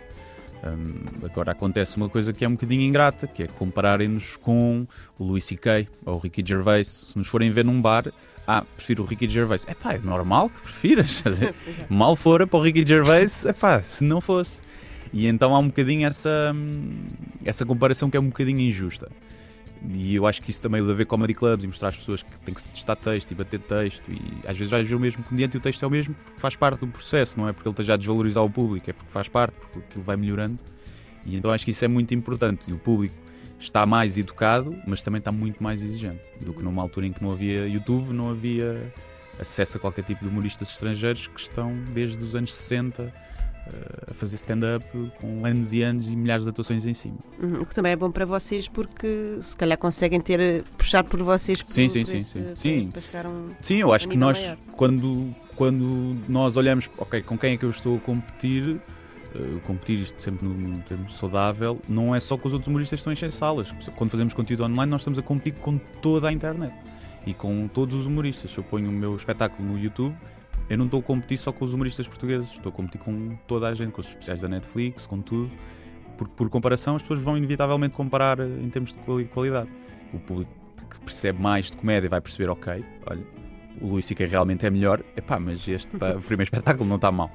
[0.64, 4.86] Hum, agora acontece uma coisa que é um bocadinho ingrata, que é compararem-nos com
[5.18, 5.88] o Louis C.K.
[6.06, 6.88] ou o Ricky Gervais.
[6.88, 8.12] Se nos forem ver num bar,
[8.46, 9.66] ah, prefiro o Ricky Gervais.
[9.68, 11.24] É pá, é normal que prefiras.
[11.88, 14.62] Mal fora para o Ricky Gervais, é pá, se não fosse.
[15.12, 17.08] E então há um bocadinho essa, hum,
[17.44, 19.10] essa comparação que é um bocadinho injusta.
[19.88, 22.40] E eu acho que isso também deve haver comedy clubs e mostrar às pessoas que
[22.40, 24.04] tem que testar texto e bater texto.
[24.12, 26.40] E às vezes vais ver o mesmo comediante e o texto é o mesmo porque
[26.40, 29.12] faz parte do processo, não é porque ele esteja a desvalorizar o público, é porque
[29.12, 30.60] faz parte, porque aquilo vai melhorando.
[31.26, 32.70] E então acho que isso é muito importante.
[32.70, 33.16] E o público
[33.58, 37.24] está mais educado, mas também está muito mais exigente do que numa altura em que
[37.24, 38.92] não havia YouTube, não havia
[39.40, 43.29] acesso a qualquer tipo de humoristas estrangeiros que estão desde os anos 60 eh,
[44.10, 44.86] a fazer stand-up
[45.20, 47.18] com anos e anos e milhares de atuações em cima.
[47.42, 51.22] Uhum, O que também é bom para vocês porque se calhar conseguem ter, puxar por
[51.24, 52.44] vocês por, Sim, sim, por sim, esse- sim.
[52.44, 52.90] para- Sim.
[52.92, 54.58] para chegar a um, Sim, eu acho que nós, maior.
[54.76, 58.80] quando, quando nós olhamos, ok, com quem é que eu estou a competir,
[59.36, 62.98] eh, competir isto sempre num, num termo saudável, não é só com os outros humoristas
[62.98, 63.72] que estão a encher salas.
[63.96, 66.74] Quando fazemos conteúdo online, nós estamos a competir com toda a internet
[67.28, 68.50] e com todos os humoristas.
[68.52, 70.16] Se eu ponho o meu espetáculo no YouTube,
[70.70, 73.68] eu não estou a competir só com os humoristas portugueses, estou a competir com toda
[73.68, 75.50] a gente, com os especiais da Netflix, com tudo.
[76.18, 79.70] Porque, por comparação, as pessoas vão inevitavelmente comparar eh, em termos de quali- qualidade.
[80.14, 80.52] O público
[80.90, 83.24] que percebe mais de comédia vai perceber, ok, olha,
[83.82, 84.26] o Luís C.K.
[84.28, 87.32] realmente é melhor, epá, mas este pá, o primeiro espetáculo não está mal.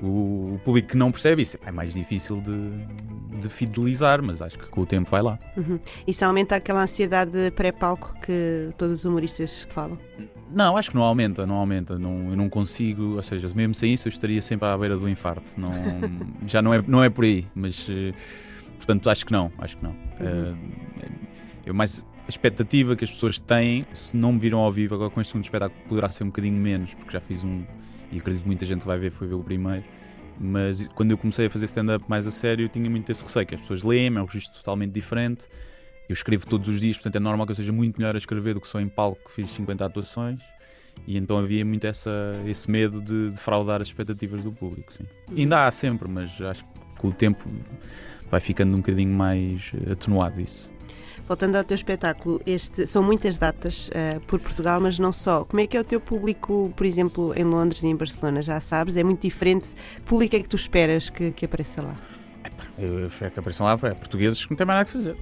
[0.00, 4.40] O, o público que não percebe isso epá, é mais difícil de, de fidelizar, mas
[4.40, 5.38] acho que com o tempo vai lá.
[5.56, 5.78] Uhum.
[6.06, 9.98] Isso aumenta aquela ansiedade pré-palco que todos os humoristas falam.
[10.54, 11.98] Não, acho que não aumenta, não aumenta.
[11.98, 15.08] Não, eu não consigo, ou seja, mesmo sem isso eu estaria sempre à beira do
[15.08, 15.50] infarto.
[15.56, 15.70] Não,
[16.46, 18.12] já não é, não é por aí, mas eh,
[18.76, 19.96] portanto acho que não, acho que não.
[20.20, 20.54] Eh,
[21.66, 25.10] eu mais a expectativa que as pessoas têm, se não me viram ao vivo agora
[25.10, 27.64] com este segundo espetáculo, poderá ser um bocadinho menos, porque já fiz um
[28.12, 29.84] e acredito que muita gente vai ver, foi ver o primeiro.
[30.38, 33.46] Mas quando eu comecei a fazer stand-up mais a sério, eu tinha muito esse receio,
[33.46, 35.46] que as pessoas leem, é um registro totalmente diferente.
[36.12, 38.52] Eu escrevo todos os dias, portanto é normal que eu seja muito melhor a escrever
[38.52, 40.40] do que sou em palco, que fiz 50 atuações.
[41.06, 42.10] E então havia muito essa,
[42.46, 44.92] esse medo de defraudar as expectativas do público.
[44.92, 45.06] Sim.
[45.34, 47.42] Ainda há sempre, mas acho que com o tempo
[48.30, 50.70] vai ficando um bocadinho mais atenuado isso.
[51.26, 55.46] Voltando ao teu espetáculo, este, são muitas datas uh, por Portugal, mas não só.
[55.46, 58.42] Como é que é o teu público, por exemplo, em Londres e em Barcelona?
[58.42, 59.70] Já sabes, é muito diferente.
[59.94, 61.96] Que público é que tu esperas que, que apareça lá?
[62.78, 65.12] Eu espero que apareçam lá é, portugueses que não têm mais nada a fazer.
[65.12, 65.16] uh,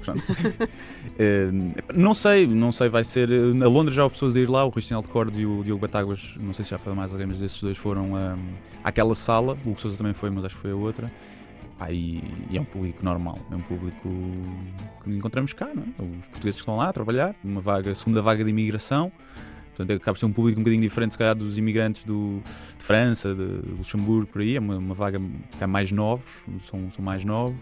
[1.99, 3.29] não sei, não sei, vai ser.
[3.29, 6.35] Na Londres já há pessoas a ir lá, o Cristiano Alcordes e o Diogo Batáguas,
[6.39, 8.39] não sei se já foi mais alguém, mas desses dois foram um,
[8.85, 9.59] àquela sala.
[9.67, 11.11] O Sousa também foi, mas acho que foi a outra.
[11.89, 14.09] E, e, é um público normal, é um público
[15.03, 16.03] que encontramos cá, não é?
[16.03, 19.11] Os portugueses que estão lá a trabalhar, uma vaga, segunda vaga de imigração.
[19.81, 22.41] Portanto, acaba por ser um público um bocadinho diferente, se calhar, dos imigrantes do,
[22.79, 24.57] de França, de, de Luxemburgo, por aí.
[24.57, 26.27] É uma, uma vaga que é mais novos,
[26.65, 27.57] são, são mais novos.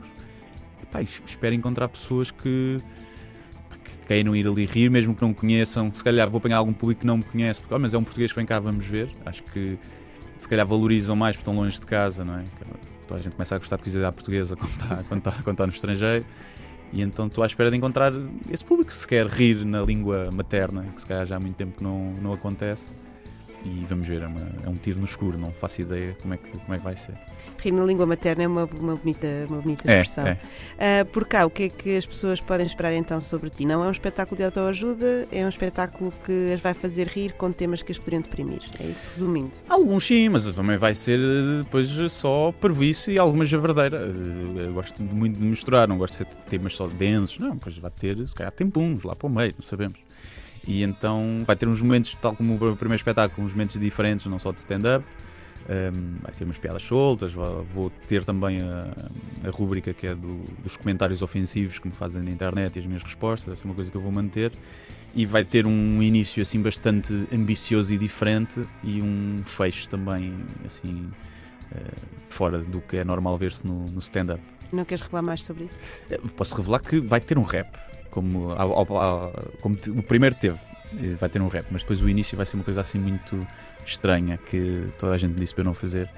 [0.82, 2.80] E, pá, espero encontrar pessoas que,
[3.84, 5.92] que queiram ir ali rir, mesmo que não conheçam.
[5.92, 8.04] Se calhar vou apanhar algum público que não me conhece, porque, oh, mas é um
[8.04, 9.10] português vem cá, vamos ver.
[9.24, 9.78] Acho que
[10.38, 12.44] se calhar valorizam mais porque estão longe de casa, não é?
[13.06, 15.66] Toda a gente começa a gostar de cozinha portuguesa quando está, quando, está, quando está
[15.66, 16.24] no estrangeiro.
[16.92, 18.12] E então estou à espera de encontrar
[18.50, 21.56] esse público que se quer rir na língua materna, que se calhar já há muito
[21.56, 22.90] tempo que não, não acontece.
[23.64, 26.36] E vamos ver, é, uma, é um tiro no escuro, não faço ideia como é
[26.36, 27.14] que, como é que vai ser.
[27.58, 30.26] Rir na língua materna é uma, uma, bonita, uma bonita expressão.
[30.26, 30.38] É,
[30.78, 31.02] é.
[31.02, 33.66] Uh, por cá, o que é que as pessoas podem esperar então sobre ti?
[33.66, 37.50] Não é um espetáculo de autoajuda, é um espetáculo que as vai fazer rir com
[37.50, 38.62] temas que as poderiam deprimir.
[38.78, 39.50] É isso, resumindo.
[39.68, 41.18] Alguns sim, mas também vai ser
[41.64, 43.98] depois só parvoíce e alguma javardeira.
[44.56, 47.90] Eu gosto muito de misturar, não gosto de ser temas só densos, não, pois vai
[47.90, 50.07] ter, se calhar tem puns lá para o meio, não sabemos.
[50.68, 54.38] E então vai ter uns momentos, tal como o primeiro espetáculo, uns momentos diferentes, não
[54.38, 55.04] só de stand-up.
[55.68, 58.86] Um, vai ter umas piadas soltas, vou ter também a,
[59.46, 62.86] a rúbrica que é do, dos comentários ofensivos que me fazem na internet e as
[62.86, 64.52] minhas respostas, essa é uma coisa que eu vou manter.
[65.14, 70.34] E vai ter um início assim bastante ambicioso e diferente e um fecho também
[70.64, 71.10] assim
[71.72, 74.42] uh, fora do que é normal ver-se no, no stand-up.
[74.72, 75.82] Não queres revelar mais sobre isso?
[76.36, 77.68] Posso revelar que vai ter um rap,
[78.10, 78.54] como,
[79.60, 80.58] como o primeiro teve.
[81.18, 83.46] Vai ter um rap, mas depois o início vai ser uma coisa assim muito
[83.84, 86.08] estranha que toda a gente disse para eu não fazer,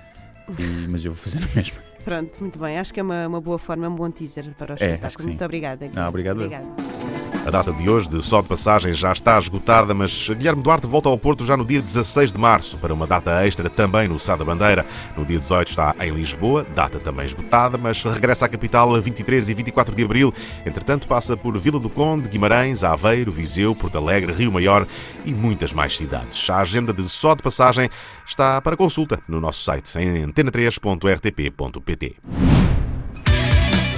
[0.58, 1.78] e, mas eu vou fazer na mesma.
[2.04, 2.78] Pronto, muito bem.
[2.78, 5.28] Acho que é uma, uma boa forma, é um bom teaser para o é, espetáculo.
[5.28, 5.90] Muito obrigada.
[5.92, 6.36] Não, obrigado.
[6.36, 6.99] obrigado.
[7.46, 11.08] A data de hoje de Só de Passagem já está esgotada, mas Guilherme Duarte volta
[11.08, 14.36] ao Porto já no dia 16 de março para uma data extra também no Sá
[14.36, 14.86] da Bandeira.
[15.16, 19.48] No dia 18 está em Lisboa, data também esgotada, mas regressa à capital a 23
[19.48, 20.32] e 24 de abril.
[20.64, 24.86] Entretanto, passa por Vila do Conde, Guimarães, Aveiro, Viseu, Porto Alegre, Rio Maior
[25.24, 26.48] e muitas mais cidades.
[26.50, 27.88] A agenda de Só de Passagem
[28.26, 32.16] está para consulta no nosso site em antena3.rtp.pt.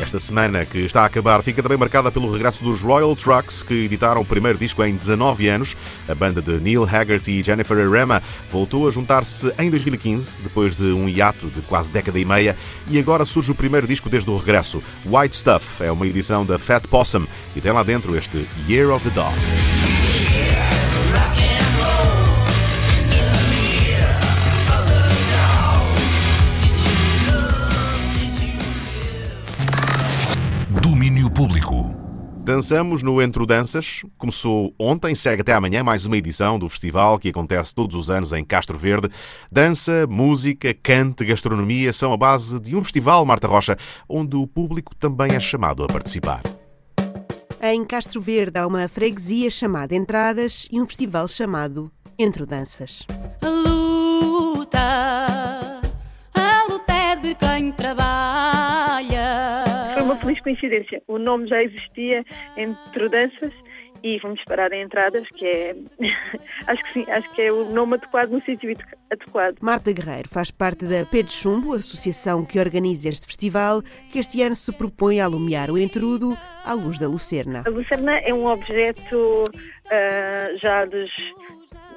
[0.03, 3.85] Esta semana que está a acabar fica também marcada pelo regresso dos Royal Trucks, que
[3.85, 5.77] editaram o primeiro disco em 19 anos.
[6.09, 8.21] A banda de Neil Haggerty e Jennifer Arema
[8.51, 12.57] voltou a juntar-se em 2015, depois de um hiato de quase década e meia,
[12.89, 14.83] e agora surge o primeiro disco desde o regresso.
[15.07, 17.25] White Stuff é uma edição da Fat Possum
[17.55, 19.33] e tem lá dentro este Year of the Dog.
[31.43, 31.93] Público.
[32.45, 34.03] Dançamos no Entro Danças.
[34.17, 38.33] Começou ontem, segue até amanhã mais uma edição do festival que acontece todos os anos
[38.33, 39.09] em Castro Verde.
[39.51, 43.77] Dança, música, cante, gastronomia são a base de um festival, Marta Rocha,
[44.09, 46.43] onde o público também é chamado a participar.
[47.61, 53.05] Em Castro Verde há uma freguesia chamada Entradas e um festival chamado Entro Danças.
[53.41, 54.79] A luta,
[56.35, 58.42] a luta é de quem trabalha
[60.43, 61.03] coincidência.
[61.07, 62.25] O nome já existia
[62.57, 63.53] entre danças
[64.03, 65.77] e fomos parar em entradas, que é
[66.67, 68.75] acho que sim, acho que é o nome adequado no sítio
[69.11, 69.57] adequado.
[69.61, 74.43] Marta Guerreiro faz parte da Pé de Chumbo, associação que organiza este festival, que este
[74.43, 77.63] ano se propõe a alumiar o entrudo à luz da lucerna.
[77.67, 81.11] A lucerna é um objeto uh, já dos,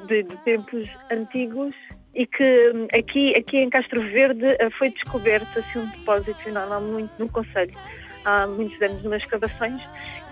[0.08, 1.74] de, de tempos antigos
[2.14, 6.72] e que hum, aqui, aqui em Castro Verde uh, foi descoberto assim, um depósito não,
[6.72, 7.74] há muito no Conselho
[8.26, 9.82] há muitos anos nas escavações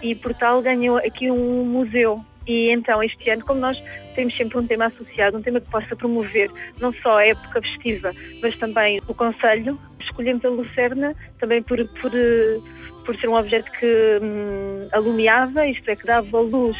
[0.01, 2.19] e Portal ganhou aqui um museu.
[2.45, 3.81] E então este ano, como nós
[4.15, 8.11] temos sempre um tema associado, um tema que possa promover não só a época festiva,
[8.41, 12.11] mas também o Conselho, escolhemos a Lucerna também por, por,
[13.05, 16.77] por ser um objeto que hum, alumiava, isto é, que dava luz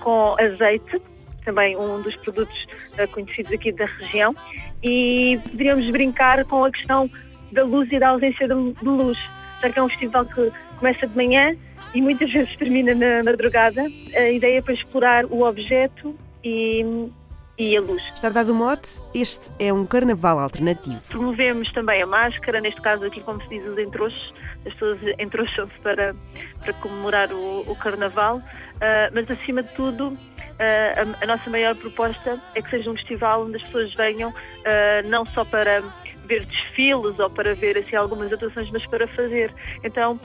[0.00, 1.02] com azeite,
[1.44, 2.56] também um dos produtos
[2.98, 4.34] uh, conhecidos aqui da região,
[4.82, 7.10] e poderíamos brincar com a questão
[7.52, 9.18] da luz e da ausência de, de luz,
[9.62, 11.56] já que é um festival que começa de manhã
[11.94, 13.82] e muitas vezes termina na madrugada.
[14.14, 16.14] A ideia é para explorar o objeto
[16.44, 17.10] e,
[17.58, 18.02] e a luz.
[18.14, 21.00] Está dado o mote, este é um carnaval alternativo.
[21.08, 24.34] Promovemos também a máscara, neste caso aqui, como se diz, os entroxos.
[24.66, 26.14] As pessoas entroxam-se para,
[26.60, 28.42] para comemorar o, o carnaval,
[28.78, 30.16] Uh, mas acima de tudo, uh,
[30.60, 35.08] a, a, nossa maior proposta é que seja um festival onde as pessoas venham uh,
[35.08, 35.82] não só para
[36.28, 39.52] ver desfiles ou para ver assim, algumas atuações, mas para fazer.
[39.82, 40.20] Então,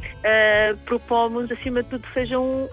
[0.85, 2.67] propomos, acima de tudo, que seja um,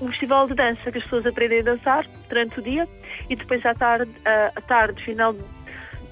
[0.00, 2.88] um festival de dança, que as pessoas aprendem a dançar durante o dia
[3.28, 5.34] e depois à tarde, à tarde final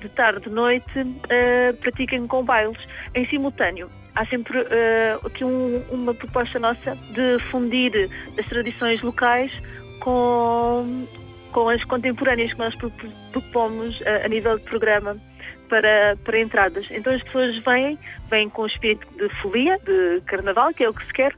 [0.01, 2.79] de tarde, de noite, uh, pratiquem com bailes
[3.15, 3.89] em simultâneo.
[4.15, 9.53] Há sempre uh, aqui um, uma proposta nossa de fundir as tradições locais
[10.01, 11.07] com,
[11.53, 12.75] com as contemporâneas que nós
[13.33, 15.17] propomos uh, a nível de programa
[15.71, 16.87] para, para entradas.
[16.91, 17.99] Então as pessoas vêm,
[18.29, 21.35] vêm com o espírito de folia, de carnaval, que é o que se quer,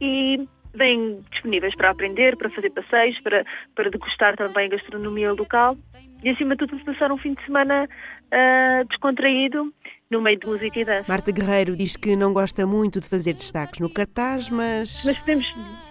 [0.00, 3.44] e vêm disponíveis para aprender, para fazer passeios, para,
[3.76, 5.76] para degustar também a gastronomia local
[6.24, 9.72] e, acima de tudo, passar um fim de semana uh, descontraído
[10.10, 11.04] no meio de música e dança.
[11.06, 15.04] Marta Guerreiro diz que não gosta muito de fazer destaques no cartaz, mas.
[15.04, 15.46] Mas podemos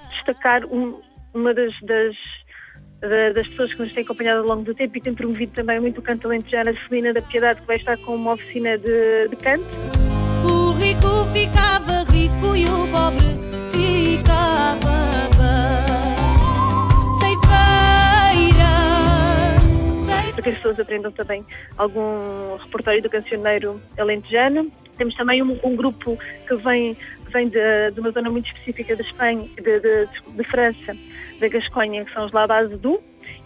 [0.10, 1.00] destacar um,
[1.34, 2.16] uma das, das
[3.34, 6.00] das pessoas que nos têm acompanhado ao longo do tempo e tem promovido também muito
[6.00, 9.36] o canto alentejano, a Celina da Piedade, que vai estar com uma oficina de, de
[9.36, 9.66] canto.
[10.50, 15.04] O rico ficava rico e o pobre ficava
[20.34, 21.46] para que as pessoas aprendam também
[21.78, 24.72] algum repertório do cancioneiro alentejano.
[24.98, 26.18] Temos também um, um grupo
[26.48, 26.98] que vem,
[27.32, 30.96] vem de, de, uma zona muito específica de Espanha, de, de, de França,
[31.44, 33.00] da Gasconha, que são os Labase Du,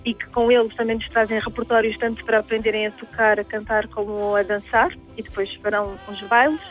[0.06, 3.88] e que com eles também nos trazem repertórios tanto para aprenderem a tocar, a cantar,
[3.88, 6.61] como a dançar, e depois farão uns bailes.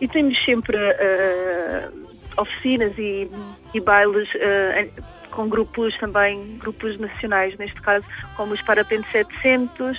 [0.00, 3.30] E temos sempre uh, oficinas e,
[3.72, 8.04] e bailes uh, com grupos também, grupos nacionais, neste caso,
[8.36, 9.98] como os Parapente 700,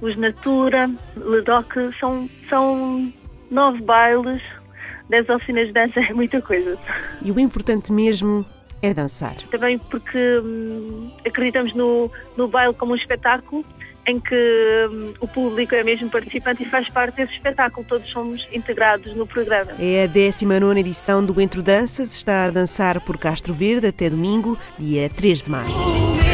[0.00, 3.12] os Natura, Ledoc, são, são
[3.50, 4.40] nove bailes,
[5.08, 6.78] dez oficinas de dança, é muita coisa.
[7.20, 8.46] E o importante mesmo
[8.82, 9.36] é dançar.
[9.50, 13.64] Também porque hum, acreditamos no, no baile como um espetáculo
[14.06, 17.86] em que hum, o público é mesmo participante e faz parte desse espetáculo.
[17.86, 19.72] Todos somos integrados no programa.
[19.78, 22.14] É a 19 edição do Entro Danças.
[22.14, 26.27] Está a dançar por Castro Verde até domingo, dia 3 de março.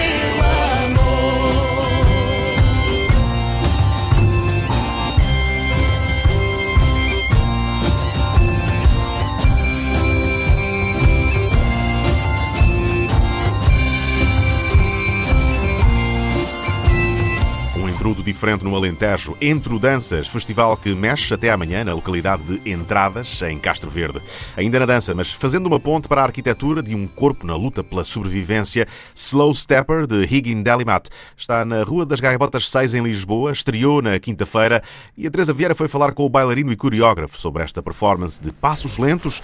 [18.05, 23.41] Intrudo diferente no Alentejo, Entre Danças, festival que mexe até amanhã na localidade de Entradas,
[23.41, 24.21] em Castro Verde.
[24.59, 27.83] Ainda na dança, mas fazendo uma ponte para a arquitetura de um corpo na luta
[27.83, 33.53] pela sobrevivência, Slow Stepper, de Higgin Delimat, está na Rua das Gaivotas 6, em Lisboa,
[33.53, 34.83] estreou na quinta-feira
[35.17, 38.53] e a Teresa Vieira foi falar com o bailarino e coreógrafo sobre esta performance de
[38.53, 39.43] passos lentos,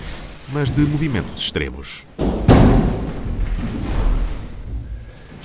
[0.53, 2.05] mas de movimentos extremos.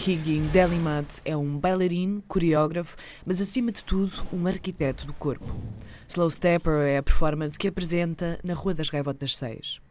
[0.07, 2.95] Higgin Delimat é um bailarino, coreógrafo,
[3.25, 5.59] mas acima de tudo um arquiteto do corpo.
[6.07, 9.81] Slow Stepper é a performance que apresenta na Rua das Gaivotas 6.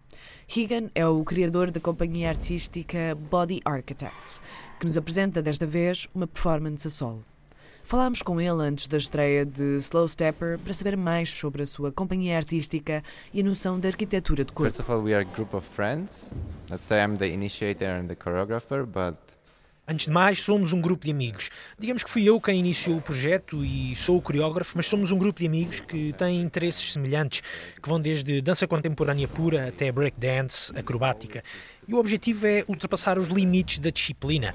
[0.48, 4.40] Higgin é o criador da companhia artística Body Architects,
[4.78, 7.24] que nos apresenta desta vez uma performance a solo.
[7.82, 11.90] Falámos com ele antes da estreia de Slow Stepper para saber mais sobre a sua
[11.90, 14.72] companhia artística e a noção da arquitetura de corpo.
[14.72, 16.30] First of all, we are a group of friends.
[16.70, 19.18] Let's say I'm the initiator and the choreographer, but
[19.86, 21.50] Antes de mais, somos um grupo de amigos.
[21.78, 25.18] Digamos que fui eu quem iniciou o projeto e sou o coreógrafo, mas somos um
[25.18, 27.42] grupo de amigos que têm interesses semelhantes,
[27.82, 31.44] que vão desde dança contemporânea pura até breakdance, acrobática.
[31.86, 34.54] E o objetivo é ultrapassar os limites da disciplina.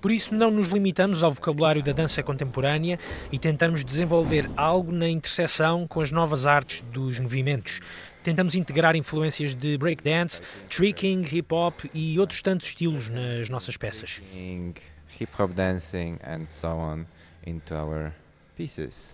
[0.00, 3.00] Por isso, não nos limitamos ao vocabulário da dança contemporânea
[3.32, 7.80] e tentamos desenvolver algo na interseção com as novas artes dos movimentos.
[8.26, 14.20] Tentamos integrar influências de breakdance, tricking, hip hop e outros tantos estilos nas nossas peças.
[15.20, 17.06] Hip hop dancing and so on
[17.46, 18.12] into our.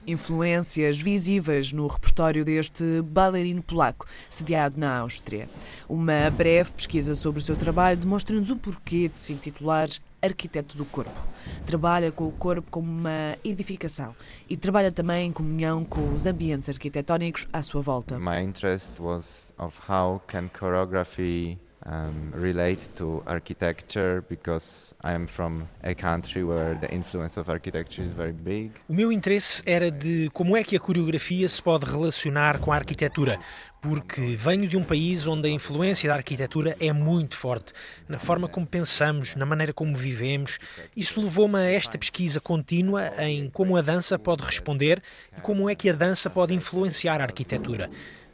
[0.06, 5.48] Influências visíveis no repertório deste bailarino polaco, sediado na Áustria.
[5.88, 9.88] Uma breve pesquisa sobre o seu trabalho demonstra-nos o porquê de se intitular
[10.22, 11.20] Arquiteto do Corpo.
[11.66, 14.14] Trabalha com o corpo como uma edificação
[14.48, 18.20] e trabalha também em comunhão com os ambientes arquitetónicos à sua volta.
[18.20, 25.68] My interest was of how can choreography um, relate to architecture because I am from
[25.82, 28.72] a country where the influence of architecture is very big.
[28.88, 32.76] O meu interesse era de como é que a coreografia se pode relacionar com a
[32.76, 33.38] arquitetura,
[33.80, 37.72] porque venho de um país onde a influência da arquitetura é muito forte,
[38.08, 40.58] na forma como pensamos, na maneira como vivemos.
[40.96, 45.02] Isso levou-me a esta pesquisa contínua em como a dança pode responder
[45.36, 47.90] e como é que a dança pode influenciar a arquitetura.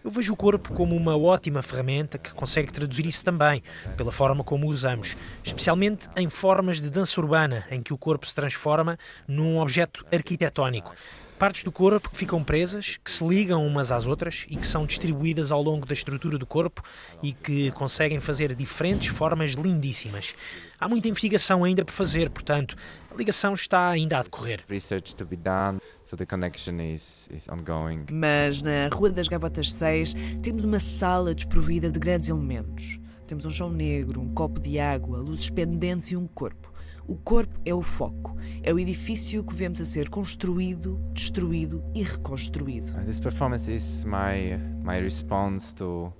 [0.09, 3.62] Eu vejo o corpo como uma ótima ferramenta que consegue traduzir isso também,
[3.94, 5.14] pela forma como o usamos,
[5.44, 8.98] especialmente em formas de dança urbana, em que o corpo se transforma
[9.28, 10.94] num objeto arquitetónico.
[11.39, 14.86] Partes do corpo que ficam presas, que se ligam umas às outras e que são
[14.86, 16.82] distribuídas ao longo da estrutura do corpo
[17.22, 20.35] e que conseguem fazer diferentes formas lindíssimas.
[20.80, 22.76] Há muita investigação ainda por fazer, portanto,
[23.18, 24.64] ligação está ainda a decorrer.
[24.68, 28.06] Research to be done, so the connection is, is ongoing.
[28.10, 32.98] Mas na Rua das Gavotas 6 temos uma sala desprovida de grandes elementos.
[33.26, 36.72] Temos um chão negro, um copo de água, luzes pendentes e um corpo.
[37.06, 42.02] O corpo é o foco, é o edifício que vemos a ser construído, destruído e
[42.02, 42.92] reconstruído.
[42.92, 46.12] Uh, this performance is my my response to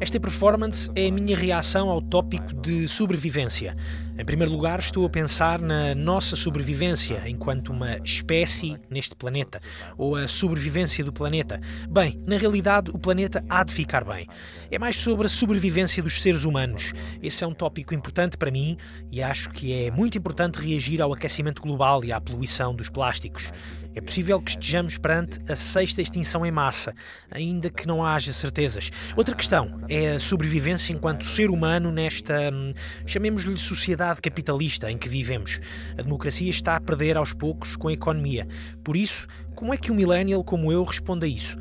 [0.00, 3.74] Esta performance é a minha reação ao tópico de sobrevivência.
[4.16, 9.60] Em primeiro lugar, estou a pensar na nossa sobrevivência enquanto uma espécie neste planeta,
[9.98, 11.60] ou a sobrevivência do planeta.
[11.88, 14.28] Bem, na realidade, o planeta há de ficar bem.
[14.70, 16.92] É mais sobre a sobrevivência dos seres humanos.
[17.20, 18.76] Esse é um tópico importante para mim
[19.10, 23.52] e acho que é muito importante reagir ao aquecimento global e à poluição dos plásticos.
[23.94, 26.92] É possível que estejamos perante a sexta extinção em massa,
[27.30, 28.90] ainda que não haja certezas.
[29.16, 32.74] Outra questão é a sobrevivência enquanto ser humano nesta, hum,
[33.06, 35.60] chamemos-lhe sociedade capitalista em que vivemos.
[35.96, 38.48] A democracia está a perder aos poucos com a economia.
[38.82, 41.56] Por isso, como é que um millennial como eu responde a isso?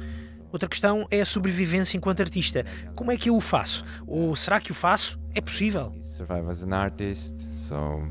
[0.52, 2.66] Outra questão é a sobrevivência enquanto artista.
[2.96, 3.84] Como é que eu o faço?
[4.06, 5.20] Ou será que o faço?
[5.34, 5.94] É possível?
[6.02, 7.36] survive as an artist.
[7.52, 8.04] So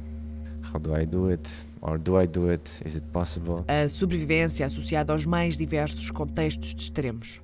[0.72, 1.48] how do I do it?
[1.80, 2.62] Or do I do it?
[2.84, 3.64] Is it possible?
[3.68, 7.42] A sobrevivência associada aos mais diversos contextos de extremos.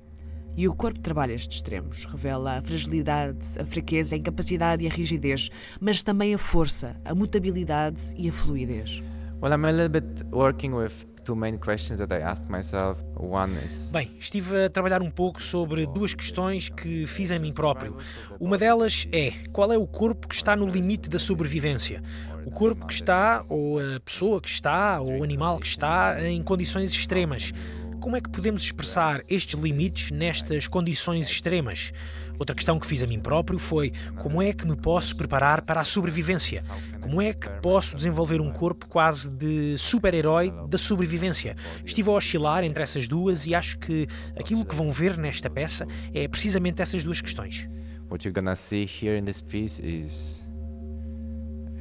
[0.55, 4.91] E o corpo trabalha estes extremos, revela a fragilidade, a fraqueza, a incapacidade e a
[4.91, 5.49] rigidez,
[5.79, 9.01] mas também a força, a mutabilidade e a fluidez.
[9.41, 10.91] Well, I'm a little bit working with
[11.23, 13.01] two main questions that I asked myself.
[13.15, 17.53] One is Bem, estive a trabalhar um pouco sobre duas questões que fiz em mim
[17.53, 17.95] próprio.
[18.39, 22.01] Uma delas é: qual é o corpo que está no limite da sobrevivência?
[22.45, 26.41] O corpo que está, ou a pessoa que está, ou o animal que está em
[26.41, 27.53] condições extremas.
[27.99, 31.91] Como é que podemos expressar estes limites nestas condições extremas?
[32.39, 35.81] Outra questão que fiz a mim próprio foi como é que me posso preparar para
[35.81, 36.63] a sobrevivência?
[37.01, 41.57] Como é que posso desenvolver um corpo quase de super-herói da sobrevivência?
[41.83, 44.07] Estive a oscilar entre essas duas e acho que
[44.39, 47.67] aquilo que vão ver nesta peça é precisamente essas duas questões.
[48.09, 50.38] what you're gonna see here in this piece is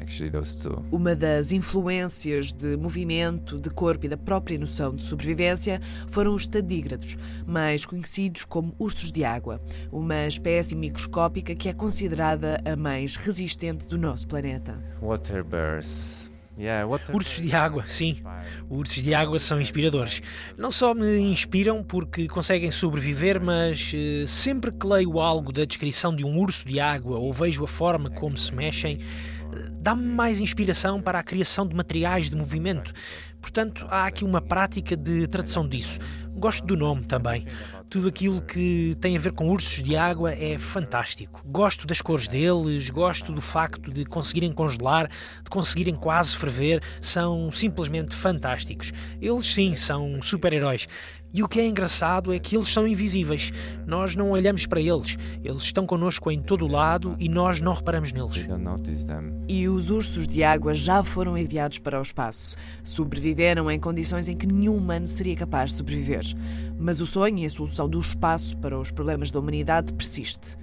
[0.09, 0.83] actually those two.
[0.91, 6.47] Uma das influências de movimento, de corpo e da própria noção de sobrevivência foram os
[6.47, 7.17] tadígrados,
[7.47, 9.61] mais conhecidos como ursos de água,
[9.93, 14.83] uma espécie microscópica que é considerada a mais resistente do nosso planeta.
[15.01, 16.29] Water bears.
[17.13, 18.21] Ursos de água, sim.
[18.69, 20.21] Ursos de água são inspiradores.
[20.57, 26.15] Não só me inspiram porque conseguem sobreviver, mas eh, sempre que leio algo da descrição
[26.15, 28.99] de um urso de água ou vejo a forma como se mexem,
[29.81, 32.93] dá-me mais inspiração para a criação de materiais de movimento.
[33.41, 35.99] Portanto, há aqui uma prática de tradução disso.
[36.35, 37.47] Gosto do nome também.
[37.89, 41.41] Tudo aquilo que tem a ver com ursos de água é fantástico.
[41.45, 45.09] Gosto das cores deles, gosto do facto de conseguirem congelar,
[45.43, 46.83] de conseguirem quase ferver.
[47.01, 48.93] São simplesmente fantásticos.
[49.21, 50.87] Eles, sim, são super-heróis.
[51.33, 53.53] E o que é engraçado é que eles são invisíveis.
[53.87, 55.19] Nós não olhamos para eles.
[55.45, 58.47] Eles estão connosco em todo o lado e nós não reparamos neles.
[59.47, 62.57] E os ursos de água já foram enviados para o espaço.
[62.83, 66.25] Sobreviveram em condições em que nenhum humano seria capaz de sobreviver.
[66.79, 70.57] Mas o sonho e a solução do espaço para os problemas da humanidade persiste.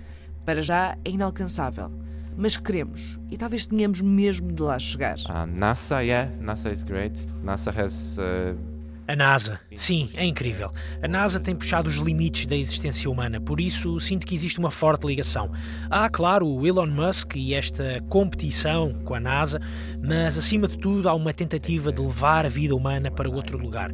[0.44, 1.92] Para já é inalcançável.
[2.38, 5.16] Mas queremos, e talvez tenhamos mesmo de lá chegar.
[5.30, 7.18] Um, NASA, yeah, NASA is great.
[7.42, 8.75] NASA has uh,
[9.08, 10.72] A NASA, sim, é incrível.
[11.02, 14.72] A NASA tem puxado os limites da existência humana, por isso sinto que existe uma
[14.72, 15.52] forte ligação.
[15.92, 19.62] Há, claro, o Elon Musk e esta competição com a NASA,
[20.04, 23.94] mas acima de tudo há uma tentativa de levar a vida humana para outro lugar.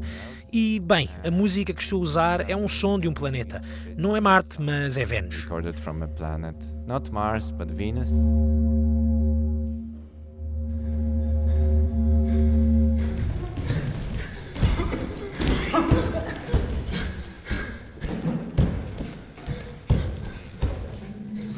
[0.53, 3.61] E, bem, a música que estou a usar é um som de um planeta.
[3.97, 5.43] Não é Marte, mas é Vênus.
[5.43, 6.55] recorded from a planet,
[6.87, 8.11] not Mars, but Venus.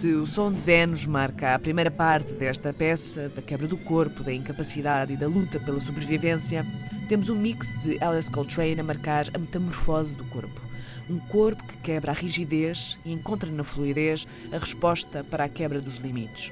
[0.03, 4.21] Se O som de Vênus marca a primeira parte desta peça, da quebra do corpo,
[4.21, 6.67] da incapacidade e da luta pela sobrevivência.
[7.07, 10.59] Temos um mix de Alice Coltrane a marcar a metamorfose do corpo.
[11.09, 15.80] Um corpo que quebra a rigidez e encontra na fluidez a resposta para a quebra
[15.80, 16.51] dos limites.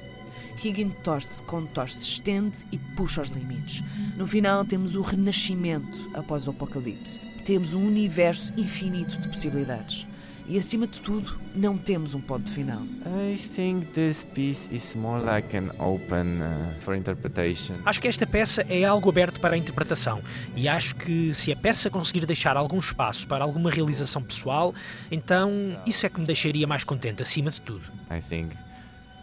[0.64, 3.84] Higgin torce quando torce, se estende e puxa os limites.
[4.16, 7.20] No final, temos o renascimento após o apocalipse.
[7.44, 10.08] Temos um universo infinito de possibilidades.
[10.52, 12.82] E acima de tudo, não temos um ponto final.
[13.06, 17.78] I think this piece is more like an open uh, for interpretation.
[17.86, 20.20] Acho que esta peça é algo aberto para a interpretação
[20.54, 24.76] e acho que se a peça conseguir deixar algum espaço para alguma realização pessoal,
[25.10, 27.86] então isso é que me deixaria mais contente acima de tudo.
[28.12, 28.54] I think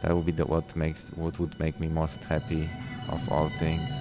[0.00, 2.66] that would be the, what makes what would make me most happy
[3.10, 3.92] of all things.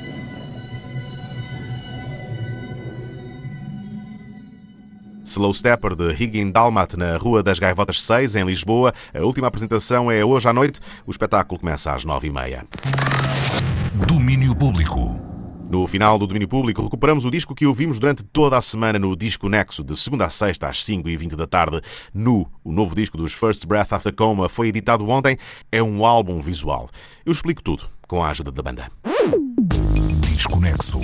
[5.28, 8.94] Slow Stepper de Higgin Dalmat na Rua das Gaivotas 6, em Lisboa.
[9.14, 10.80] A última apresentação é hoje à noite.
[11.06, 12.64] O espetáculo começa às 9h30.
[14.08, 15.22] Domínio Público.
[15.70, 19.18] No final do domínio público, recuperamos o disco que ouvimos durante toda a semana no
[19.18, 21.82] Disco Nexo, de segunda a sexta, às 5h20 da tarde.
[22.14, 25.38] Nu, o novo disco dos First Breath After Coma, foi editado ontem.
[25.70, 26.90] É um álbum visual.
[27.26, 28.88] Eu explico tudo com a ajuda da banda.
[30.22, 31.02] Disco Nexo.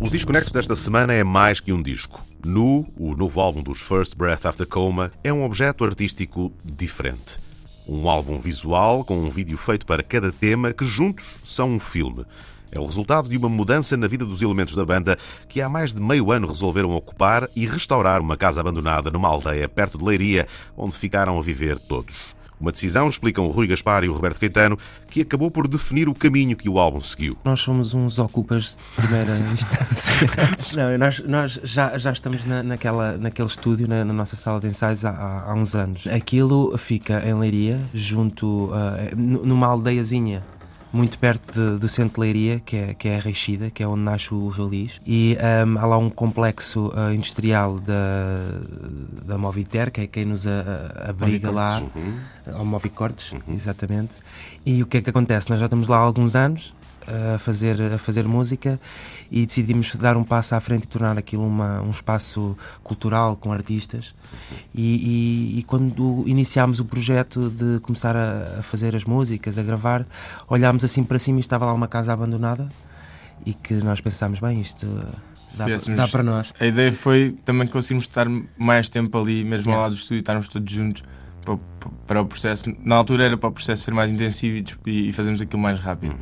[0.00, 2.24] O Disco Nexo desta semana é mais que um disco.
[2.46, 7.36] Nu, o novo álbum dos First Breath After Coma, é um objeto artístico diferente.
[7.84, 12.24] Um álbum visual com um vídeo feito para cada tema que juntos são um filme.
[12.70, 15.18] É o resultado de uma mudança na vida dos elementos da banda
[15.48, 19.68] que há mais de meio ano resolveram ocupar e restaurar uma casa abandonada numa aldeia
[19.68, 20.46] perto de Leiria,
[20.76, 22.37] onde ficaram a viver todos.
[22.60, 24.78] Uma decisão, explicam o Rui Gaspar e o Roberto Caetano,
[25.08, 27.36] que acabou por definir o caminho que o álbum seguiu.
[27.44, 30.28] Nós somos uns ocupas de primeira instância.
[30.76, 34.66] Não, nós, nós já, já estamos na, naquela, naquele estúdio, na, na nossa sala de
[34.66, 36.06] ensaios, há, há, uns anos.
[36.08, 40.42] Aquilo fica em Leiria, junto, uh, numa aldeiazinha
[40.92, 43.86] muito perto de, do centro de Leiria, que é, que é a Reixida, que é
[43.86, 45.00] onde nasce o Relis.
[45.06, 45.36] E
[45.66, 47.94] um, há lá um complexo uh, industrial da,
[49.24, 52.14] da Moviter, que é quem nos a, a abriga lá, uhum.
[52.54, 53.54] ao Movicortes, uhum.
[53.54, 54.14] exatamente.
[54.64, 55.50] E o que é que acontece?
[55.50, 56.72] Nós já estamos lá há alguns anos
[57.34, 58.78] a fazer, a fazer música
[59.30, 63.52] e decidimos dar um passo à frente e tornar aquilo uma, um espaço cultural com
[63.52, 64.14] artistas.
[64.74, 69.62] E, e, e quando iniciámos o projeto de começar a, a, fazer as músicas, a
[69.62, 70.06] gravar,
[70.48, 72.68] olhámos assim para cima e estava lá uma casa abandonada
[73.44, 74.86] e que nós pensámos, bem, isto
[75.56, 75.66] dá,
[75.96, 76.52] dá para nós.
[76.58, 78.26] A ideia foi também conseguirmos estar
[78.56, 79.76] mais tempo ali, mesmo yeah.
[79.76, 81.02] ao lado do estúdio, estarmos todos juntos
[81.44, 81.58] para,
[82.06, 82.74] para, o processo.
[82.84, 86.16] Na altura era para o processo ser mais intensivo e, e fazermos aquilo mais rápido.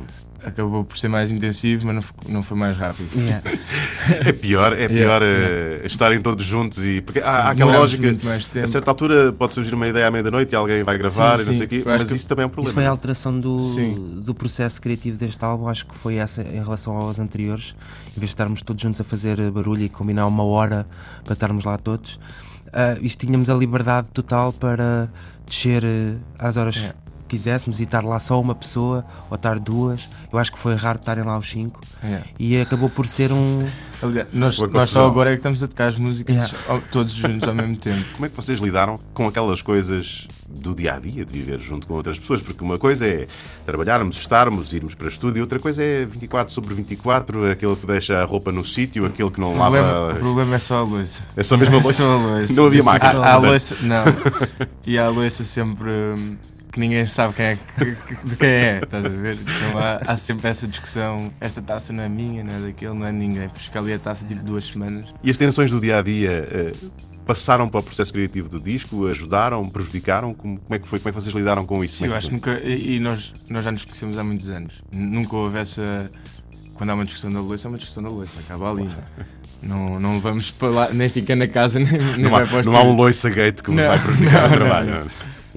[0.47, 3.09] Acabou por ser mais intensivo, mas não, não foi mais rápido.
[3.15, 3.43] Yeah.
[4.25, 5.83] é pior, é pior yeah.
[5.83, 8.15] uh, estarem todos juntos e porque há, há aquela lógica.
[8.63, 11.45] A certa altura pode surgir uma ideia à meia-noite e alguém vai gravar sim, e
[11.47, 12.69] não sei o quê, mas isso também é um problema.
[12.69, 13.57] Isso foi a alteração do,
[14.21, 17.75] do processo criativo deste álbum, acho que foi essa em relação aos anteriores.
[18.15, 20.87] Em vez de estarmos todos juntos a fazer barulho e combinar uma hora
[21.23, 22.15] para estarmos lá todos,
[22.67, 25.09] uh, isto tínhamos a liberdade total para
[25.45, 26.95] descer uh, às horas yeah.
[27.27, 30.09] Quiséssemos e estar lá só uma pessoa ou estar duas.
[30.31, 32.25] Eu acho que foi raro estarem lá os cinco yeah.
[32.39, 33.67] e acabou por ser um.
[34.01, 36.83] Aliás, nós, nós só agora é que estamos a tocar as músicas yeah.
[36.91, 38.03] todos juntos ao mesmo tempo.
[38.13, 41.87] Como é que vocês lidaram com aquelas coisas do dia a dia de viver junto
[41.87, 42.41] com outras pessoas?
[42.41, 43.27] Porque uma coisa é
[43.65, 48.25] trabalharmos, estarmos, irmos para estúdio, outra coisa é 24 sobre 24, aquele que deixa a
[48.25, 49.77] roupa no sítio, aquele que não o lava.
[49.77, 51.23] Problema, o problema é só a louça.
[51.35, 51.97] É só mesmo a louça?
[51.97, 52.53] É só a louça.
[52.53, 53.25] Não havia máquina.
[53.25, 54.03] Há, há louça, não.
[54.85, 55.89] E há a louça sempre.
[55.89, 56.37] Hum,
[56.71, 57.85] que ninguém sabe quem é, que,
[58.27, 59.35] de quem é, estás a ver?
[59.35, 63.05] Então há, há, sempre essa discussão: esta taça não é minha, não é daquele, não
[63.05, 63.49] é de ninguém.
[63.49, 65.05] Porque ali a taça tipo duas semanas.
[65.23, 66.91] E as tensões do dia a dia uh,
[67.25, 69.07] passaram para o processo criativo do disco?
[69.07, 69.67] Ajudaram?
[69.67, 70.33] Prejudicaram?
[70.33, 70.99] Como, como, é que foi?
[70.99, 71.97] Como é que vocês lidaram com isso?
[71.97, 72.59] Sim, eu acho que nunca.
[72.63, 74.73] E, e, nós, nós já nos conhecemos há muitos anos.
[74.91, 76.09] Nunca houve essa.
[76.73, 78.89] Quando há uma discussão da louça, é uma discussão da louça, acaba ali.
[79.63, 82.63] Não, não vamos para lá, nem fica na casa, nem, nem não, vai há, para
[82.63, 84.89] não há um loiça gate que não, vai prejudicar não, o trabalho.
[84.91, 85.07] Não,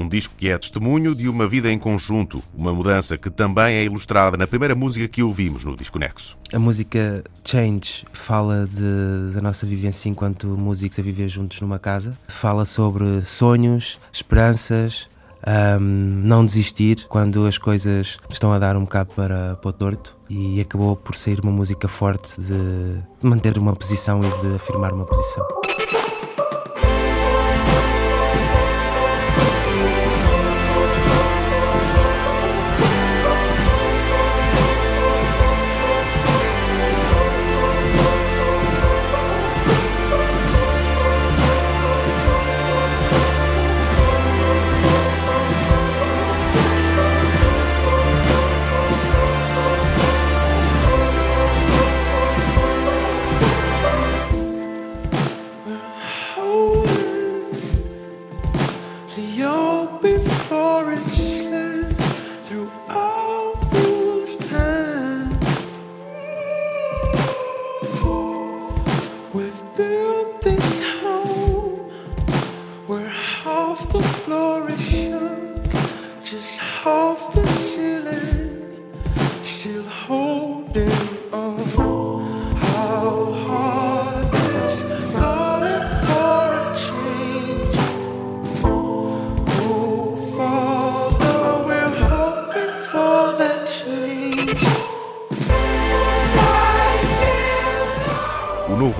[0.00, 3.84] um disco que é testemunho de uma vida em conjunto, uma mudança que também é
[3.84, 6.38] ilustrada na primeira música que ouvimos no Disco Nexo.
[6.52, 12.16] A música Change fala de, da nossa vivência enquanto músicos a viver juntos numa casa.
[12.28, 15.08] Fala sobre sonhos, esperanças,
[15.46, 20.16] um, não desistir quando as coisas estão a dar um bocado para, para o torto.
[20.28, 25.04] E acabou por sair uma música forte de manter uma posição e de afirmar uma
[25.04, 25.44] posição.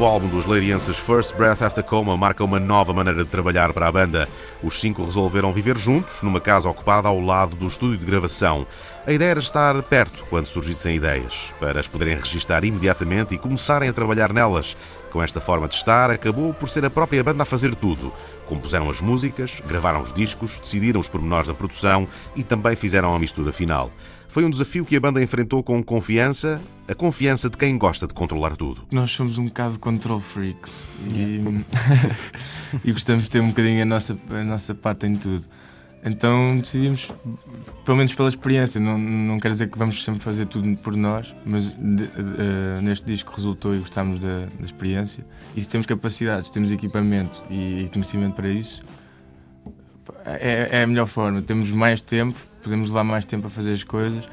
[0.01, 3.87] Novo álbum dos leirienses First Breath After Coma marca uma nova maneira de trabalhar para
[3.87, 4.27] a banda.
[4.63, 8.67] Os cinco resolveram viver juntos, numa casa ocupada ao lado do estúdio de gravação.
[9.07, 13.91] A ideia era estar perto quando surgissem ideias, para as poderem registar imediatamente e começarem
[13.91, 14.75] a trabalhar nelas.
[15.11, 18.11] Com esta forma de estar, acabou por ser a própria banda a fazer tudo.
[18.47, 23.19] Compuseram as músicas, gravaram os discos, decidiram os pormenores da produção e também fizeram a
[23.19, 23.93] mistura final.
[24.31, 28.15] Foi um desafio que a banda enfrentou com confiança, a confiança de quem gosta de
[28.15, 28.87] controlar tudo.
[28.89, 31.41] Nós somos um bocado control freaks e,
[32.85, 35.45] e gostamos de ter um bocadinho a nossa, a nossa pata em tudo.
[36.05, 37.13] Então decidimos,
[37.85, 41.35] pelo menos pela experiência, não, não quer dizer que vamos sempre fazer tudo por nós,
[41.45, 45.27] mas de, uh, neste disco resultou e gostámos da, da, experiência.
[45.57, 48.81] E se temos capacidades, temos equipamento e, e conhecimento para isso,
[50.25, 51.43] é, é, a melhor forma.
[51.43, 54.29] Temos mais tempo, podemos levar mais tempo a fazer as coisas,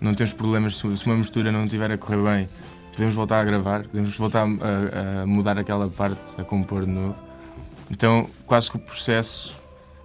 [0.00, 2.48] não temos problemas se, uma mistura não estiver a correr bem.
[2.92, 7.14] Podemos voltar a gravar, podemos voltar a, a mudar aquela parte, a compor de novo.
[7.90, 9.58] Então, quase que o processo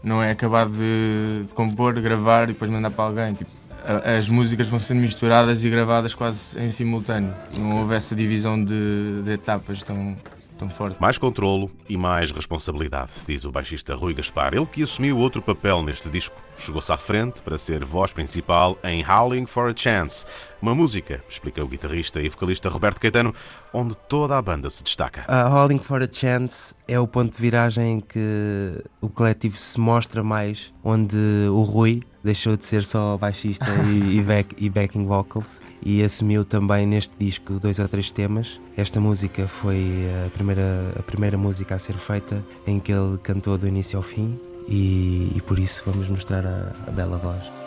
[0.03, 3.33] não é acabar de, de, compor, gravar e depois mandar para alguém.
[3.33, 3.51] Tipo,
[3.85, 7.33] a, as músicas vão sendo misturadas e gravadas quase em simultâneo.
[7.57, 10.17] Não houve essa divisão de, de etapas tão,
[10.57, 10.99] tão forte.
[10.99, 14.53] Mais controlo e mais responsabilidade, diz o baixista Rui Gaspar.
[14.53, 16.35] Ele que assumiu outro papel neste disco.
[16.61, 20.27] Chegou-se à frente para ser voz principal em Howling for a Chance,
[20.61, 23.33] uma música, explica o guitarrista e vocalista Roberto Caetano,
[23.73, 25.25] onde toda a banda se destaca.
[25.27, 29.79] A Howling for a Chance é o ponto de viragem em que o coletivo se
[29.79, 31.17] mostra mais, onde
[31.49, 36.45] o Rui deixou de ser só baixista e, e, back, e backing vocals e assumiu
[36.45, 38.61] também neste disco dois ou três temas.
[38.77, 43.57] Esta música foi a primeira, a primeira música a ser feita em que ele cantou
[43.57, 44.39] do início ao fim
[44.71, 47.60] e, e por isso vamos mostrar a, a bela voz.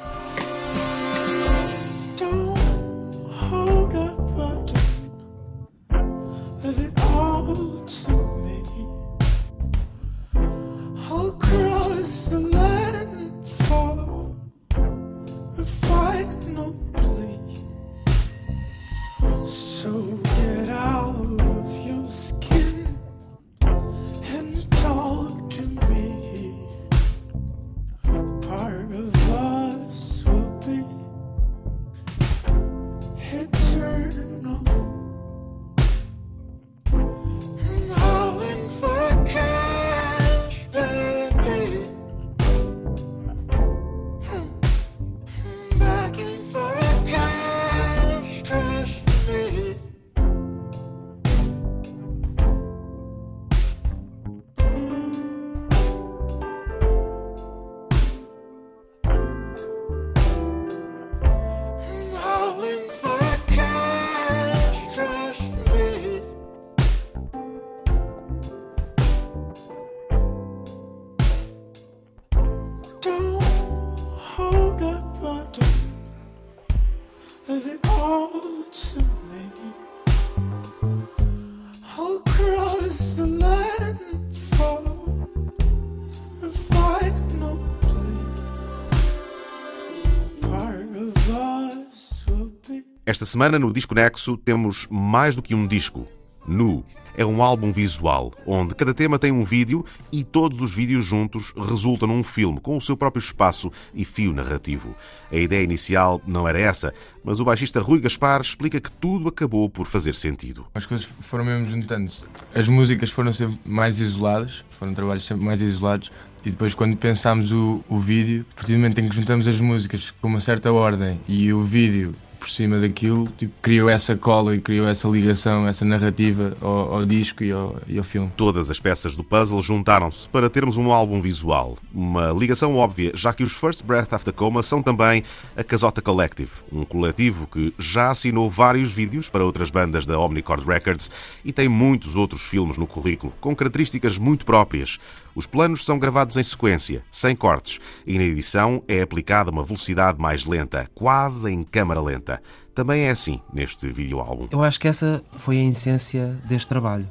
[93.14, 96.08] Esta semana, no Disco Nexo, temos mais do que um disco.
[96.44, 96.84] Nu
[97.16, 101.54] é um álbum visual, onde cada tema tem um vídeo e todos os vídeos juntos
[101.56, 104.96] resultam num filme com o seu próprio espaço e fio narrativo.
[105.30, 106.92] A ideia inicial não era essa,
[107.22, 110.66] mas o baixista Rui Gaspar explica que tudo acabou por fazer sentido.
[110.74, 112.24] As coisas foram mesmo juntando-se.
[112.52, 116.10] As músicas foram sempre mais isoladas, foram trabalhos sempre mais isolados,
[116.44, 119.58] e depois, quando pensámos o, o vídeo, a partir do momento em que juntamos as
[119.58, 122.14] músicas com uma certa ordem e o vídeo
[122.44, 127.06] por cima daquilo, tipo, criou essa cola e criou essa ligação, essa narrativa ao, ao
[127.06, 128.30] disco e ao, e ao, filme.
[128.36, 131.78] Todas as peças do puzzle juntaram-se para termos um álbum visual.
[131.90, 135.24] Uma ligação óbvia, já que os First Breath After Coma são também
[135.56, 140.66] a Casota Collective, um coletivo que já assinou vários vídeos para outras bandas da Omnicord
[140.66, 141.10] Records
[141.42, 144.98] e tem muitos outros filmes no currículo, com características muito próprias.
[145.34, 150.20] Os planos são gravados em sequência, sem cortes, e na edição é aplicada uma velocidade
[150.20, 152.33] mais lenta, quase em câmara lenta.
[152.74, 154.48] Também é assim neste videoálbum.
[154.50, 157.08] Eu acho que essa foi a essência deste trabalho.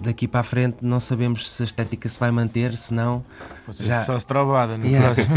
[0.00, 3.24] Daqui para a frente não sabemos se a estética se vai manter, se não.
[3.72, 4.04] Já...
[4.04, 5.12] Só se trovada no yeah.
[5.12, 5.34] próximo.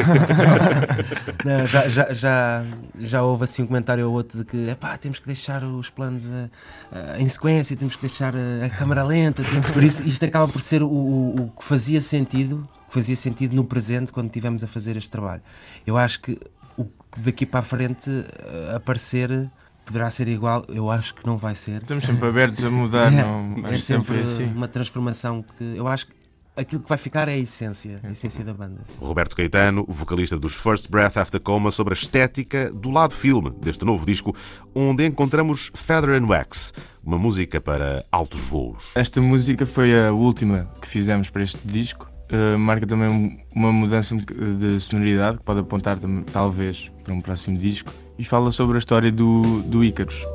[1.43, 2.65] não, já, já, já,
[2.99, 6.27] já houve assim um comentário ou outro de que epá, temos que deixar os planos
[6.27, 9.41] uh, uh, em sequência, temos que deixar a, a câmara lenta.
[9.73, 13.65] Por isso, isto acaba por ser o, o, o que fazia sentido fazia sentido no
[13.65, 15.41] presente quando estivemos a fazer este trabalho.
[15.85, 16.39] Eu acho que
[17.15, 19.49] que daqui para a frente uh, aparecer
[19.85, 21.77] poderá ser igual, eu acho que não vai ser.
[21.81, 24.45] Estamos sempre abertos a mudar, É, não, é que sempre foi assim.
[24.45, 26.13] uma transformação que eu acho que
[26.57, 28.81] aquilo que vai ficar é a essência, a essência da banda.
[28.99, 33.83] Roberto Caetano, vocalista dos First Breath After Coma, sobre a estética do lado filme deste
[33.85, 34.33] novo disco,
[34.73, 36.73] onde encontramos Feather and Wax,
[37.03, 38.91] uma música para altos voos.
[38.95, 42.09] Esta música foi a última que fizemos para este disco.
[42.31, 45.99] Uh, marca também um- uma mudança de sonoridade que pode apontar
[46.31, 50.25] talvez para um próximo disco e fala sobre a história do, do Ícaros.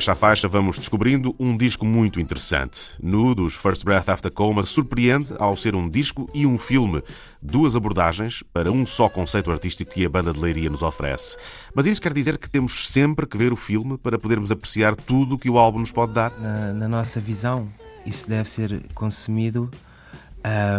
[0.00, 2.96] Faixa a faixa vamos descobrindo um disco muito interessante.
[3.02, 7.02] Nu, dos First Breath After Coma, surpreende ao ser um disco e um filme.
[7.42, 11.36] Duas abordagens para um só conceito artístico que a banda de Leiria nos oferece.
[11.74, 15.34] Mas isso quer dizer que temos sempre que ver o filme para podermos apreciar tudo
[15.34, 16.32] o que o álbum nos pode dar?
[16.40, 17.68] Na, na nossa visão,
[18.06, 19.70] isso deve ser consumido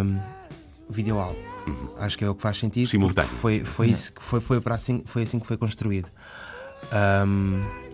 [0.04, 0.20] um,
[0.90, 1.38] videoálbum.
[2.00, 2.88] Acho que é o que faz sentido.
[2.88, 3.30] Simultâneo.
[3.30, 6.10] Foi, foi, isso foi, foi, para assim, foi assim que foi construído.
[6.92, 7.91] Um,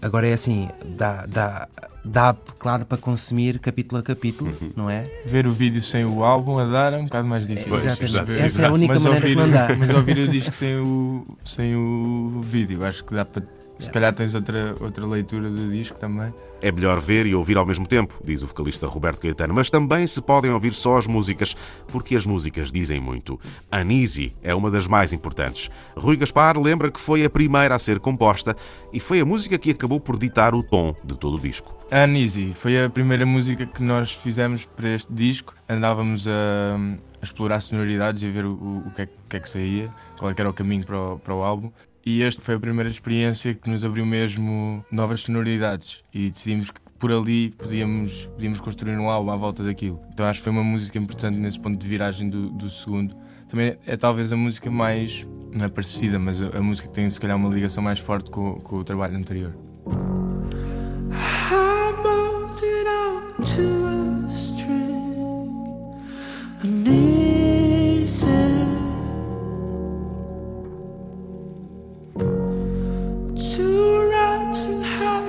[0.00, 1.68] agora é assim, dá, dá,
[2.04, 5.02] dá claro para consumir capítulo a capítulo, não é?
[5.26, 7.70] Ver o vídeo sem o álbum a dar é um bocado mais difícil.
[7.70, 8.12] Pois, Exatamente.
[8.12, 8.44] Perceber.
[8.46, 9.76] Essa é a única mas maneira ouvir, que não dá.
[9.76, 13.42] Mas ouvir o disco sem o, sem o vídeo, acho que dá para.
[13.78, 16.34] Se calhar tens outra, outra leitura do disco também.
[16.60, 20.04] É melhor ver e ouvir ao mesmo tempo, diz o vocalista Roberto Caetano, mas também
[20.08, 21.56] se podem ouvir só as músicas,
[21.86, 23.38] porque as músicas dizem muito.
[23.70, 25.70] Anisi é uma das mais importantes.
[25.96, 28.56] Rui Gaspar lembra que foi a primeira a ser composta
[28.92, 31.76] e foi a música que acabou por ditar o tom de todo o disco.
[31.92, 35.54] Anisi foi a primeira música que nós fizemos para este disco.
[35.68, 36.76] Andávamos a,
[37.20, 39.88] a explorar sonoridades e a ver o, o que é, o que é que saía,
[40.18, 41.70] qual é que era o caminho para o, para o álbum.
[42.04, 46.80] E esta foi a primeira experiência que nos abriu mesmo novas sonoridades e decidimos que
[46.98, 50.00] por ali podíamos, podíamos construir um álbum à volta daquilo.
[50.12, 53.16] Então acho que foi uma música importante nesse ponto de viragem do, do segundo.
[53.48, 57.08] Também é talvez a música mais, não é parecida, mas a, a música que tem
[57.08, 59.54] se calhar uma ligação mais forte com, com o trabalho anterior.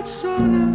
[0.09, 0.65] sola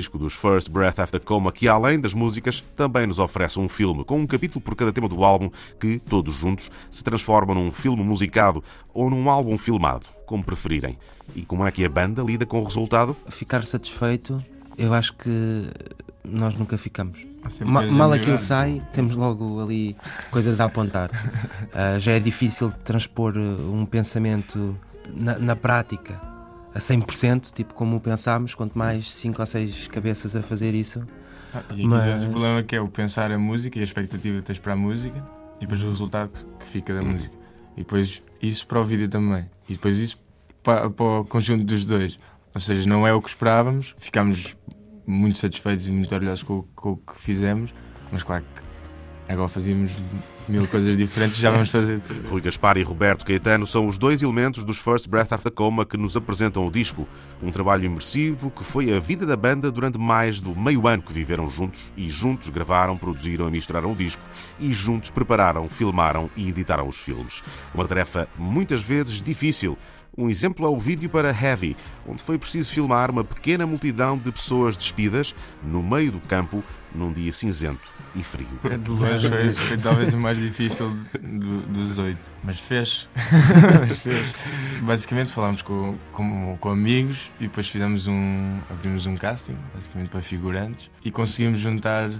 [0.00, 4.02] disco dos First Breath After Coma, que além das músicas também nos oferece um filme,
[4.02, 8.02] com um capítulo por cada tema do álbum, que, todos juntos, se transformam num filme
[8.02, 8.64] musicado
[8.94, 10.98] ou num álbum filmado, como preferirem.
[11.36, 13.14] E como é que a banda lida com o resultado?
[13.28, 14.42] Ficar satisfeito,
[14.78, 15.68] eu acho que
[16.24, 17.26] nós nunca ficamos.
[17.64, 19.94] Ma- mal aquilo sai, temos logo ali
[20.30, 21.10] coisas a apontar.
[21.72, 24.76] Ah, já é difícil transpor uh, um pensamento
[25.14, 26.20] na, na prática.
[26.74, 31.02] A 100%, tipo como pensámos, quanto mais 5 ou 6 cabeças a fazer isso.
[31.52, 32.24] Ah, e aqui Mas...
[32.24, 34.76] o problema que é o pensar a música e a expectativa que tens para a
[34.76, 35.22] música
[35.56, 37.34] e depois o resultado que fica da música.
[37.76, 39.48] E depois isso para o vídeo também.
[39.68, 40.18] E depois isso
[40.62, 42.18] para, para o conjunto dos dois.
[42.54, 44.56] Ou seja, não é o que esperávamos, ficámos
[45.06, 47.72] muito satisfeitos e muito orgulhosos com, com o que fizemos,
[48.10, 49.92] mas claro que agora fazíamos
[50.50, 52.00] mil coisas diferentes, já vamos fazer.
[52.28, 55.96] Rui Gaspar e Roberto Caetano são os dois elementos dos First Breath After Coma que
[55.96, 57.06] nos apresentam o disco.
[57.42, 61.12] Um trabalho imersivo que foi a vida da banda durante mais do meio ano que
[61.12, 64.22] viveram juntos e juntos gravaram, produziram e misturaram o disco
[64.58, 67.44] e juntos prepararam, filmaram e editaram os filmes.
[67.72, 69.78] Uma tarefa muitas vezes difícil
[70.18, 74.30] um exemplo é o vídeo para Heavy, onde foi preciso filmar uma pequena multidão de
[74.32, 76.64] pessoas despidas no meio do campo
[76.94, 78.48] num dia cinzento e frio.
[78.64, 83.08] É de longe foi, foi talvez o mais difícil do, dos oito, mas fez.
[83.88, 84.34] mas fez.
[84.82, 88.58] Basicamente falámos com, com, com, amigos e depois fizemos um.
[88.68, 92.10] abrimos um casting, basicamente para figurantes, e conseguimos juntar,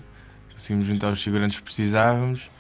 [0.53, 2.51] conseguimos juntar os figurantes que precisávamos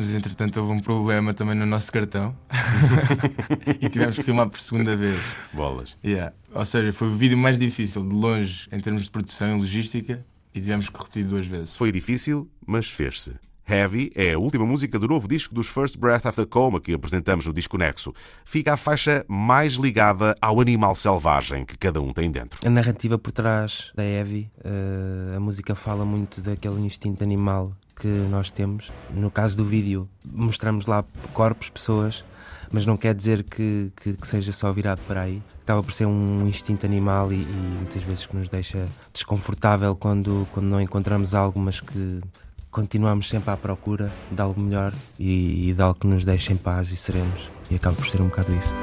[0.00, 2.34] mas entretanto houve um problema também no nosso cartão
[3.78, 5.20] e tivemos que filmar por segunda vez.
[5.52, 5.94] Bolas.
[6.02, 6.32] Yeah.
[6.54, 10.24] Ou seja, foi o vídeo mais difícil de longe em termos de produção e logística
[10.54, 11.74] e tivemos que repetir duas vezes.
[11.74, 13.34] Foi difícil, mas fez-se.
[13.70, 17.46] Heavy é a última música do novo disco dos First Breath After Coma que apresentamos
[17.46, 18.12] no Disco Nexo.
[18.44, 22.58] Fica a faixa mais ligada ao animal selvagem que cada um tem dentro.
[22.66, 28.08] A narrativa por trás da Heavy, uh, a música fala muito daquele instinto animal que
[28.08, 28.90] nós temos.
[29.14, 32.24] No caso do vídeo, mostramos lá corpos, pessoas,
[32.70, 35.42] mas não quer dizer que, que, que seja só virado para aí.
[35.62, 40.46] Acaba por ser um instinto animal e, e, muitas vezes que nos deixa desconfortável quando,
[40.52, 42.20] quando não encontramos algo, mas que
[42.70, 46.56] continuamos sempre à procura de algo melhor e, e de algo que nos deixe em
[46.56, 47.50] paz e serenos.
[47.70, 48.74] E acaba por ser um bocado isso.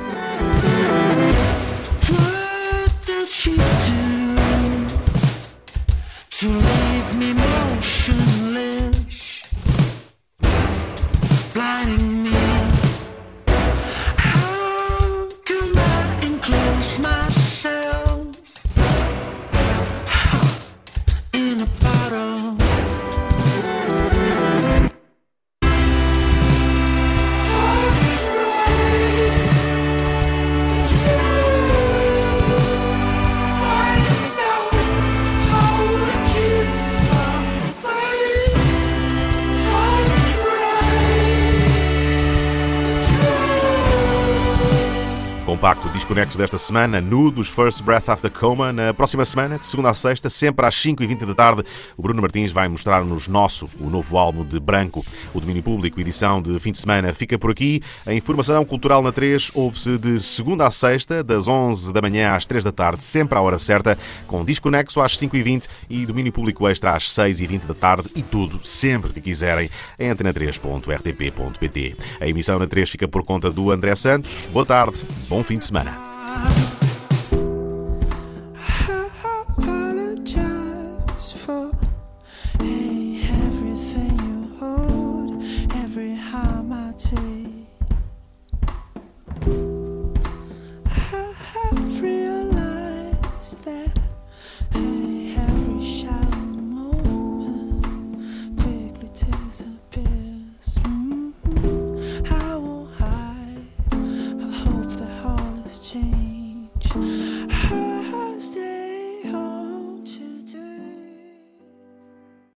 [46.18, 48.74] Desconexo desta semana, nu dos First Breath After Coma.
[48.74, 51.64] Na próxima semana, de segunda a sexta, sempre às 5h20 da tarde,
[51.96, 55.06] o Bruno Martins vai mostrar-nos Nosso, o novo álbum de Branco.
[55.32, 57.84] O domínio público, edição de fim de semana, fica por aqui.
[58.04, 62.48] A informação cultural na 3 ouve-se de segunda a sexta, das 11 da manhã às
[62.48, 63.96] 3 da tarde, sempre à hora certa,
[64.26, 69.14] com Desconexo às 5h20 e domínio público extra às 6h20 da tarde e tudo, sempre
[69.14, 69.70] que quiserem,
[70.00, 71.96] em antena3.rtp.pt.
[72.20, 74.50] A emissão na 3 fica por conta do André Santos.
[74.52, 74.98] Boa tarde,
[75.30, 76.07] bom fim de semana.
[76.38, 76.77] time.